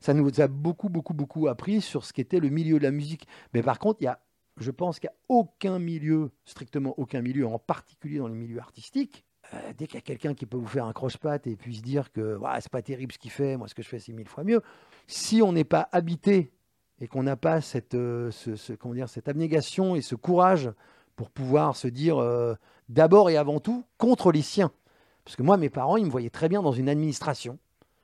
ça 0.00 0.14
nous 0.14 0.40
a 0.40 0.48
beaucoup, 0.48 0.88
beaucoup, 0.88 1.12
beaucoup 1.14 1.48
appris 1.48 1.82
sur 1.82 2.04
ce 2.06 2.12
qu'était 2.14 2.40
le 2.40 2.48
milieu 2.48 2.78
de 2.78 2.84
la 2.84 2.90
musique. 2.90 3.28
Mais 3.52 3.62
par 3.62 3.78
contre, 3.78 3.98
il 4.00 4.04
y 4.04 4.08
a, 4.08 4.20
je 4.56 4.70
pense 4.70 4.98
qu'il 4.98 5.10
n'y 5.10 5.14
a 5.14 5.18
aucun 5.28 5.78
milieu, 5.78 6.30
strictement 6.46 6.94
aucun 6.96 7.20
milieu, 7.20 7.46
en 7.46 7.58
particulier 7.58 8.18
dans 8.18 8.28
les 8.28 8.34
milieux 8.34 8.58
artistiques, 8.58 9.24
euh, 9.54 9.72
dès 9.76 9.86
qu'il 9.86 9.96
y 9.96 9.98
a 9.98 10.02
quelqu'un 10.02 10.34
qui 10.34 10.46
peut 10.46 10.56
vous 10.56 10.66
faire 10.66 10.84
un 10.86 10.92
croche-patte 10.92 11.46
et 11.46 11.56
puis 11.56 11.76
se 11.76 11.82
dire 11.82 12.10
que 12.10 12.36
ouais, 12.36 12.50
c'est 12.60 12.72
pas 12.72 12.82
terrible 12.82 13.12
ce 13.12 13.18
qu'il 13.18 13.30
fait, 13.30 13.56
moi 13.56 13.68
ce 13.68 13.74
que 13.74 13.82
je 13.82 13.88
fais 13.88 13.98
c'est 13.98 14.12
mille 14.12 14.28
fois 14.28 14.44
mieux, 14.44 14.60
si 15.06 15.40
on 15.42 15.52
n'est 15.52 15.64
pas 15.64 15.88
habité 15.92 16.52
et 17.00 17.08
qu'on 17.08 17.22
n'a 17.22 17.36
pas 17.36 17.60
cette, 17.60 17.94
euh, 17.94 18.30
comment 18.78 18.94
dire, 18.94 19.08
cette 19.08 19.28
abnégation 19.28 19.94
et 19.94 20.02
ce 20.02 20.14
courage 20.14 20.70
pour 21.16 21.30
pouvoir 21.30 21.76
se 21.76 21.88
dire 21.88 22.18
euh, 22.18 22.54
d'abord 22.88 23.30
et 23.30 23.36
avant 23.36 23.60
tout 23.60 23.84
contre 23.98 24.32
les 24.32 24.42
siens. 24.42 24.72
Parce 25.24 25.36
que 25.36 25.42
moi, 25.42 25.56
mes 25.56 25.68
parents, 25.68 25.96
ils 25.96 26.06
me 26.06 26.10
voyaient 26.10 26.30
très 26.30 26.48
bien 26.48 26.62
dans 26.62 26.72
une 26.72 26.88
administration. 26.88 27.58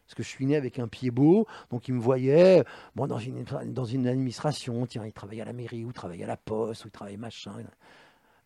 Parce 0.05 0.15
que 0.15 0.23
je 0.23 0.29
suis 0.29 0.45
né 0.45 0.57
avec 0.57 0.79
un 0.79 0.87
pied 0.87 1.11
beau, 1.11 1.47
donc 1.71 1.89
ils 1.89 1.95
me 1.95 2.01
voyaient 2.01 2.63
bon, 2.95 3.07
dans, 3.07 3.19
une, 3.19 3.45
dans 3.67 3.87
une 3.87 4.07
administration. 4.07 4.85
Tiens, 4.85 5.07
il 5.07 5.13
travaille 5.13 5.41
à 5.41 5.47
la 5.47 5.55
mairie, 5.55 5.85
ou 5.85 5.89
il 5.89 5.95
travaille 5.95 6.23
à 6.23 6.27
la 6.27 6.37
poste, 6.37 6.85
ou 6.85 6.89
il 6.89 6.91
travaille 6.91 7.17
machin. 7.17 7.53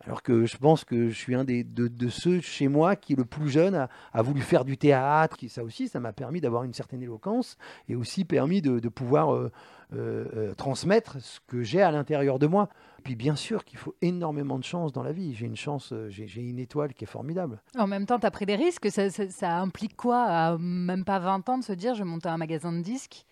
Alors 0.05 0.23
que 0.23 0.47
je 0.47 0.57
pense 0.57 0.85
que 0.85 1.09
je 1.09 1.15
suis 1.15 1.35
un 1.35 1.45
des, 1.45 1.65
de, 1.65 2.09
ceux 2.09 2.41
chez 2.41 2.69
moi 2.69 2.95
qui, 2.95 3.17
le 3.17 3.25
plus 3.25 3.51
jeune, 3.51 3.89
a, 4.13 4.23
voulu 4.23 4.41
faire 4.41 4.65
du 4.65 4.79
théâtre. 4.79 5.37
Ça 5.49 5.65
aussi, 5.65 5.89
ça 5.89 5.99
m'a 5.99 6.13
permis 6.13 6.41
d'avoir 6.41 6.63
une 6.63 6.73
certaine 6.73 7.03
éloquence 7.03 7.57
et 7.89 7.97
aussi 7.97 8.25
permis 8.25 8.63
de, 8.63 8.89
pouvoir 8.89 9.35
euh, 9.35 9.51
euh, 9.93 10.25
euh, 10.37 10.55
transmettre 10.55 11.21
ce 11.21 11.41
que 11.49 11.63
j'ai 11.63 11.83
à 11.83 11.91
l'intérieur 11.91 12.39
de 12.39 12.47
moi. 12.47 12.69
Puis 13.03 13.17
bien 13.17 13.35
sûr 13.35 13.65
qu'il 13.65 13.79
faut 13.79 13.95
énormément 14.01 14.59
de 14.59 14.65
chance 14.65 14.93
dans 14.93 15.03
la 15.03 15.13
vie. 15.13 15.35
J'ai 15.35 15.47
une 15.47 15.57
chance, 15.57 15.93
j'ai 16.09 16.43
une 16.43 16.59
étoile 16.59 16.95
qui 16.95 17.05
est 17.05 17.09
formidable. 17.09 17.61
En 17.77 17.87
même 17.87 18.07
temps, 18.07 18.19
tu 18.19 18.27
as 18.27 18.31
pris 18.31 18.47
des 18.47 18.57
risques. 18.57 18.89
Ça, 18.91 19.57
implique 19.59 19.97
quoi, 19.97 20.25
à 20.25 20.59
même 20.59 21.05
pas 21.05 21.19
20 21.19 21.49
ans, 21.49 21.59
de 21.59 21.65
se 21.65 21.73
dire 21.73 21.95
je 21.95 22.05
monte 22.05 22.27
un 22.27 22.37
magasin 22.37 22.73
de 22.73 22.83
disques? 22.83 23.25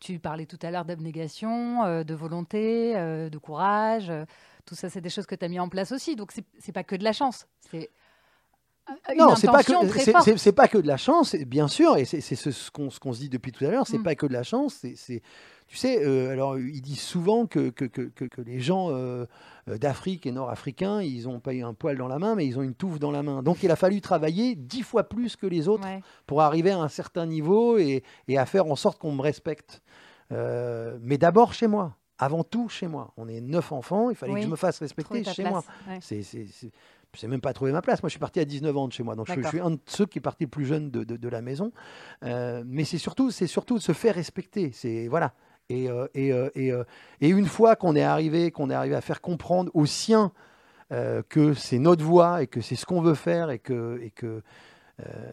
Tu 0.00 0.18
parlais 0.18 0.46
tout 0.46 0.58
à 0.62 0.70
l'heure 0.70 0.84
d'abnégation, 0.84 2.02
de 2.02 2.14
volonté, 2.14 2.94
de 2.94 3.38
courage. 3.38 4.12
Tout 4.68 4.74
ça, 4.74 4.90
c'est 4.90 5.00
des 5.00 5.08
choses 5.08 5.24
que 5.24 5.34
tu 5.34 5.44
as 5.44 5.48
mis 5.48 5.58
en 5.58 5.70
place 5.70 5.92
aussi. 5.92 6.14
Donc, 6.14 6.30
c'est 6.58 6.72
pas 6.72 6.84
que 6.84 6.94
de 6.94 7.04
la 7.04 7.14
chance. 7.14 7.46
C'est 7.70 7.88
non, 9.16 9.36
c'est 9.36 9.46
pas 9.46 9.62
que 9.62 10.36
c'est 10.36 10.52
pas 10.52 10.68
que 10.68 10.78
de 10.78 10.86
la 10.86 10.96
chance, 10.96 11.34
bien 11.34 11.68
sûr, 11.68 11.96
et 11.96 12.04
c'est 12.04 12.20
ce 12.20 12.70
qu'on 12.70 13.12
se 13.12 13.18
dit 13.18 13.28
depuis 13.28 13.52
tout 13.52 13.64
à 13.64 13.68
l'heure. 13.68 13.86
C'est 13.86 13.98
mm. 13.98 14.02
pas 14.02 14.14
que 14.14 14.26
de 14.26 14.32
la 14.32 14.42
chance. 14.42 14.82
C'est 14.94 15.22
tu 15.66 15.76
sais, 15.76 16.02
euh, 16.02 16.30
alors 16.30 16.58
ils 16.58 16.80
disent 16.80 17.02
souvent 17.02 17.44
que, 17.44 17.68
que, 17.68 17.84
que, 17.84 18.08
que 18.08 18.40
les 18.40 18.58
gens 18.58 18.88
euh, 18.90 19.26
d'Afrique 19.66 20.24
et 20.24 20.32
nord-africains, 20.32 21.02
ils 21.02 21.24
n'ont 21.24 21.40
pas 21.40 21.52
eu 21.52 21.62
un 21.62 21.74
poil 21.74 21.98
dans 21.98 22.08
la 22.08 22.18
main, 22.18 22.34
mais 22.34 22.46
ils 22.46 22.58
ont 22.58 22.62
une 22.62 22.74
touffe 22.74 22.98
dans 22.98 23.10
la 23.10 23.22
main. 23.22 23.42
Donc 23.42 23.62
il 23.62 23.70
a 23.70 23.76
fallu 23.76 24.00
travailler 24.00 24.54
dix 24.54 24.82
fois 24.82 25.04
plus 25.04 25.36
que 25.36 25.46
les 25.46 25.68
autres 25.68 25.86
pour 26.26 26.40
arriver 26.40 26.70
à 26.70 26.78
un 26.78 26.88
certain 26.88 27.26
niveau 27.26 27.76
et, 27.76 28.02
et 28.28 28.38
à 28.38 28.46
faire 28.46 28.64
en 28.64 28.76
sorte 28.76 28.98
qu'on 28.98 29.12
me 29.12 29.20
respecte. 29.20 29.82
Euh, 30.32 30.98
mais 31.02 31.18
d'abord 31.18 31.52
chez 31.52 31.66
moi 31.66 31.97
avant 32.18 32.44
tout 32.44 32.68
chez 32.68 32.88
moi. 32.88 33.12
On 33.16 33.28
est 33.28 33.40
neuf 33.40 33.72
enfants, 33.72 34.10
il 34.10 34.16
fallait 34.16 34.34
que 34.34 34.42
je 34.42 34.48
me 34.48 34.56
fasse 34.56 34.80
respecter 34.80 35.24
chez 35.24 35.44
moi. 35.44 35.62
C'est, 36.00 36.22
c'est, 36.22 37.26
même 37.26 37.40
pas 37.40 37.52
trouver 37.52 37.72
ma 37.72 37.82
place. 37.82 38.02
Moi, 38.02 38.08
je 38.08 38.12
suis 38.12 38.20
parti 38.20 38.40
à 38.40 38.44
19 38.44 38.76
ans 38.76 38.88
de 38.88 38.92
chez 38.92 39.02
moi, 39.02 39.14
donc 39.14 39.26
je, 39.28 39.48
suis 39.48 39.60
un 39.60 39.70
de 39.70 39.80
ceux 39.86 40.06
qui 40.06 40.18
est 40.18 40.22
parti 40.22 40.44
le 40.44 40.50
plus 40.50 40.66
jeune 40.66 40.90
de, 40.90 41.04
de, 41.04 41.28
la 41.28 41.40
maison. 41.40 41.72
Euh, 42.24 42.62
mais 42.66 42.84
c'est 42.84 42.98
surtout, 42.98 43.30
c'est 43.30 43.46
surtout 43.46 43.78
de 43.78 43.82
se 43.82 43.92
faire 43.92 44.14
respecter. 44.14 44.72
C'est 44.72 45.08
voilà. 45.08 45.32
Et, 45.70 45.90
euh, 45.90 46.06
et, 46.14 46.32
euh, 46.32 46.48
et, 46.54 46.72
et, 47.20 47.28
une 47.28 47.46
fois 47.46 47.76
qu'on 47.76 47.94
est 47.94 48.02
arrivé, 48.02 48.50
qu'on 48.50 48.70
est 48.70 48.74
arrivé 48.74 48.94
à 48.94 49.00
faire 49.00 49.20
comprendre 49.20 49.70
aux 49.74 49.86
siens 49.86 50.32
que 50.90 51.52
c'est 51.52 51.78
notre 51.78 52.02
voie 52.02 52.42
et 52.42 52.46
que 52.46 52.62
c'est 52.62 52.74
ce 52.74 52.86
qu'on 52.86 53.02
veut 53.02 53.14
faire 53.14 53.50
et 53.50 53.58
que, 53.58 54.00
et 54.02 54.10
que 54.10 54.42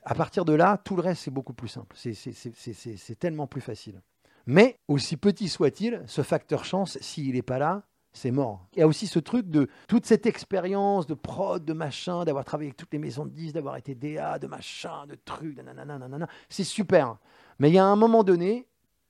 à 0.04 0.14
partir 0.14 0.44
de 0.44 0.54
là, 0.54 0.78
tout 0.84 0.98
le 0.98 1.02
reste 1.02 1.24
c'est 1.24 1.32
beaucoup 1.32 1.54
plus 1.54 1.70
simple. 1.70 1.96
C'est 1.96 3.20
tellement 3.20 3.48
plus 3.48 3.62
facile. 3.62 4.02
Mais 4.48 4.80
aussi 4.88 5.18
petit 5.18 5.50
soit-il, 5.50 6.04
ce 6.06 6.22
facteur 6.22 6.66
chance, 6.66 6.98
s'il 7.02 7.34
n'est 7.34 7.42
pas 7.42 7.58
là, 7.58 7.84
c'est 8.14 8.32
mort. 8.32 8.66
Il 8.74 8.80
y 8.80 8.82
a 8.82 8.88
aussi 8.88 9.08
ce 9.08 9.20
truc 9.20 9.50
de 9.50 9.68
toute 9.88 10.06
cette 10.06 10.26
expérience 10.26 11.06
de 11.06 11.14
prod, 11.14 11.64
de 11.64 11.74
machin, 11.74 12.24
d'avoir 12.24 12.46
travaillé 12.46 12.70
avec 12.70 12.78
toutes 12.78 12.94
les 12.94 13.00
maisons 13.00 13.26
de 13.26 13.32
disques, 13.32 13.56
d'avoir 13.56 13.76
été 13.76 13.94
DA, 13.94 14.40
de 14.40 14.48
machin, 14.48 15.06
de 15.08 15.16
trucs, 15.16 15.58
nanana, 15.58 16.28
c'est 16.50 16.64
super. 16.64 17.18
Mais 17.60 17.70
il 17.70 17.74
y 17.74 17.78
a 17.78 17.86
un 17.86 17.96
moment 17.96 18.24
donné, 18.24 18.68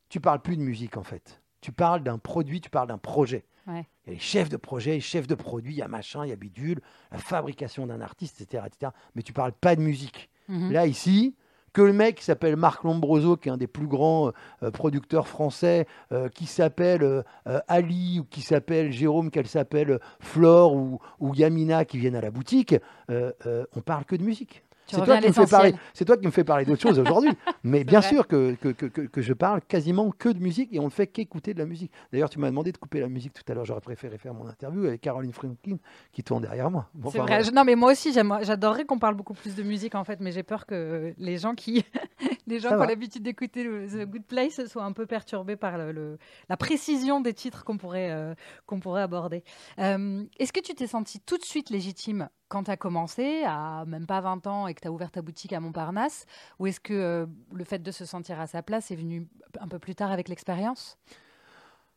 tu 0.09 0.19
parles 0.19 0.41
plus 0.41 0.57
de 0.57 0.61
musique 0.61 0.97
en 0.97 1.03
fait. 1.03 1.41
Tu 1.61 1.71
parles 1.71 2.03
d'un 2.03 2.17
produit, 2.17 2.61
tu 2.61 2.69
parles 2.69 2.87
d'un 2.87 2.97
projet. 2.97 3.45
Il 3.67 3.73
y 3.73 4.09
a 4.09 4.13
les 4.13 4.19
chefs 4.19 4.49
de 4.49 4.57
projet, 4.57 4.91
les 4.91 4.99
chefs 4.99 5.27
de 5.27 5.35
produit, 5.35 5.73
il 5.73 5.77
y 5.77 5.81
a 5.81 5.87
machin, 5.87 6.23
il 6.25 6.29
y 6.29 6.31
a 6.31 6.35
bidule, 6.35 6.81
la 7.11 7.17
fabrication 7.17 7.87
d'un 7.87 8.01
artiste, 8.01 8.41
etc., 8.41 8.63
etc. 8.67 8.91
Mais 9.15 9.23
tu 9.23 9.33
parles 9.33 9.53
pas 9.53 9.75
de 9.75 9.81
musique. 9.81 10.29
Mhm. 10.47 10.71
Là, 10.71 10.85
ici, 10.85 11.35
que 11.75 11.81
le 11.81 11.91
mec 11.91 12.15
qui 12.15 12.23
s'appelle 12.23 12.55
Marc 12.55 12.85
Lombroso, 12.85 13.35
qui 13.35 13.49
est 13.49 13.51
un 13.51 13.57
des 13.57 13.67
plus 13.67 13.85
grands 13.85 14.31
euh, 14.63 14.71
producteurs 14.71 15.27
français, 15.27 15.87
euh, 16.13 16.29
qui 16.29 16.45
s'appelle 16.45 17.03
euh, 17.03 17.59
Ali 17.67 18.21
ou 18.21 18.23
qui 18.23 18.39
s'appelle 18.39 18.93
Jérôme, 18.93 19.29
qu'elle 19.29 19.45
s'appelle 19.45 19.99
Flore 20.21 20.73
ou, 20.73 20.99
ou, 21.19 21.35
Yamina 21.35 21.83
qui 21.83 21.97
viennent 21.97 22.15
à 22.15 22.21
la 22.21 22.31
boutique, 22.31 22.75
on 23.09 23.81
parle 23.81 24.05
que 24.05 24.15
de 24.15 24.23
musique. 24.23 24.63
C'est 24.87 25.03
toi, 25.03 25.17
qui 25.19 25.27
me 25.27 25.33
fais 25.33 25.45
parler, 25.45 25.75
c'est 25.93 26.05
toi 26.05 26.17
qui 26.17 26.25
me 26.25 26.31
fais 26.31 26.43
parler 26.43 26.65
d'autre 26.65 26.81
chose 26.81 26.99
aujourd'hui. 26.99 27.31
Mais 27.63 27.83
bien 27.83 28.01
sûr 28.01 28.27
que 28.27 28.55
que, 28.55 28.69
que, 28.69 28.85
que, 28.87 29.21
je 29.21 29.33
parle 29.33 29.61
quasiment 29.61 30.11
que 30.11 30.29
de 30.29 30.39
musique 30.39 30.69
et 30.73 30.79
on 30.79 30.85
ne 30.85 30.89
fait 30.89 31.07
qu'écouter 31.07 31.53
de 31.53 31.59
la 31.59 31.65
musique. 31.65 31.91
D'ailleurs, 32.11 32.29
tu 32.29 32.39
m'as 32.39 32.49
demandé 32.49 32.71
de 32.71 32.77
couper 32.77 32.99
la 32.99 33.07
musique 33.07 33.33
tout 33.33 33.43
à 33.51 33.55
l'heure. 33.55 33.65
J'aurais 33.65 33.81
préféré 33.81 34.17
faire 34.17 34.33
mon 34.33 34.47
interview 34.47 34.85
avec 34.85 35.01
Caroline 35.01 35.33
Franklin 35.33 35.77
qui 36.11 36.23
tourne 36.23 36.43
derrière 36.43 36.69
moi. 36.69 36.89
c'est 37.11 37.19
vrai. 37.19 37.43
Non, 37.53 37.63
mais 37.63 37.75
moi 37.75 37.91
aussi, 37.91 38.13
j'adorerais 38.13 38.85
qu'on 38.85 38.99
parle 38.99 39.15
beaucoup 39.15 39.33
plus 39.33 39.55
de 39.55 39.63
musique 39.63 39.95
en 39.95 40.03
fait, 40.03 40.19
mais 40.19 40.31
j'ai 40.31 40.43
peur 40.43 40.65
que 40.65 41.13
les 41.17 41.37
gens 41.37 41.55
qui, 41.55 41.83
les 42.47 42.59
gens 42.59 42.69
qui 42.69 42.75
ont 42.75 42.79
l'habitude 42.79 43.23
d'écouter 43.23 43.63
The 43.63 44.05
Good 44.05 44.25
Place 44.25 44.65
soient 44.67 44.83
un 44.83 44.91
peu 44.91 45.05
perturbés 45.05 45.55
par 45.55 45.77
le, 45.77 46.17
la 46.49 46.57
précision 46.57 47.21
des 47.21 47.33
titres 47.33 47.63
qu'on 47.63 47.77
pourrait, 47.77 48.11
euh, 48.11 48.33
qu'on 48.65 48.79
pourrait 48.79 49.01
aborder. 49.01 49.43
Euh, 49.79 50.23
est-ce 50.39 50.53
que 50.53 50.59
tu 50.59 50.73
t'es 50.73 50.87
senti 50.87 51.19
tout 51.19 51.37
de 51.37 51.43
suite 51.43 51.69
légitime 51.69 52.29
quand 52.47 52.63
tu 52.63 52.71
as 52.71 52.77
commencé, 52.77 53.43
à 53.45 53.85
même 53.85 54.05
pas 54.05 54.21
20 54.21 54.47
ans, 54.47 54.67
et 54.67 54.73
que 54.73 54.81
tu 54.81 54.87
as 54.87 54.91
ouvert 54.91 55.11
ta 55.11 55.21
boutique 55.21 55.53
à 55.53 55.59
Montparnasse 55.59 56.25
Ou 56.59 56.67
est-ce 56.67 56.79
que 56.79 56.93
euh, 56.93 57.25
le 57.53 57.63
fait 57.63 57.79
de 57.79 57.91
se 57.91 58.05
sentir 58.05 58.39
à 58.39 58.47
sa 58.47 58.61
place 58.61 58.91
est 58.91 58.95
venu 58.95 59.27
un 59.59 59.67
peu 59.67 59.79
plus 59.79 59.95
tard 59.95 60.11
avec 60.11 60.29
l'expérience? 60.29 60.97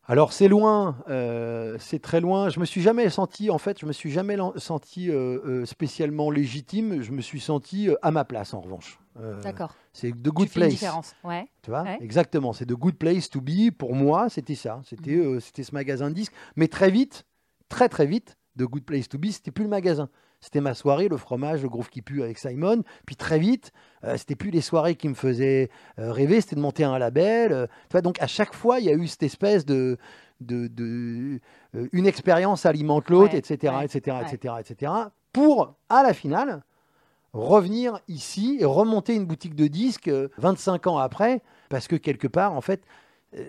Alors 0.05 0.33
c'est 0.33 0.47
loin, 0.47 0.97
euh, 1.07 1.77
c'est 1.79 2.01
très 2.01 2.19
loin. 2.19 2.49
Je 2.49 2.59
me 2.59 2.65
suis 2.65 2.81
jamais 2.81 3.11
senti, 3.11 3.51
en 3.51 3.59
fait, 3.59 3.79
je 3.79 3.85
me 3.85 3.91
suis 3.91 4.09
jamais 4.09 4.37
senti 4.55 5.11
euh, 5.11 5.67
spécialement 5.67 6.31
légitime. 6.31 7.03
Je 7.03 7.11
me 7.11 7.21
suis 7.21 7.39
senti 7.39 7.89
à 8.01 8.09
ma 8.09 8.25
place, 8.25 8.55
en 8.55 8.61
revanche. 8.61 8.99
D'accord. 9.43 9.75
C'est 9.93 10.11
de 10.11 10.29
good 10.31 10.49
place. 10.49 10.69
Une 10.69 10.71
différence. 10.71 11.13
Ouais. 11.23 11.47
Tu 11.61 11.69
vois, 11.69 11.85
exactement. 11.99 12.53
C'est 12.53 12.65
de 12.65 12.73
good 12.73 12.95
place 12.95 13.29
to 13.29 13.39
be. 13.39 13.69
Pour 13.77 13.93
moi, 13.93 14.29
c'était 14.29 14.55
ça. 14.55 14.81
C'était, 14.83 15.17
mhm. 15.17 15.41
c'était 15.41 15.63
ce 15.63 15.75
magasin 15.75 16.09
de 16.09 16.15
disques. 16.15 16.33
Mais 16.55 16.69
très 16.69 16.89
vite, 16.89 17.25
très 17.67 17.87
très 17.87 18.07
vite, 18.07 18.35
de 18.55 18.65
good 18.65 18.85
place 18.85 19.09
to 19.09 19.19
be, 19.19 19.27
c'était 19.27 19.51
plus 19.51 19.65
le 19.65 19.69
magasin. 19.69 20.09
C'était 20.41 20.61
ma 20.61 20.73
soirée, 20.73 21.09
le 21.09 21.17
fromage, 21.17 21.63
le 21.63 21.69
groove 21.69 21.89
qui 21.89 22.01
pue 22.01 22.23
avec 22.23 22.37
Simon. 22.37 22.83
Puis 23.05 23.15
très 23.17 23.39
vite, 23.39 23.71
euh, 24.05 24.15
c'était 24.15 24.35
plus 24.35 24.51
les 24.51 24.61
soirées 24.61 24.95
qui 24.95 25.09
me 25.09 25.13
faisaient 25.13 25.69
euh, 25.99 26.13
rêver, 26.13 26.39
c'était 26.39 26.55
de 26.55 26.61
monter 26.61 26.85
un 26.85 26.97
label. 26.97 27.51
Euh. 27.51 27.67
tu 27.67 27.91
vois, 27.91 28.01
donc 28.01 28.21
à 28.21 28.27
chaque 28.27 28.53
fois, 28.53 28.79
il 28.79 28.85
y 28.85 28.89
a 28.89 28.93
eu 28.93 29.07
cette 29.07 29.23
espèce 29.23 29.65
de, 29.65 29.97
de, 30.39 31.39
une 31.91 32.07
expérience 32.07 32.65
alimente 32.65 33.09
l'autre, 33.09 33.35
etc., 33.35 33.73
etc., 33.83 34.17
etc., 34.21 34.55
etc. 34.59 34.91
Pour 35.33 35.75
à 35.89 36.03
la 36.03 36.13
finale 36.13 36.63
revenir 37.33 37.99
ici 38.07 38.57
et 38.59 38.65
remonter 38.65 39.15
une 39.15 39.25
boutique 39.25 39.55
de 39.55 39.67
disques 39.67 40.09
25 40.37 40.87
ans 40.87 40.97
après, 40.97 41.43
parce 41.67 41.87
que 41.87 41.95
quelque 41.95 42.27
part, 42.27 42.53
en 42.53 42.61
fait, 42.61 42.81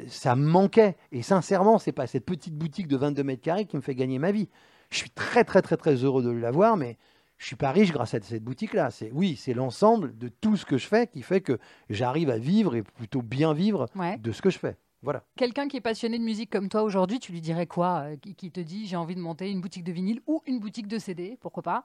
ça 0.09 0.37
me 0.37 0.46
manquait. 0.46 0.96
Et 1.12 1.22
sincèrement, 1.22 1.79
c'est 1.79 1.92
pas 1.92 2.07
cette 2.07 2.26
petite 2.26 2.55
boutique 2.55 2.88
de 2.88 2.96
22 2.96 3.22
mètres 3.22 3.42
carrés 3.42 3.64
qui 3.64 3.76
me 3.76 3.81
fait 3.81 3.94
gagner 3.94 4.18
ma 4.18 4.33
vie. 4.33 4.48
Je 4.90 4.98
suis 4.98 5.11
très, 5.11 5.44
très, 5.44 5.62
très, 5.62 5.76
très 5.76 5.94
heureux 5.94 6.22
de 6.22 6.31
l'avoir, 6.31 6.76
mais 6.76 6.98
je 7.38 7.46
suis 7.46 7.57
pas 7.57 7.72
riche 7.72 7.92
grâce 7.92 8.14
à 8.14 8.20
cette 8.20 8.44
boutique-là. 8.44 8.90
C'est 8.90 9.11
oui, 9.12 9.37
c'est 9.37 9.55
l'ensemble 9.55 10.16
de 10.18 10.29
tout 10.29 10.57
ce 10.57 10.66
que 10.66 10.76
je 10.79 10.87
fais 10.87 11.07
qui 11.07 11.22
fait 11.22 11.40
que 11.40 11.59
j'arrive 11.88 12.31
à 12.31 12.38
vivre 12.38 12.74
et 12.74 12.83
plutôt 12.83 13.22
bien 13.22 13.55
vivre 13.55 13.88
de 14.18 14.33
ce 14.33 14.42
que 14.42 14.50
je 14.50 14.59
fais. 14.59 14.76
Voilà. 15.03 15.22
Quelqu'un 15.37 15.68
qui 15.68 15.79
est 15.79 15.81
passionné 15.81 16.18
de 16.18 16.24
musique 16.24 16.50
comme 16.50 16.68
toi 16.68 16.83
aujourd'hui, 16.83 17.18
tu 17.18 17.33
lui 17.33 17.40
dirais 17.40 17.66
quoi 17.66 18.03
euh, 18.05 18.16
qui, 18.16 18.50
te 18.50 18.61
dit 18.61 18.87
j'ai 18.87 18.96
envie 18.96 19.14
de 19.14 19.20
monter 19.20 19.50
une 19.50 19.62
boutique 19.62 19.85
de 19.85 19.92
vinyle 19.92 20.20
ou 20.26 20.42
une 20.46 20.61
boutique 20.61 20.88
de 20.88 20.98
CD, 20.98 21.38
pourquoi 21.40 21.62
pas? 21.62 21.85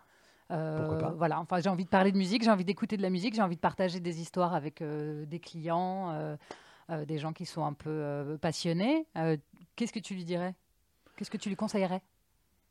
Euh, 0.52 0.78
pourquoi 0.78 0.98
pas? 0.98 1.14
Voilà, 1.16 1.40
enfin 1.40 1.62
j'ai 1.62 1.70
envie 1.70 1.86
de 1.86 1.90
parler 1.90 2.12
de 2.12 2.18
musique, 2.18 2.44
j'ai 2.44 2.52
envie 2.52 2.66
d'écouter 2.66 2.98
de 2.98 3.02
la 3.02 3.10
musique, 3.10 3.34
j'ai 3.34 3.42
envie 3.42 3.56
de 3.56 3.62
partager 3.62 4.02
des 4.02 4.20
histoires 4.20 4.54
avec 4.54 4.82
euh, 4.82 5.26
des 5.26 5.40
clients, 5.40 6.38
des 6.90 7.18
gens 7.18 7.32
qui 7.32 7.46
sont 7.46 7.64
un 7.64 7.74
peu 7.74 8.38
passionnés. 8.42 9.08
Qu'est-ce 9.76 9.94
que 9.94 10.00
tu 10.00 10.14
lui 10.14 10.26
dirais? 10.26 10.54
Qu'est-ce 11.16 11.32
que 11.32 11.38
tu 11.38 11.48
lui 11.48 11.56
conseillerais? 11.56 12.02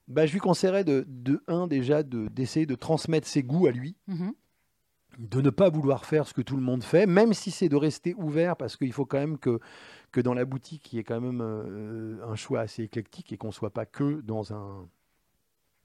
Bah, 0.09 0.27
je 0.27 0.33
lui 0.33 0.41
conseillerais 0.41 0.85
de, 0.85 1.05
de 1.09 1.43
un 1.47 1.67
déjà 1.67 2.03
d'essayer 2.03 2.67
de, 2.67 2.75
transmettre 2.75 3.27
ses 3.27 3.43
goûts 3.43 3.67
à 3.67 3.71
lui, 3.71 3.97
mhm. 4.07 4.33
de 5.19 5.41
ne 5.41 5.51
pas 5.51 5.71
vouloir 5.71 6.05
faire 6.05 6.29
ce 6.29 6.35
que 6.35 6.43
tout 6.43 6.57
le 6.57 6.63
monde 6.63 6.85
fait, 6.85 7.07
même 7.07 7.33
si 7.33 7.51
c'est 7.51 7.69
de 7.69 7.77
rester 7.77 8.15
ouvert, 8.15 8.57
parce 8.57 8.77
qu'il 8.77 8.93
faut 8.93 9.07
quand 9.07 9.19
même 9.19 9.39
que, 9.39 9.61
que 10.13 10.21
dans 10.21 10.35
la 10.35 10.45
boutique, 10.45 10.93
il 10.93 10.97
y 10.97 10.99
ait 10.99 11.05
quand 11.05 11.21
même 11.21 11.41
euh, 11.41 12.19
un 12.27 12.35
choix 12.37 12.61
assez 12.61 12.83
éclectique 12.83 13.33
et 13.33 13.39
qu'on 13.39 13.49
ne 13.49 13.53
soit 13.53 13.73
pas 13.73 13.87
que 13.87 14.21
dans 14.21 14.53
un 14.53 14.89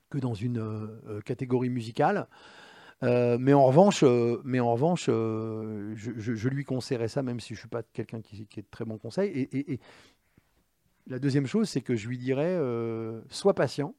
que 0.09 0.17
dans 0.17 0.33
une 0.33 0.89
catégorie 1.23 1.69
musicale. 1.69 2.27
mais 3.03 3.53
en 3.53 3.63
revanche, 3.63 4.03
mais 4.43 4.59
en 4.59 4.73
revanche 4.73 5.05
je, 5.05 6.47
lui 6.49 6.65
conseillerais 6.65 7.07
ça, 7.07 7.21
même 7.21 7.39
si 7.39 7.49
je 7.49 7.53
ne 7.53 7.59
suis 7.59 7.69
pas 7.69 7.83
quelqu'un 7.83 8.19
qui, 8.19 8.47
qui, 8.47 8.59
est 8.59 8.63
de 8.63 8.67
très 8.71 8.85
bon 8.85 8.97
conseil. 8.97 9.47
Et, 9.51 9.79
la 11.05 11.19
deuxième 11.19 11.45
chose, 11.45 11.69
c'est 11.69 11.81
que 11.81 11.95
je 11.95 12.07
lui 12.07 12.17
dirais 12.17 12.59
sois 13.29 13.53
patient, 13.53 13.93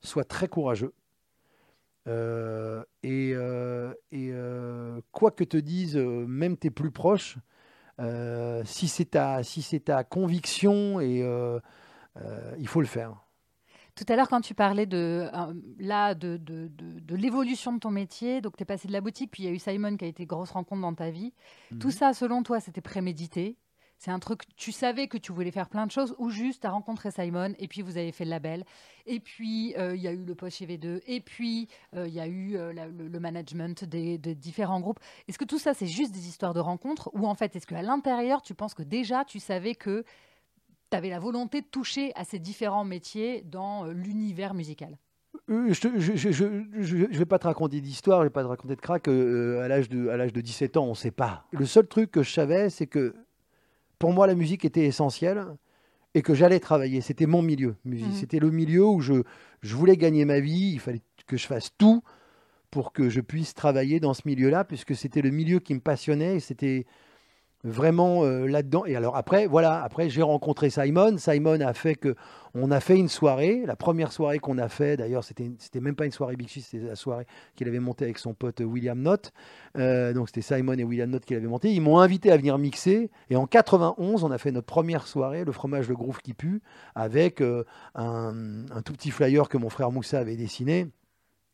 sois 0.00 0.24
très 0.24 0.48
courageux. 0.48 0.94
et, 3.02 3.34
et 4.12 4.32
quoi 5.12 5.30
que 5.30 5.44
te 5.44 5.56
disent 5.56 5.96
même 5.96 6.56
tes 6.56 6.70
plus 6.70 6.90
proches, 6.90 7.38
si 8.64 8.88
c'est 8.88 9.10
ta, 9.10 9.42
si 9.42 9.80
ta 9.80 10.04
conviction, 10.04 11.00
et, 11.00 11.22
il 12.58 12.68
faut 12.68 12.80
le 12.80 12.86
faire. 12.86 13.28
Tout 13.98 14.04
à 14.12 14.14
l'heure, 14.14 14.28
quand 14.28 14.40
tu 14.40 14.54
parlais 14.54 14.86
de, 14.86 15.28
euh, 15.34 15.54
là, 15.80 16.14
de, 16.14 16.36
de, 16.36 16.70
de, 16.70 17.16
l'évolution 17.16 17.72
de 17.72 17.80
ton 17.80 17.90
métier, 17.90 18.40
donc 18.40 18.56
tu 18.56 18.62
es 18.62 18.64
passé 18.64 18.86
de 18.86 18.92
la 18.92 19.00
boutique, 19.00 19.32
puis 19.32 19.42
il 19.42 19.46
y 19.46 19.48
a 19.48 19.52
eu 19.52 19.58
Simon 19.58 19.96
qui 19.96 20.04
a 20.04 20.08
été 20.08 20.24
grosse 20.24 20.52
rencontre 20.52 20.82
dans 20.82 20.94
ta 20.94 21.10
vie. 21.10 21.32
Tout 21.80 21.88
mhm. 21.88 21.92
ça, 21.92 22.14
selon 22.14 22.44
toi, 22.44 22.60
c'était 22.60 22.80
prémédité 22.80 23.56
c'est 23.98 24.10
un 24.10 24.18
truc, 24.18 24.42
tu 24.56 24.72
savais 24.72 25.08
que 25.08 25.18
tu 25.18 25.32
voulais 25.32 25.50
faire 25.50 25.68
plein 25.68 25.86
de 25.86 25.90
choses, 25.90 26.14
ou 26.18 26.30
juste 26.30 26.62
tu 26.62 26.66
as 26.66 26.70
rencontré 26.70 27.10
Simon, 27.10 27.54
et 27.58 27.68
puis 27.68 27.82
vous 27.82 27.98
avez 27.98 28.12
fait 28.12 28.24
le 28.24 28.30
label, 28.30 28.64
et 29.06 29.20
puis 29.20 29.74
euh, 29.76 29.94
il 29.94 30.02
y 30.02 30.08
a 30.08 30.12
eu 30.12 30.24
le 30.24 30.34
poche 30.34 30.60
V2, 30.60 31.00
et 31.06 31.20
puis 31.20 31.68
euh, 31.94 32.06
il 32.08 32.14
y 32.14 32.20
a 32.20 32.26
eu 32.26 32.56
le, 32.56 33.20
management 33.20 33.84
des, 33.84 34.18
différents 34.18 34.80
groupes. 34.80 35.00
Est-ce 35.26 35.38
que 35.38 35.44
tout 35.44 35.58
ça, 35.58 35.74
c'est 35.74 35.86
juste 35.86 36.12
des 36.12 36.28
histoires 36.28 36.54
de 36.54 36.60
rencontres, 36.60 37.10
ou 37.12 37.26
en 37.26 37.34
fait, 37.34 37.54
est-ce 37.56 37.66
qu'à 37.66 37.82
l'intérieur, 37.82 38.42
tu 38.42 38.54
penses 38.54 38.74
que 38.74 38.82
déjà, 38.82 39.24
tu 39.24 39.40
savais 39.40 39.74
que 39.74 40.04
tu 40.90 40.96
avais 40.96 41.10
la 41.10 41.18
volonté 41.18 41.60
de 41.60 41.66
toucher 41.66 42.12
à 42.14 42.24
ces 42.24 42.38
différents 42.38 42.84
métiers 42.84 43.42
dans 43.42 43.86
euh, 43.86 43.92
l'univers 43.92 44.54
musical? 44.54 44.96
Euh, 45.50 45.72
je 45.72 45.88
ne 45.88 47.16
vais 47.16 47.24
pas 47.24 47.38
te 47.38 47.46
raconter 47.46 47.80
d'histoire, 47.80 48.20
je 48.20 48.24
vais 48.24 48.30
pas 48.30 48.42
te 48.42 48.48
raconter 48.48 48.76
de 48.76 48.80
crack. 48.80 49.08
Euh, 49.08 49.62
à 49.62 49.68
l'âge 49.68 49.88
de, 49.88 50.08
à 50.08 50.16
l'âge 50.16 50.32
de 50.32 50.40
17 50.40 50.76
ans, 50.76 50.84
on 50.86 50.90
ne 50.90 50.94
sait 50.94 51.10
pas. 51.10 51.46
Le 51.52 51.66
seul 51.66 51.86
truc 51.86 52.10
que 52.10 52.22
je 52.22 52.32
savais, 52.32 52.70
c'est 52.70 52.86
que 52.86 53.14
pour 53.98 54.12
moi, 54.12 54.26
la 54.26 54.34
musique 54.34 54.64
était 54.64 54.84
essentielle 54.84 55.44
et 56.14 56.22
que 56.22 56.34
j'allais 56.34 56.60
travailler. 56.60 57.00
C'était 57.00 57.26
mon 57.26 57.42
milieu. 57.42 57.76
Musique. 57.84 58.08
Mmh. 58.08 58.14
C'était 58.14 58.38
le 58.38 58.50
milieu 58.50 58.86
où 58.86 59.00
je, 59.00 59.22
je 59.60 59.76
voulais 59.76 59.96
gagner 59.96 60.24
ma 60.24 60.40
vie. 60.40 60.72
Il 60.72 60.80
fallait 60.80 61.02
que 61.26 61.36
je 61.36 61.46
fasse 61.46 61.70
tout 61.76 62.02
pour 62.70 62.92
que 62.92 63.08
je 63.08 63.20
puisse 63.20 63.54
travailler 63.54 64.00
dans 64.00 64.14
ce 64.14 64.22
milieu-là, 64.26 64.64
puisque 64.64 64.94
c'était 64.94 65.22
le 65.22 65.30
milieu 65.30 65.58
qui 65.58 65.74
me 65.74 65.80
passionnait. 65.80 66.36
Et 66.36 66.40
c'était 66.40 66.86
vraiment 67.64 68.24
euh, 68.24 68.46
là-dedans. 68.46 68.84
Et 68.86 68.96
alors 68.96 69.16
après, 69.16 69.46
voilà, 69.46 69.82
après 69.82 70.08
j'ai 70.10 70.22
rencontré 70.22 70.70
Simon. 70.70 71.18
Simon 71.18 71.60
a 71.60 71.72
fait 71.74 71.94
que 71.94 72.14
on 72.54 72.70
a 72.70 72.80
fait 72.80 72.96
une 72.96 73.08
soirée. 73.08 73.64
La 73.66 73.76
première 73.76 74.12
soirée 74.12 74.38
qu'on 74.38 74.58
a 74.58 74.68
fait, 74.68 74.96
d'ailleurs, 74.96 75.24
c'était 75.24 75.50
c'était 75.58 75.80
même 75.80 75.94
pas 75.94 76.06
une 76.06 76.12
soirée 76.12 76.36
Big 76.36 76.48
c'était 76.48 76.86
la 76.86 76.96
soirée 76.96 77.26
qu'il 77.56 77.68
avait 77.68 77.80
montée 77.80 78.04
avec 78.04 78.18
son 78.18 78.34
pote 78.34 78.60
William 78.60 78.98
Knott. 78.98 79.32
Euh, 79.76 80.12
donc 80.12 80.28
c'était 80.28 80.40
Simon 80.40 80.74
et 80.74 80.84
William 80.84 81.10
Knott 81.10 81.24
qui 81.24 81.34
l'avaient 81.34 81.46
montée. 81.46 81.72
Ils 81.72 81.80
m'ont 81.80 81.98
invité 81.98 82.30
à 82.30 82.36
venir 82.36 82.58
mixer. 82.58 83.10
Et 83.30 83.36
en 83.36 83.46
91, 83.46 84.24
on 84.24 84.30
a 84.30 84.38
fait 84.38 84.52
notre 84.52 84.66
première 84.66 85.06
soirée, 85.06 85.44
le 85.44 85.52
fromage 85.52 85.88
le 85.88 85.94
groove 85.94 86.20
qui 86.20 86.34
pue, 86.34 86.62
avec 86.94 87.40
euh, 87.40 87.64
un, 87.94 88.64
un, 88.70 88.82
tout 88.82 88.92
petit 88.92 89.10
flyer 89.10 89.48
que 89.48 89.58
mon 89.58 89.68
frère 89.68 89.90
Moussa 89.90 90.18
avait 90.18 90.36
dessiné 90.36 90.88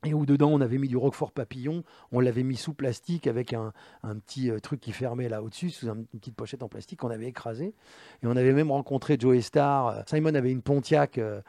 et 0.05 0.14
où 0.14 0.26
dedans 0.26 0.50
on 0.50 0.61
avait 0.61 0.78
mis 0.78 0.88
du 0.88 0.96
Roquefort 0.96 1.32
papillon, 1.32 1.82
on 2.12 2.20
l'avait 2.20 2.42
mis 2.42 2.57
sous 2.57 2.74
plastique 2.74 3.26
avec 3.26 3.52
un, 3.52 3.72
petit 4.26 4.50
euh, 4.50 4.61
truc 4.61 4.80
qui 4.80 4.92
fermait 4.92 5.28
là 5.28 5.42
au-dessus, 5.42 5.70
sous 5.70 5.88
une 5.88 6.07
petite 6.07 6.36
pochette 6.36 6.62
en 6.62 6.68
plastique 6.68 7.00
qu'on 7.00 7.11
avait 7.11 7.26
écrasé. 7.26 7.74
Et 8.22 8.26
on 8.26 8.36
avait 8.36 8.52
même 8.52 8.70
rencontré 8.70 9.16
Joe 9.18 9.40
Star. 9.40 9.88
Euh, 9.88 10.02
Simon 10.07 10.34
avait 10.34 10.50
une 10.50 10.62
Pontiac 10.62 11.18
euh, 11.18 11.40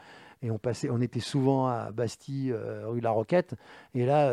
et 0.41 0.51
on 0.51 0.57
passait, 0.57 0.89
on 0.89 1.01
était 1.01 1.19
souvent 1.19 1.67
à 1.67 1.91
Bastille, 1.91 2.53
rue 2.53 2.99
La 2.99 3.09
Roquette. 3.09 3.55
Et 3.95 4.05
là, 4.05 4.31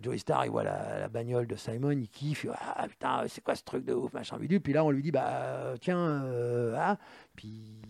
Joe 0.00 0.16
Star, 0.16 0.46
il 0.46 0.50
voit 0.50 0.62
la, 0.64 1.08
bagnole 1.08 1.46
de 1.46 1.56
Simon, 1.56 1.90
il 1.90 2.08
kiffe, 2.08 2.46
ah 2.54 2.86
putain, 2.88 3.24
c'est 3.28 3.42
quoi 3.42 3.54
ce 3.54 3.62
truc 3.62 3.84
de 3.84 3.92
ouf, 3.92 4.12
machin 4.14 4.38
bidule. 4.38 4.62
Puis 4.62 4.72
là, 4.72 4.82
on 4.84 4.90
lui 4.90 5.02
dit, 5.02 5.10
bah 5.10 5.74
tiens, 5.80 6.24
ah, 6.74 6.96
puis 7.34 7.82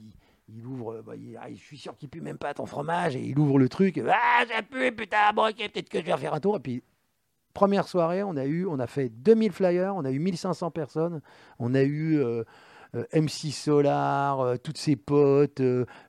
il 0.48 0.64
ouvre, 0.64 1.02
bah, 1.02 1.14
ah, 1.40 1.46
je 1.50 1.56
suis 1.56 1.78
sûr 1.78 1.96
qu'il 1.96 2.08
pue 2.08 2.20
même 2.20 2.38
pas 2.38 2.54
ton 2.54 2.66
fromage, 2.66 3.16
et 3.16 3.20
il 3.20 3.38
ouvre 3.38 3.58
le 3.58 3.68
truc, 3.68 4.00
ah, 4.08 4.44
ça 4.48 4.62
pue, 4.62 4.92
putain, 4.92 5.32
bon, 5.34 5.48
ok, 5.48 5.56
peut-être 5.56 5.88
que 5.88 5.98
je 5.98 6.04
vais 6.04 6.12
refaire 6.12 6.34
un 6.34 6.40
tour. 6.40 6.56
Et 6.56 6.60
puis, 6.60 6.82
première 7.52 7.88
soirée, 7.88 8.22
on 8.22 8.36
a 8.36 8.44
eu, 8.44 8.66
on 8.66 8.78
a 8.78 8.86
fait 8.86 9.08
2000 9.08 9.52
flyers, 9.52 9.94
on 9.96 10.04
a 10.04 10.10
eu 10.10 10.18
1500 10.18 10.70
personnes, 10.70 11.20
on 11.58 11.74
a 11.74 11.82
eu 11.82 12.18
euh, 12.18 12.44
MC 13.12 13.52
Solar, 13.52 14.40
euh, 14.40 14.56
toutes 14.56 14.78
ses 14.78 14.96
potes, 14.96 15.62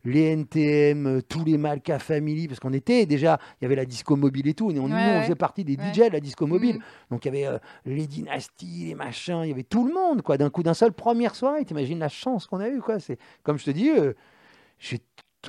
les 0.03 0.23
NTM, 0.31 1.21
tous 1.23 1.43
les 1.43 1.57
Malka 1.57 1.99
Family, 1.99 2.47
parce 2.47 2.59
qu'on 2.59 2.73
était 2.73 3.05
déjà, 3.05 3.39
il 3.59 3.63
y 3.63 3.65
avait 3.65 3.75
la 3.75 3.85
disco 3.85 4.15
mobile 4.15 4.47
et 4.47 4.53
tout, 4.53 4.71
on, 4.71 4.91
on 4.91 5.21
faisait 5.21 5.35
partie 5.35 5.63
des 5.63 5.73
DJ 5.73 6.07
de 6.07 6.13
la 6.13 6.19
disco 6.19 6.47
mobile. 6.47 6.77
Mm. 6.77 6.81
Donc 7.11 7.25
il 7.25 7.35
y 7.35 7.45
avait 7.45 7.59
les 7.85 8.07
dynasties, 8.07 8.85
les 8.88 8.95
machins, 8.95 9.41
il 9.43 9.49
y 9.49 9.53
avait 9.53 9.63
tout 9.63 9.88
le 9.88 9.93
monde, 9.93 10.21
quoi, 10.21 10.38
d'un 10.38 10.49
coup, 10.49 10.63
d'un 10.63 10.73
seul, 10.73 10.93
première 10.93 11.35
soirée, 11.35 11.65
t'imagines 11.65 11.99
la 11.99 12.09
chance 12.09 12.47
qu'on 12.47 12.59
a 12.59 12.69
eue, 12.69 12.81
quoi. 12.81 12.99
C'est, 12.99 13.17
comme 13.43 13.57
je 13.57 13.65
te 13.65 13.71
dis, 13.71 13.89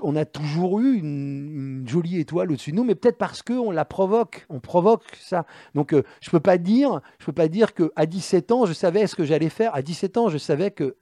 on 0.02 0.16
a 0.16 0.24
toujours 0.24 0.80
eu 0.80 0.98
une, 0.98 1.84
jolie 1.86 2.20
étoile 2.20 2.50
au-dessus 2.50 2.72
de 2.72 2.76
nous, 2.76 2.84
mais 2.84 2.94
peut-être 2.94 3.18
parce 3.18 3.42
qu'on 3.42 3.70
la 3.70 3.84
provoque, 3.84 4.46
on 4.48 4.60
provoque 4.60 5.04
ça. 5.20 5.46
Donc 5.74 5.92
euh, 5.92 6.02
je 6.20 6.30
peux 6.30 6.40
pas 6.40 6.58
dire, 6.58 7.00
je 7.18 7.26
peux 7.26 7.32
pas 7.32 7.48
dire 7.48 7.74
que 7.74 7.92
à 7.96 8.06
17 8.06 8.52
ans 8.52 8.66
je 8.66 8.72
savais 8.72 9.06
ce 9.06 9.16
que 9.16 9.24
j'allais 9.24 9.48
faire. 9.48 9.74
À 9.74 9.82
17 9.82 10.16
ans, 10.18 10.28
je 10.28 10.38
savais 10.38 10.70
que 10.70 10.96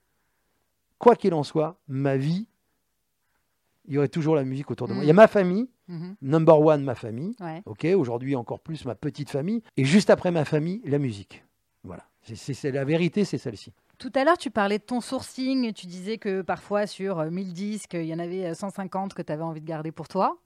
quoi 0.99 1.16
qu'il 1.16 1.34
en 1.34 1.42
soit, 1.42 1.78
ma 1.88 2.16
vie, 2.16 2.47
il 3.86 3.94
y 3.94 3.99
aurait 3.99 4.09
toujours 4.09 4.34
la 4.34 4.44
musique 4.44 4.70
autour 4.70 4.88
de 4.88 4.94
moi. 4.94 5.05
Il 5.05 5.07
y 5.07 5.11
a 5.11 5.12
mm. 5.12 5.16
ma 5.16 5.28
famille, 5.28 5.68
mm-hmm. 5.88 6.14
number 6.22 6.61
one 6.61 6.82
ma 6.82 6.94
famille, 6.94 7.36
ok. 7.64 7.86
Aujourd'hui 7.97 8.34
encore 8.36 8.61
plus 8.61 8.84
ma 8.84 8.94
petite 8.94 9.30
famille, 9.30 9.62
et 9.76 9.84
juste 9.84 10.11
après 10.11 10.30
ma 10.30 10.44
famille, 10.44 10.80
la 10.84 10.99
musique. 10.99 11.44
Voilà. 11.84 12.05
C'est 12.34 12.72
la 12.72 12.84
vérité, 12.84 13.24
c'est 13.24 13.38
celle-ci. 13.38 13.72
Tout 13.99 14.12
à 14.14 14.24
l'heure, 14.24 14.36
tu 14.36 14.51
parlais 14.51 14.78
de 14.78 14.82
ton 14.82 15.01
sourcing. 15.01 15.72
Tu 15.72 15.86
disais 15.86 16.18
que 16.18 16.42
parfois, 16.42 16.86
sur 16.86 17.22
1000 17.22 17.49
euh, 17.49 17.53
disques, 17.53 17.94
il 17.94 18.05
y 18.05 18.14
en 18.14 18.18
avait 18.18 18.53
150 18.53 19.12
euh, 19.12 19.14
que 19.14 19.22
tu 19.22 19.32
avais 19.32 19.42
envie 19.42 19.61
de 19.61 19.66
garder 19.66 19.90
pour 19.90 20.09
toi. 20.09 20.36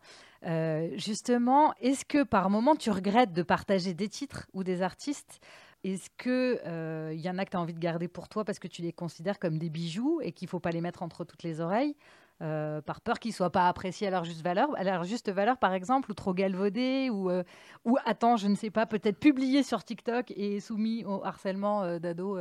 Euh, 0.46 0.90
justement, 0.96 1.74
est-ce 1.80 2.04
que 2.04 2.22
par 2.22 2.48
moment, 2.48 2.76
tu 2.76 2.90
regrettes 2.90 3.32
de 3.32 3.42
partager 3.42 3.92
des 3.92 4.08
titres 4.08 4.46
ou 4.52 4.62
des 4.62 4.82
artistes 4.82 5.40
Est-ce 5.84 6.10
qu'il 6.18 7.20
y 7.20 7.30
en 7.30 7.38
a 7.38 7.44
que 7.44 7.50
tu 7.50 7.56
as 7.56 7.60
envie 7.60 7.74
de 7.74 7.78
garder 7.78 8.08
pour 8.08 8.28
toi 8.28 8.44
parce 8.44 8.58
que 8.58 8.68
tu 8.68 8.82
les 8.82 8.92
considères 8.92 9.38
comme 9.38 9.58
des 9.58 9.70
bijoux 9.70 10.20
et 10.22 10.32
qu'il 10.32 10.46
ne 10.46 10.50
faut 10.50 10.60
pas 10.60 10.70
les 10.70 10.80
mettre 10.80 11.02
entre 11.02 11.24
toutes 11.24 11.42
les 11.42 11.60
oreilles 11.60 11.96
euh, 12.42 12.80
par 12.80 13.02
peur 13.02 13.18
qu'ils 13.18 13.34
soient 13.34 13.52
pas 13.52 13.68
appréciés 13.68 14.06
à 14.06 14.10
leur 14.10 14.24
juste 14.24 14.42
valeur, 14.42 14.70
à 14.78 14.82
leur 14.82 15.04
juste 15.04 15.30
valeur 15.30 15.58
par 15.58 15.74
exemple, 15.74 16.10
ou 16.10 16.14
trop 16.14 16.32
galvaudés, 16.32 17.10
ou, 17.10 17.28
euh, 17.28 17.42
ou 17.84 17.98
attends, 18.06 18.38
je 18.38 18.48
ne 18.48 18.54
sais 18.54 18.70
pas, 18.70 18.86
peut-être 18.86 19.18
publiés 19.18 19.62
sur 19.62 19.84
TikTok 19.84 20.32
et 20.34 20.58
soumis 20.58 21.04
au 21.04 21.22
harcèlement 21.22 21.82
euh, 21.82 21.98
d'ados 21.98 22.40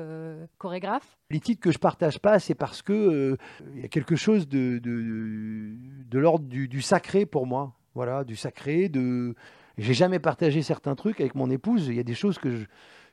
chorégraphes 0.57 1.17
Les 1.31 1.41
titres 1.41 1.59
que 1.59 1.71
je 1.71 1.79
partage 1.79 2.19
pas, 2.19 2.39
c'est 2.39 2.55
parce 2.55 2.81
que 2.81 3.37
il 3.75 3.81
y 3.81 3.83
a 3.83 3.89
quelque 3.89 4.15
chose 4.15 4.47
de, 4.47 4.79
de, 4.79 6.17
l'ordre 6.17 6.45
du, 6.45 6.69
du, 6.69 6.81
sacré 6.81 7.25
pour 7.25 7.45
moi. 7.45 7.73
Voilà, 7.93 8.23
du 8.23 8.37
sacré, 8.37 8.87
de. 8.87 9.35
J'ai 9.77 9.93
jamais 9.93 10.19
partagé 10.19 10.61
certains 10.61 10.95
trucs 10.95 11.19
avec 11.19 11.35
mon 11.35 11.49
épouse. 11.49 11.87
Il 11.87 11.95
y 11.95 11.99
a 11.99 12.03
des 12.03 12.13
choses 12.13 12.37
que 12.37 12.51
je, 12.51 12.65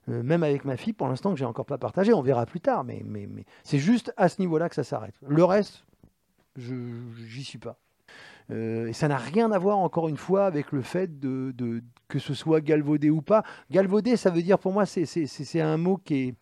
même 0.07 0.43
avec 0.43 0.65
ma 0.65 0.77
fille, 0.77 0.93
pour 0.93 1.09
l'instant, 1.09 1.33
que 1.33 1.39
j'ai 1.39 1.45
encore 1.45 1.67
pas 1.67 1.79
partagé. 1.79 2.13
On 2.13 2.23
verra 2.23 2.47
plus 2.47 2.61
tard, 2.61 2.85
mais, 2.85 3.03
mais, 3.05 3.29
c'est 3.65 3.79
juste 3.79 4.13
à 4.17 4.29
ce 4.29 4.41
niveau-là 4.41 4.69
que 4.69 4.75
ça 4.75 4.85
s'arrête. 4.85 5.15
Le 5.27 5.45
reste, 5.45 5.85
je 6.57 6.75
j'y 7.27 7.45
suis 7.45 7.59
pas. 7.59 7.79
Euh, 8.51 8.87
et 8.87 8.93
ça 8.93 9.09
n'a 9.09 9.17
rien 9.17 9.51
à 9.51 9.59
voir, 9.59 9.79
encore 9.79 10.09
une 10.09 10.17
fois, 10.17 10.47
avec 10.47 10.73
le 10.73 10.83
fait 10.83 11.19
de, 11.19 11.53
de, 11.57 11.83
que 12.09 12.19
ce 12.19 12.35
soit 12.35 12.61
galvaudé 12.61 13.11
ou 13.11 13.23
pas. 13.23 13.43
Galvaudé, 13.71 14.17
ça 14.17 14.31
veut 14.31 14.43
dire, 14.43 14.59
pour 14.59 14.73
moi, 14.73 14.87
c'est 14.87 15.61
un 15.61 15.77
mot 15.77 15.97
qui 15.97 16.15
est, 16.15 16.35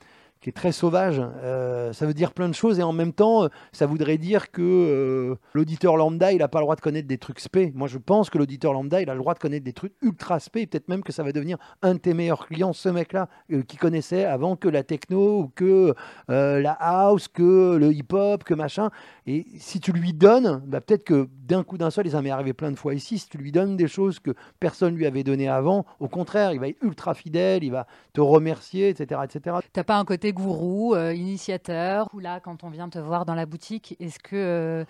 qui 0.44 0.50
est 0.50 0.52
très 0.52 0.72
sauvage. 0.72 1.22
Euh, 1.42 1.94
ça 1.94 2.04
veut 2.04 2.12
dire 2.12 2.34
plein 2.34 2.50
de 2.50 2.54
choses 2.54 2.78
et 2.78 2.82
en 2.82 2.92
même 2.92 3.14
temps, 3.14 3.48
ça 3.72 3.86
voudrait 3.86 4.18
dire 4.18 4.50
que 4.50 4.60
euh, 4.60 5.36
l'auditeur 5.54 5.96
lambda, 5.96 6.32
il 6.32 6.38
n'a 6.38 6.48
pas 6.48 6.58
le 6.58 6.64
droit 6.64 6.76
de 6.76 6.82
connaître 6.82 7.08
des 7.08 7.16
trucs 7.16 7.40
spé. 7.40 7.72
Moi, 7.74 7.88
je 7.88 7.96
pense 7.96 8.28
que 8.28 8.36
l'auditeur 8.36 8.74
lambda, 8.74 9.00
il 9.00 9.08
a 9.08 9.14
le 9.14 9.20
droit 9.20 9.32
de 9.32 9.38
connaître 9.38 9.64
des 9.64 9.72
trucs 9.72 9.94
ultra 10.02 10.40
spé. 10.40 10.66
Peut-être 10.66 10.88
même 10.88 11.02
que 11.02 11.12
ça 11.12 11.22
va 11.22 11.32
devenir 11.32 11.56
un 11.80 11.94
de 11.94 11.98
tes 11.98 12.12
meilleurs 12.12 12.46
clients, 12.46 12.74
ce 12.74 12.90
mec-là, 12.90 13.30
euh, 13.52 13.62
qui 13.62 13.78
connaissait 13.78 14.26
avant 14.26 14.54
que 14.54 14.68
la 14.68 14.82
techno 14.82 15.38
ou 15.40 15.48
que 15.48 15.94
la 16.28 16.72
house, 16.72 17.26
que 17.28 17.76
le 17.76 17.92
hip-hop, 17.92 18.44
que 18.44 18.52
machin. 18.52 18.90
Et 19.26 19.46
si 19.56 19.80
tu 19.80 19.92
lui 19.92 20.12
donnes, 20.12 20.62
bah, 20.66 20.82
peut-être 20.82 21.04
que 21.04 21.26
d'un 21.46 21.62
coup 21.62 21.78
d'un 21.78 21.90
seul, 21.90 22.06
et 22.06 22.10
ça 22.10 22.20
m'est 22.20 22.30
arrivé 22.30 22.52
plein 22.52 22.70
de 22.70 22.76
fois 22.76 22.92
ici, 22.92 23.18
si 23.18 23.30
tu 23.30 23.38
lui 23.38 23.50
donnes 23.50 23.78
des 23.78 23.88
choses 23.88 24.18
que 24.18 24.32
personne 24.60 24.94
lui 24.94 25.06
avait 25.06 25.24
données 25.24 25.48
avant, 25.48 25.86
au 26.00 26.08
contraire, 26.08 26.52
il 26.52 26.60
va 26.60 26.68
être 26.68 26.82
ultra 26.82 27.14
fidèle, 27.14 27.64
il 27.64 27.70
va 27.70 27.86
te 28.12 28.20
remercier, 28.20 28.90
etc. 28.90 29.22
etc. 29.24 29.56
T'as 29.72 29.84
pas 29.84 29.96
un 29.96 30.04
côté 30.04 30.33
gourou, 30.34 30.94
euh, 30.94 31.14
initiateur, 31.14 32.08
ou 32.12 32.18
là, 32.18 32.40
quand 32.40 32.64
on 32.64 32.68
vient 32.68 32.88
te 32.88 32.98
voir 32.98 33.24
dans 33.24 33.34
la 33.34 33.46
boutique, 33.46 33.96
est-ce 34.00 34.18
que 34.18 34.36
euh, 34.36 34.84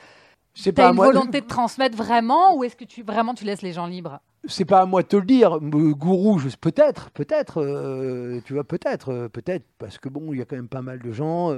tu 0.55 0.73
as 0.77 0.89
une 0.89 0.97
volonté 0.97 1.41
de 1.41 1.47
transmettre 1.47 1.97
vraiment, 1.97 2.57
ou 2.57 2.65
est-ce 2.65 2.75
que 2.75 2.85
tu 2.85 3.03
vraiment 3.03 3.35
tu 3.35 3.45
laisses 3.45 3.63
les 3.63 3.73
gens 3.73 3.87
libres? 3.87 4.21
C'est 4.47 4.65
pas 4.65 4.81
à 4.81 4.87
moi 4.87 5.03
de 5.03 5.09
te 5.09 5.17
le 5.17 5.25
dire, 5.25 5.61
gourou, 5.61 6.41
peut-être, 6.61 7.11
peut-être, 7.11 7.63
euh, 7.63 8.41
tu 8.45 8.55
vois, 8.55 8.65
peut-être, 8.65 9.29
peut-être, 9.29 9.65
parce 9.79 9.99
que 9.99 10.09
bon, 10.09 10.33
il 10.33 10.39
y 10.39 10.43
a 10.43 10.45
quand 10.45 10.57
même 10.57 10.69
pas 10.69 10.83
mal 10.83 11.01
de 11.01 11.13
gens 11.13 11.55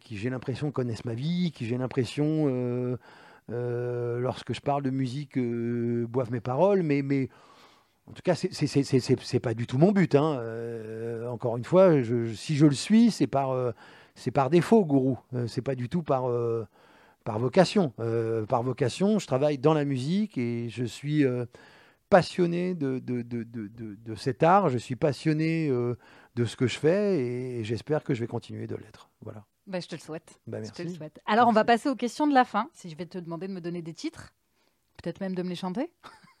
qui, 0.00 0.16
j'ai 0.16 0.30
l'impression, 0.30 0.70
connaissent 0.70 1.04
ma 1.04 1.14
vie, 1.14 1.50
qui, 1.52 1.66
j'ai 1.66 1.76
l'impression, 1.76 2.96
lorsque 3.48 4.54
je 4.54 4.60
parle 4.60 4.82
de 4.82 4.90
musique, 4.90 5.38
boivent 5.38 6.32
mes 6.32 6.40
paroles, 6.40 6.82
mais, 6.82 7.02
mais 7.02 7.28
en 8.06 8.12
tout 8.12 8.22
cas, 8.22 8.34
c'est- 8.34 9.40
pas 9.40 9.54
du 9.54 9.66
tout 9.66 9.78
mon 9.78 9.92
but. 9.92 10.14
hein. 10.14 10.38
Euh, 10.40 11.28
encore 11.28 11.56
une 11.56 11.64
fois, 11.64 12.02
je- 12.02 12.32
si 12.34 12.56
je 12.56 12.66
le 12.66 12.74
suis, 12.74 13.10
c'est 13.10 13.26
par, 13.26 13.50
euh, 13.50 13.72
par 14.32 14.50
défaut, 14.50 14.84
gourou. 14.84 15.18
Euh, 15.34 15.46
c'est 15.46 15.62
pas 15.62 15.74
du 15.74 15.88
tout 15.88 16.02
par, 16.02 16.28
euh, 16.30 16.64
par 17.24 17.38
vocation. 17.38 17.92
Euh, 18.00 18.46
par 18.46 18.62
vocation, 18.62 19.18
je 19.18 19.26
travaille 19.26 19.58
dans 19.58 19.74
la 19.74 19.84
musique 19.84 20.38
et 20.38 20.68
je 20.68 20.84
suis 20.84 21.24
passionné 22.08 22.74
de, 22.74 22.98
de, 23.00 23.22
de, 23.22 23.42
de, 23.44 24.14
cet 24.14 24.42
art. 24.42 24.68
Je 24.68 24.78
suis 24.78 24.96
passionné 24.96 25.68
de 25.68 26.44
ce 26.44 26.56
que 26.56 26.66
je 26.66 26.78
fais 26.78 27.18
et, 27.20 27.64
j'espère 27.64 28.04
que 28.04 28.14
je 28.14 28.20
vais 28.20 28.26
continuer 28.28 28.66
de 28.66 28.76
l'être. 28.76 29.10
Voilà. 29.22 29.44
Bah, 29.66 29.80
je 29.80 29.88
te 29.88 29.96
le 29.96 30.00
souhaite. 30.00 30.38
Bah, 30.46 30.62
Je 30.62 30.70
te 30.70 30.78
le 30.82 30.84
merci. 30.84 30.96
souhaite. 30.98 31.20
Alors, 31.26 31.48
on 31.48 31.52
va 31.52 31.64
Merci. 31.64 31.66
passer 31.82 31.88
aux 31.88 31.96
questions 31.96 32.28
de 32.28 32.34
la 32.34 32.44
fin. 32.44 32.68
Si 32.72 32.88
je 32.88 32.96
vais 32.96 33.06
te 33.06 33.18
demander 33.18 33.48
de 33.48 33.52
me 33.52 33.60
donner 33.60 33.82
des 33.82 33.94
titres, 33.94 34.32
peut-être 34.96 35.20
même 35.20 35.34
de 35.34 35.42
me 35.42 35.48
les 35.48 35.54
chanter. 35.54 35.90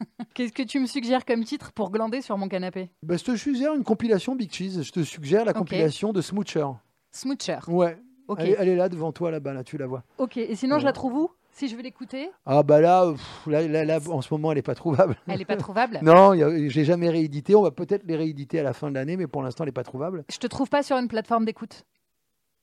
Qu'est-ce 0.34 0.52
que 0.52 0.62
tu 0.62 0.78
me 0.80 0.86
suggères 0.86 1.24
comme 1.24 1.44
titre 1.44 1.72
pour 1.72 1.90
glander 1.90 2.20
sur 2.20 2.36
mon 2.36 2.48
canapé? 2.48 2.90
Bah, 3.02 3.16
je 3.16 3.24
te 3.24 3.36
suggère 3.36 3.74
une 3.74 3.84
compilation 3.84 4.36
Big 4.36 4.52
Cheese. 4.52 4.82
Je 4.82 4.92
te 4.92 5.02
suggère 5.02 5.44
la 5.44 5.52
compilation 5.52 6.12
de 6.12 6.20
Smoocher. 6.20 6.66
Smoocher. 7.10 7.58
Ouais. 7.68 7.98
Ok. 8.28 8.40
Elle, 8.40 8.56
elle 8.58 8.68
est 8.68 8.76
là 8.76 8.88
devant 8.88 9.12
toi, 9.12 9.30
là-bas, 9.30 9.52
là, 9.54 9.64
tu 9.64 9.78
la 9.78 9.86
vois. 9.86 10.02
Ok. 10.18 10.36
Et 10.36 10.54
sinon, 10.56 10.78
je 10.78 10.84
la 10.84 10.92
trouve 10.92 11.14
où? 11.14 11.30
Si 11.52 11.68
je 11.68 11.76
veux 11.76 11.80
l'écouter, 11.82 12.28
Ah 12.44 12.62
bah 12.62 12.82
là, 12.82 13.10
pff, 13.12 13.46
là, 13.46 13.66
là, 13.66 13.82
là, 13.86 13.98
en 14.10 14.20
ce 14.20 14.34
moment, 14.34 14.52
elle 14.52 14.58
n'est 14.58 14.62
pas 14.62 14.74
trouvable. 14.74 15.16
elle 15.26 15.38
n'est 15.38 15.46
pas 15.46 15.56
trouvable? 15.56 15.98
Non, 16.02 16.34
j'ai 16.34 16.84
jamais 16.84 17.08
réédité. 17.08 17.54
On 17.54 17.62
va 17.62 17.70
peut-être 17.70 18.02
les 18.04 18.14
rééditer 18.14 18.60
à 18.60 18.62
la 18.62 18.74
fin 18.74 18.90
de 18.90 18.94
l'année, 18.94 19.16
mais 19.16 19.26
pour 19.26 19.42
l'instant, 19.42 19.64
elle 19.64 19.68
n'est 19.68 19.72
pas 19.72 19.82
trouvable. 19.82 20.26
Je 20.30 20.36
te 20.36 20.46
trouve 20.46 20.68
pas 20.68 20.82
sur 20.82 20.98
une 20.98 21.08
plateforme 21.08 21.46
d'écoute? 21.46 21.86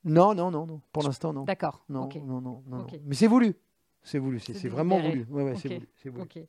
Non, 0.03 0.35
non, 0.35 0.51
non, 0.51 0.67
non. 0.67 0.79
Pour 0.91 1.01
l'instant, 1.01 1.33
non. 1.33 1.43
D'accord. 1.43 1.83
Non, 1.89 2.07
non, 2.13 2.23
non, 2.23 2.41
non, 2.41 2.63
non. 2.67 2.79
Ok. 2.81 2.99
Mais 3.05 3.15
c'est 3.15 3.25
voulu. 3.25 3.55
C'est 4.06 4.20
voulu. 4.20 4.39
C'est 4.39 4.68
vraiment 4.68 4.99
voulu. 4.99 5.26
Ouais, 5.32 5.43
ouais. 5.43 5.56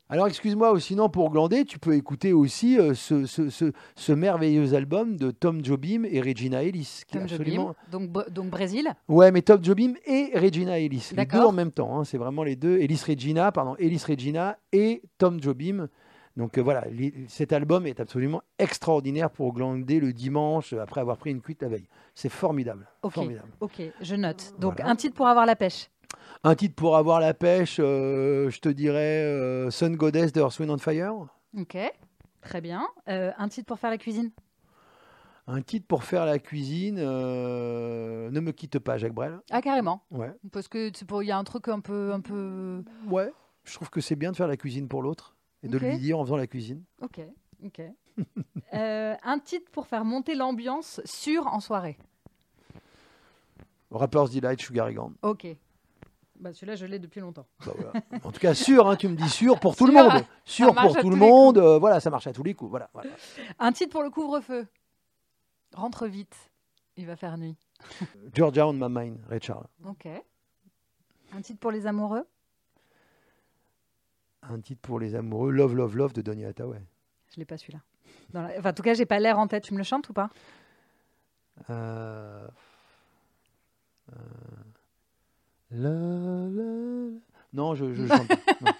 Alors, 0.09 0.27
excuse-moi, 0.27 0.79
sinon, 0.81 1.09
pour 1.09 1.31
glander, 1.31 1.65
tu 1.65 1.79
peux 1.79 1.95
écouter 1.95 2.33
aussi 2.33 2.79
euh, 2.79 2.95
ce, 2.95 3.27
ce, 3.27 3.49
ce, 3.49 3.73
ce 3.95 4.13
merveilleux 4.13 4.75
album 4.75 5.17
de 5.17 5.31
Tom 5.31 5.65
Jobim 5.65 6.03
et 6.05 6.21
Regina 6.21 6.63
Ellis. 6.65 7.03
Qui 7.07 7.17
est 7.17 7.21
Tom 7.21 7.29
Jobim. 7.29 7.75
Donc, 7.93 8.11
donc 8.31 8.51
Brésil. 8.51 8.89
Ouais, 9.09 9.31
mais 9.31 9.43
Tom 9.43 9.63
Jobim 9.65 9.95
et 10.05 10.33
Regina 10.35 10.79
Ellis. 10.81 11.09
Les 11.13 11.17
deux 11.17 11.17
D'accord. 11.17 11.49
en 11.49 11.53
même 11.53 11.71
temps. 11.71 11.97
hein, 12.01 12.05
c'est 12.05 12.19
vraiment 12.19 12.43
les 12.43 12.57
deux. 12.57 12.79
Ellis 12.79 13.01
Regina, 13.07 13.53
pardon, 13.53 13.77
Ellis 13.79 14.03
Regina 14.07 14.59
et 14.73 15.03
Tom 15.19 15.41
Jobim. 15.41 15.89
Donc 16.37 16.59
euh, 16.59 16.63
voilà, 16.63 16.85
les- 16.91 17.15
cet 17.29 17.53
album 17.53 17.87
est 17.87 18.01
absolument 18.01 18.43
extraordinaire 18.59 19.31
pour 19.31 19.53
glander 19.55 20.01
le 20.01 20.13
dimanche 20.13 20.73
après 20.73 21.01
avoir 21.01 21.17
pris 21.17 21.31
une 21.31 21.41
cuite 21.41 21.63
la 21.63 21.69
veille. 21.69 21.87
C'est 22.17 22.29
formidable. 22.29 22.89
Ok. 23.03 23.13
formidable. 23.13 23.49
Ok. 23.61 23.81
Je 24.01 24.17
note. 24.17 24.53
Donc, 24.59 24.75
Voilà. 24.79 24.91
un 24.91 24.97
titre 24.97 25.15
pour 25.15 25.29
avoir 25.29 25.47
la 25.47 25.55
pêche. 25.55 25.89
Un 26.43 26.55
titre 26.55 26.75
pour 26.75 26.97
avoir 26.97 27.21
la 27.21 27.35
pêche, 27.35 27.77
euh, 27.81 28.51
je 28.51 28.61
te 28.61 28.69
dirais 28.69 29.23
euh, 29.25 29.71
Sun 29.71 29.97
Goddess 29.97 30.33
de 30.33 30.41
Earth, 30.41 30.59
Wind 30.59 30.71
and 30.71 30.79
Fire. 30.79 31.27
Ok. 31.59 31.77
Très 32.43 32.61
bien. 32.61 32.87
Euh, 33.09 33.33
un 33.39 33.49
titre 33.49 33.67
pour 33.67 33.79
faire 33.79 33.91
la 33.91 33.99
cuisine? 33.99 34.31
Un 35.47 35.61
titre 35.63 35.87
pour 35.87 36.05
faire 36.05 36.25
la 36.27 36.39
cuisine, 36.39 36.99
euh, 36.99 38.31
Ne 38.31 38.41
me 38.41 38.53
quitte 38.53 38.79
pas, 38.79 38.97
Jacques 38.99 39.13
Brel. 39.15 39.39
Ah, 39.51 39.61
carrément. 39.63 40.03
Ouais. 40.11 40.33
Parce 40.53 40.69
que 40.69 40.91
c'est 40.95 41.07
pour- 41.07 41.23
il 41.23 41.27
y 41.27 41.33
a 41.33 41.39
un 41.39 41.45
truc 41.45 41.69
un 41.69 41.81
peu, 41.81 42.13
un 42.13 42.21
peu. 42.21 42.83
Ouais. 43.09 43.31
Je 43.65 43.75
trouve 43.75 43.91
que 43.91 44.01
c'est 44.01 44.17
bien 44.17 44.31
de 44.33 44.37
faire 44.37 44.49
la 44.49 44.57
cuisine 44.57 44.89
pour 44.89 45.03
l'autre 45.03 45.37
et 45.63 45.69
de 45.69 45.79
lui 45.79 45.99
dire 45.99 46.19
en 46.19 46.25
faisant 46.25 46.37
la 46.37 46.47
cuisine. 46.47 46.83
Ok. 47.03 47.21
Ok. 47.65 47.81
Euh, 48.73 49.15
un 49.23 49.39
titre 49.39 49.71
pour 49.71 49.87
faire 49.87 50.05
monter 50.05 50.35
l'ambiance 50.35 51.01
sur 51.05 51.47
en 51.47 51.61
soirée? 51.61 51.97
Rapper's 53.91 54.31
Delight, 54.31 54.61
Sugar 54.61 54.93
Gone. 54.93 55.15
Ok. 55.23 55.47
Bah, 56.41 56.53
celui-là, 56.53 56.75
je 56.75 56.85
l'ai 56.87 56.99
depuis 56.99 57.21
longtemps. 57.21 57.47
Bah 57.65 57.73
voilà. 57.77 57.93
En 58.25 58.33
tout 58.33 58.41
cas, 58.41 58.55
sûr, 58.55 58.89
hein, 58.89 58.97
tu 58.97 59.07
me 59.09 59.15
dis 59.17 59.29
sûr 59.29 59.61
pour 59.61 59.77
tout 59.77 59.87
le 59.87 59.93
monde. 59.93 60.25
Sûr 60.45 60.75
pour 60.75 60.97
tout 60.97 61.09
le 61.11 61.17
monde. 61.17 61.59
euh, 61.59 61.79
voilà, 61.79 62.01
ça 62.01 62.11
marche 62.11 62.27
à 62.27 62.33
tous 62.33 62.43
les 62.43 62.55
coups. 62.55 62.71
Voilà, 62.71 62.91
voilà. 62.93 63.11
Un 63.59 63.73
titre 63.73 63.93
pour 63.93 64.03
le 64.03 64.11
couvre-feu. 64.11 64.67
Rentre 65.75 66.07
vite. 66.07 66.37
Il 66.97 67.07
va 67.07 67.17
faire 67.17 67.39
nuit. 67.39 67.57
Georgia 68.35 68.67
on 68.67 68.73
my 68.75 68.89
mind, 68.89 69.19
Ray 69.29 69.41
Charles. 69.41 69.67
Ok. 69.85 70.07
Un 71.33 71.41
titre 71.41 71.59
pour 71.61 71.71
les 71.71 71.87
amoureux? 71.87 72.27
Un 74.43 74.61
titre 74.61 74.81
pour 74.83 74.99
les 75.01 75.15
amoureux, 75.15 75.51
Love, 75.51 75.75
Love, 75.75 75.97
Love 75.97 76.13
de 76.13 76.21
Donny 76.23 76.45
Hathaway. 76.45 76.83
Je 77.33 77.37
l'ai 77.39 77.45
pas 77.47 77.57
celui-là. 77.57 77.81
La- 78.33 78.51
Enfin, 78.59 78.71
en 78.71 78.73
tout 78.75 78.83
cas, 78.83 78.95
j'ai 78.95 79.07
pas 79.07 79.19
l'air 79.19 79.39
en 79.39 79.47
tête. 79.49 79.65
Tu 79.65 79.73
me 79.73 79.79
le 79.79 79.85
chantes 79.85 80.09
ou 80.09 80.13
pas? 80.13 80.29
Euh, 81.71 82.47
euh, 84.13 84.17
la, 85.75 85.91
la, 85.91 86.49
la. 86.49 87.11
Non, 87.53 87.75
je, 87.75 87.93
je 87.95 88.07
chante 88.09 88.29
pas. 88.29 88.75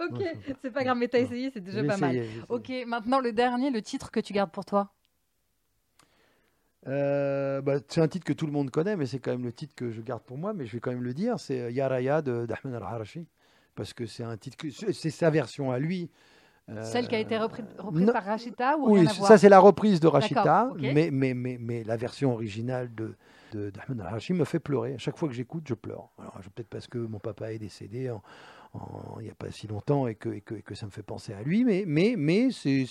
Ok, 0.00 0.22
c'est 0.62 0.70
pas 0.70 0.84
grave, 0.84 0.98
mais 0.98 1.08
t'as 1.08 1.20
essayé, 1.20 1.50
c'est 1.50 1.60
déjà 1.60 1.82
pas 1.84 1.96
mal. 1.96 2.16
essayé. 2.16 2.42
Ok, 2.48 2.70
maintenant 2.86 3.20
le 3.20 3.32
dernier, 3.32 3.70
le 3.70 3.80
titre 3.82 4.10
que 4.10 4.20
tu 4.20 4.32
gardes 4.32 4.50
pour 4.50 4.64
toi. 4.64 4.90
Euh, 6.86 7.62
bah, 7.62 7.76
c'est 7.88 8.00
un 8.00 8.08
titre 8.08 8.26
que 8.26 8.32
tout 8.32 8.46
le 8.46 8.52
monde 8.52 8.70
connaît, 8.70 8.96
mais 8.96 9.06
c'est 9.06 9.18
quand 9.18 9.30
même 9.30 9.44
le 9.44 9.52
titre 9.52 9.74
que 9.74 9.90
je 9.90 10.02
garde 10.02 10.22
pour 10.22 10.36
moi, 10.36 10.52
mais 10.52 10.66
je 10.66 10.72
vais 10.72 10.80
quand 10.80 10.90
même 10.90 11.02
le 11.02 11.14
dire, 11.14 11.40
c'est 11.40 11.72
Yaraya 11.72 12.20
de 12.20 12.44
d'Ahmed 12.44 12.74
Al-Harashi, 12.74 13.26
parce 13.74 13.94
que 13.94 14.04
c'est 14.04 14.24
un 14.24 14.36
titre 14.36 14.58
c'est 14.70 15.10
sa 15.10 15.30
version 15.30 15.70
à 15.70 15.78
lui. 15.78 16.10
Celle 16.82 17.06
qui 17.08 17.14
a 17.14 17.18
été 17.18 17.36
Euh, 17.36 17.46
reprise, 17.78 18.10
par 18.10 18.24
Rachita 18.24 18.78
ou 18.78 18.88
Oui, 18.90 19.06
ça 19.08 19.36
c'est 19.38 19.48
la 19.48 19.58
reprise 19.58 20.00
de 20.00 20.06
Rachita, 20.06 20.72
mais, 20.80 21.10
mais, 21.10 21.34
mais, 21.34 21.58
mais 21.60 21.84
la 21.84 21.96
version 21.96 22.32
originale 22.32 22.90
de, 22.94 23.14
d'Ahmed 23.52 24.00
Al-Harashi 24.00 24.32
me 24.32 24.44
fait 24.44 24.60
pleurer. 24.60 24.94
À 24.94 24.98
chaque 24.98 25.16
fois 25.18 25.28
que 25.28 25.34
j'écoute, 25.34 25.64
je 25.68 25.74
pleure. 25.74 26.08
Alors 26.18 26.38
peut-être 26.54 26.68
parce 26.68 26.86
que 26.86 26.98
mon 26.98 27.18
papa 27.18 27.52
est 27.52 27.58
décédé 27.58 28.10
en- 28.10 28.22
en- 28.72 29.20
il 29.20 29.24
n'y 29.24 29.30
a 29.30 29.34
pas 29.34 29.50
si 29.50 29.66
longtemps 29.66 30.06
et 30.06 30.14
que, 30.14 30.30
et 30.30 30.40
que, 30.40 30.54
et 30.54 30.62
que 30.62 30.74
ça 30.74 30.86
me 30.86 30.90
fait 30.90 31.02
penser 31.02 31.32
à 31.34 31.42
lui, 31.42 31.64
mais, 31.64 31.84
mais, 31.86 32.14
mais 32.16 32.50
c'est, 32.50 32.86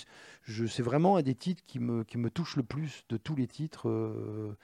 vraiment 0.82 1.16
un 1.16 1.22
des 1.22 1.34
titres 1.34 1.62
qui 1.66 1.80
me, 1.80 2.04
qui 2.04 2.16
me 2.16 2.30
touche 2.30 2.56
le 2.56 2.62
plus 2.62 3.04
de 3.08 3.16
tous 3.16 3.34
les 3.34 3.46
titres 3.48 3.88
euh, 3.88 4.56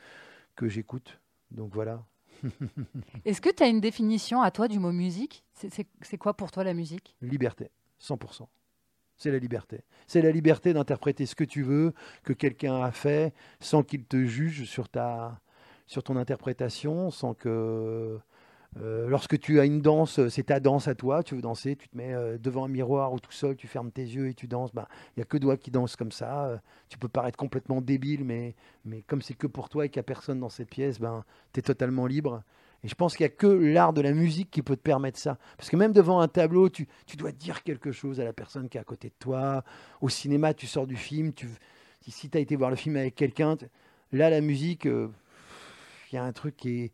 que 0.56 0.68
j'écoute. 0.68 1.20
Donc 1.50 1.74
voilà. 1.74 2.04
Est-ce 3.24 3.40
que 3.40 3.50
tu 3.50 3.62
as 3.62 3.66
une 3.68 3.80
définition 3.80 4.40
à 4.40 4.50
toi 4.50 4.68
du 4.68 4.78
mot 4.78 4.92
musique? 4.92 5.44
C'est 5.54 6.16
quoi 6.18 6.32
pour 6.34 6.50
toi 6.50 6.64
la 6.64 6.74
musique? 6.74 7.16
Liberté, 7.20 7.70
100%. 8.00 8.46
C'est 9.20 9.30
la 9.30 9.38
liberté. 9.38 9.82
C'est 10.06 10.22
la 10.22 10.30
liberté 10.32 10.72
d'interpréter 10.72 11.26
ce 11.26 11.34
que 11.34 11.44
tu 11.44 11.62
veux, 11.62 11.92
que 12.24 12.32
quelqu'un 12.32 12.82
a 12.82 12.90
fait, 12.90 13.34
sans 13.60 13.82
qu'il 13.82 14.04
te 14.04 14.24
juge 14.24 14.64
sur, 14.64 14.88
ta, 14.88 15.40
sur 15.86 16.02
ton 16.02 16.16
interprétation, 16.16 17.10
sans 17.10 17.34
que... 17.34 18.18
euh, 18.78 19.08
lorsque 19.08 19.38
tu 19.40 19.60
as 19.60 19.64
une 19.66 19.82
danse, 19.82 20.26
c'est 20.28 20.44
ta 20.44 20.60
danse 20.60 20.88
à 20.88 20.94
toi, 20.94 21.22
tu 21.24 21.34
veux 21.34 21.42
danser, 21.42 21.76
tu 21.76 21.88
te 21.88 21.96
mets 21.96 22.14
euh, 22.14 22.38
devant 22.38 22.64
un 22.64 22.68
miroir 22.68 23.12
ou 23.12 23.18
tout 23.20 23.32
seul, 23.32 23.56
tu 23.56 23.66
fermes 23.66 23.90
tes 23.92 24.02
yeux 24.04 24.28
et 24.28 24.34
tu 24.34 24.46
danses. 24.48 24.72
Ben, 24.74 24.86
Il 25.16 25.20
n'y 25.20 25.22
a 25.22 25.26
que 25.26 25.36
toi 25.38 25.56
qui 25.56 25.70
danse 25.70 25.96
comme 25.96 26.12
ça. 26.12 26.46
euh, 26.46 26.58
tu 26.88 26.98
peux 26.98 27.08
paraître 27.08 27.36
complètement 27.36 27.80
débile, 27.82 28.24
mais, 28.24 28.54
mais 28.84 29.02
comme 29.02 29.22
c'est 29.22 29.34
que 29.34 29.46
pour 29.48 29.68
toi 29.68 29.86
et 29.86 29.88
qu'il 29.90 29.98
n'y 30.00 30.04
a 30.04 30.04
personne 30.04 30.40
dans 30.40 30.48
cette 30.50 30.70
pièce, 30.70 31.00
ben, 31.00 31.24
tu 31.52 31.60
es 31.60 31.62
totalement 31.62 32.06
libre. 32.06 32.42
Et 32.82 32.88
je 32.88 32.94
pense 32.94 33.16
qu'il 33.16 33.24
n'y 33.24 33.32
a 33.32 33.36
que 33.36 33.46
l'art 33.46 33.92
de 33.92 34.00
la 34.00 34.12
musique 34.12 34.50
qui 34.50 34.62
peut 34.62 34.76
te 34.76 34.80
permettre 34.82 35.18
ça. 35.18 35.38
Parce 35.58 35.68
que 35.68 35.76
même 35.76 35.92
devant 35.92 36.20
un 36.20 36.28
tableau, 36.28 36.68
tu, 36.70 36.88
tu 37.06 37.16
dois 37.16 37.30
dire 37.32 37.62
quelque 37.62 37.92
chose 37.92 38.20
à 38.20 38.24
la 38.24 38.32
personne 38.32 38.68
qui 38.70 38.78
est 38.78 38.80
à 38.80 38.84
côté 38.84 39.08
de 39.08 39.14
toi. 39.18 39.62
Au 40.00 40.08
cinéma, 40.08 40.54
tu 40.54 40.66
sors 40.66 40.86
du 40.86 40.96
film. 40.96 41.32
Tu, 41.34 41.46
si 42.08 42.30
tu 42.30 42.38
as 42.38 42.40
été 42.40 42.56
voir 42.56 42.70
le 42.70 42.76
film 42.76 42.96
avec 42.96 43.14
quelqu'un, 43.14 43.56
là, 44.12 44.30
la 44.30 44.40
musique, 44.40 44.86
euh, 44.86 45.08
il 46.10 46.14
y 46.14 46.18
a 46.18 46.24
un 46.24 46.32
truc 46.32 46.56
qui 46.56 46.80
est. 46.84 46.92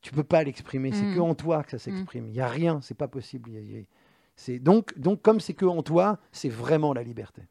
Tu 0.00 0.12
peux 0.12 0.24
pas 0.24 0.42
l'exprimer. 0.44 0.92
C'est 0.92 1.04
Mhm. 1.04 1.14
que 1.14 1.20
en 1.20 1.34
toi 1.34 1.62
que 1.64 1.70
ça 1.70 1.78
s'exprime. 1.78 2.26
Il 2.28 2.32
n'y 2.32 2.40
a 2.40 2.48
rien. 2.48 2.80
C'est 2.82 2.96
pas 2.96 3.08
possible. 3.08 3.50
Y 3.50 3.56
a- 3.56 3.60
il 3.60 3.72
y 3.72 3.78
a- 3.80 3.84
c'est 4.36 4.58
donc, 4.58 4.98
donc, 4.98 5.22
comme 5.22 5.40
c'est 5.40 5.54
que 5.54 5.64
en 5.64 5.82
toi, 5.82 6.18
c'est 6.32 6.48
vraiment 6.50 6.92
la 6.92 7.02
liberté. 7.02 7.42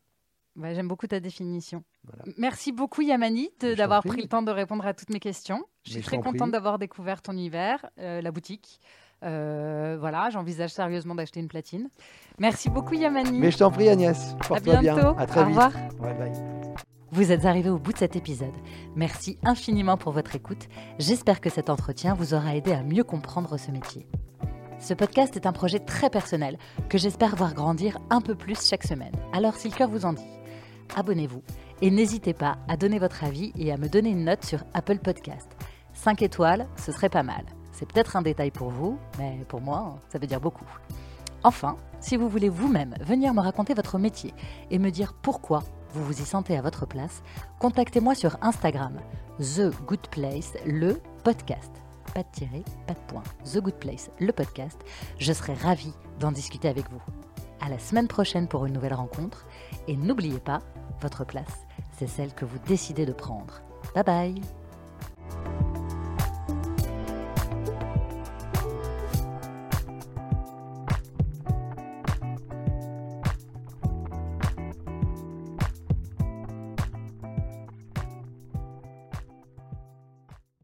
Bah, 0.55 0.73
J'aime 0.73 0.87
beaucoup 0.87 1.07
ta 1.07 1.19
définition. 1.19 1.83
Voilà. 2.05 2.23
Merci 2.37 2.71
beaucoup 2.71 3.01
Yamani 3.01 3.49
d'avoir 3.77 4.03
pris 4.03 4.21
le 4.21 4.27
temps 4.27 4.41
de 4.41 4.51
répondre 4.51 4.85
à 4.85 4.93
toutes 4.93 5.09
mes 5.09 5.19
questions. 5.19 5.63
Je 5.83 5.91
suis 5.91 5.99
Mais 5.99 6.03
très 6.03 6.17
t'en 6.17 6.23
contente 6.23 6.51
d'avoir 6.51 6.77
découvert 6.79 7.21
ton 7.21 7.33
univers, 7.33 7.85
euh, 7.99 8.21
la 8.21 8.31
boutique. 8.31 8.79
Euh, 9.23 9.95
voilà, 9.99 10.29
j'envisage 10.29 10.71
sérieusement 10.71 11.15
d'acheter 11.15 11.39
une 11.39 11.47
platine. 11.47 11.89
Merci 12.39 12.69
beaucoup 12.69 12.93
Yamani. 12.93 13.39
Mais 13.39 13.51
je 13.51 13.57
t'en 13.57 13.71
prie, 13.71 13.87
Agnès. 13.87 14.33
à 14.33 14.47
Porte-toi 14.47 14.77
bien. 14.77 14.95
bientôt. 14.95 15.15
À 15.17 15.25
très 15.25 15.41
Au 15.43 15.45
vite. 15.45 15.55
revoir. 15.55 15.71
Ouais, 16.01 16.13
bye. 16.13 16.31
Vous 17.11 17.31
êtes 17.31 17.45
arrivé 17.45 17.69
au 17.69 17.77
bout 17.77 17.93
de 17.93 17.97
cet 17.99 18.15
épisode. 18.15 18.53
Merci 18.95 19.37
infiniment 19.43 19.97
pour 19.97 20.11
votre 20.11 20.35
écoute. 20.35 20.67
J'espère 20.99 21.39
que 21.41 21.49
cet 21.49 21.69
entretien 21.69 22.15
vous 22.15 22.33
aura 22.33 22.55
aidé 22.55 22.73
à 22.73 22.81
mieux 22.83 23.03
comprendre 23.03 23.55
ce 23.57 23.71
métier. 23.71 24.07
Ce 24.79 24.93
podcast 24.93 25.35
est 25.37 25.45
un 25.45 25.53
projet 25.53 25.79
très 25.79 26.09
personnel 26.09 26.57
que 26.89 26.97
j'espère 26.97 27.35
voir 27.37 27.53
grandir 27.53 27.99
un 28.09 28.19
peu 28.19 28.35
plus 28.35 28.67
chaque 28.67 28.83
semaine. 28.83 29.13
Alors 29.31 29.53
si 29.55 29.69
le 29.69 29.75
cœur 29.75 29.89
vous 29.89 30.05
en 30.05 30.11
dit, 30.13 30.27
abonnez-vous 30.95 31.41
et 31.83 31.91
n'hésitez 31.91 32.33
pas 32.33 32.55
à 32.69 32.77
donner 32.77 32.97
votre 32.97 33.25
avis 33.25 33.51
et 33.57 33.73
à 33.73 33.77
me 33.77 33.89
donner 33.89 34.11
une 34.11 34.23
note 34.23 34.45
sur 34.45 34.63
Apple 34.73 34.99
Podcast. 34.99 35.49
5 35.91 36.21
étoiles, 36.21 36.65
ce 36.77 36.93
serait 36.93 37.09
pas 37.09 37.23
mal. 37.23 37.43
C'est 37.73 37.85
peut-être 37.85 38.15
un 38.15 38.21
détail 38.21 38.51
pour 38.51 38.69
vous, 38.69 38.97
mais 39.19 39.39
pour 39.49 39.59
moi, 39.59 39.99
ça 40.07 40.17
veut 40.17 40.25
dire 40.25 40.39
beaucoup. 40.39 40.63
Enfin, 41.43 41.75
si 41.99 42.15
vous 42.15 42.29
voulez 42.29 42.47
vous-même 42.47 42.95
venir 43.01 43.33
me 43.33 43.41
raconter 43.41 43.73
votre 43.73 43.99
métier 43.99 44.33
et 44.71 44.79
me 44.79 44.91
dire 44.91 45.13
pourquoi 45.21 45.61
vous 45.93 46.05
vous 46.05 46.21
y 46.21 46.25
sentez 46.25 46.57
à 46.57 46.61
votre 46.61 46.85
place, 46.85 47.21
contactez-moi 47.59 48.15
sur 48.15 48.37
Instagram, 48.41 49.01
The 49.39 49.69
Good 49.85 50.07
Place, 50.09 50.53
le 50.65 51.01
podcast. 51.25 51.73
pas 52.13 52.23
de 52.23 52.31
tirer, 52.31 52.63
pas 52.87 52.93
de 52.93 52.99
point, 53.07 53.23
The 53.43 53.57
Good 53.57 53.79
Place, 53.79 54.09
le 54.21 54.31
podcast. 54.31 54.79
Je 55.19 55.33
serai 55.33 55.53
ravie 55.53 55.93
d'en 56.21 56.31
discuter 56.31 56.69
avec 56.69 56.89
vous. 56.89 57.01
À 57.59 57.67
la 57.67 57.79
semaine 57.79 58.07
prochaine 58.07 58.47
pour 58.47 58.65
une 58.65 58.73
nouvelle 58.73 58.93
rencontre. 58.93 59.45
Et 59.87 59.97
n'oubliez 59.97 60.39
pas, 60.39 60.61
votre 61.01 61.25
place, 61.25 61.65
c'est 61.97 62.07
celle 62.07 62.33
que 62.33 62.45
vous 62.45 62.59
décidez 62.67 63.05
de 63.05 63.13
prendre. 63.13 63.61
Bye 63.95 64.03
bye 64.03 64.41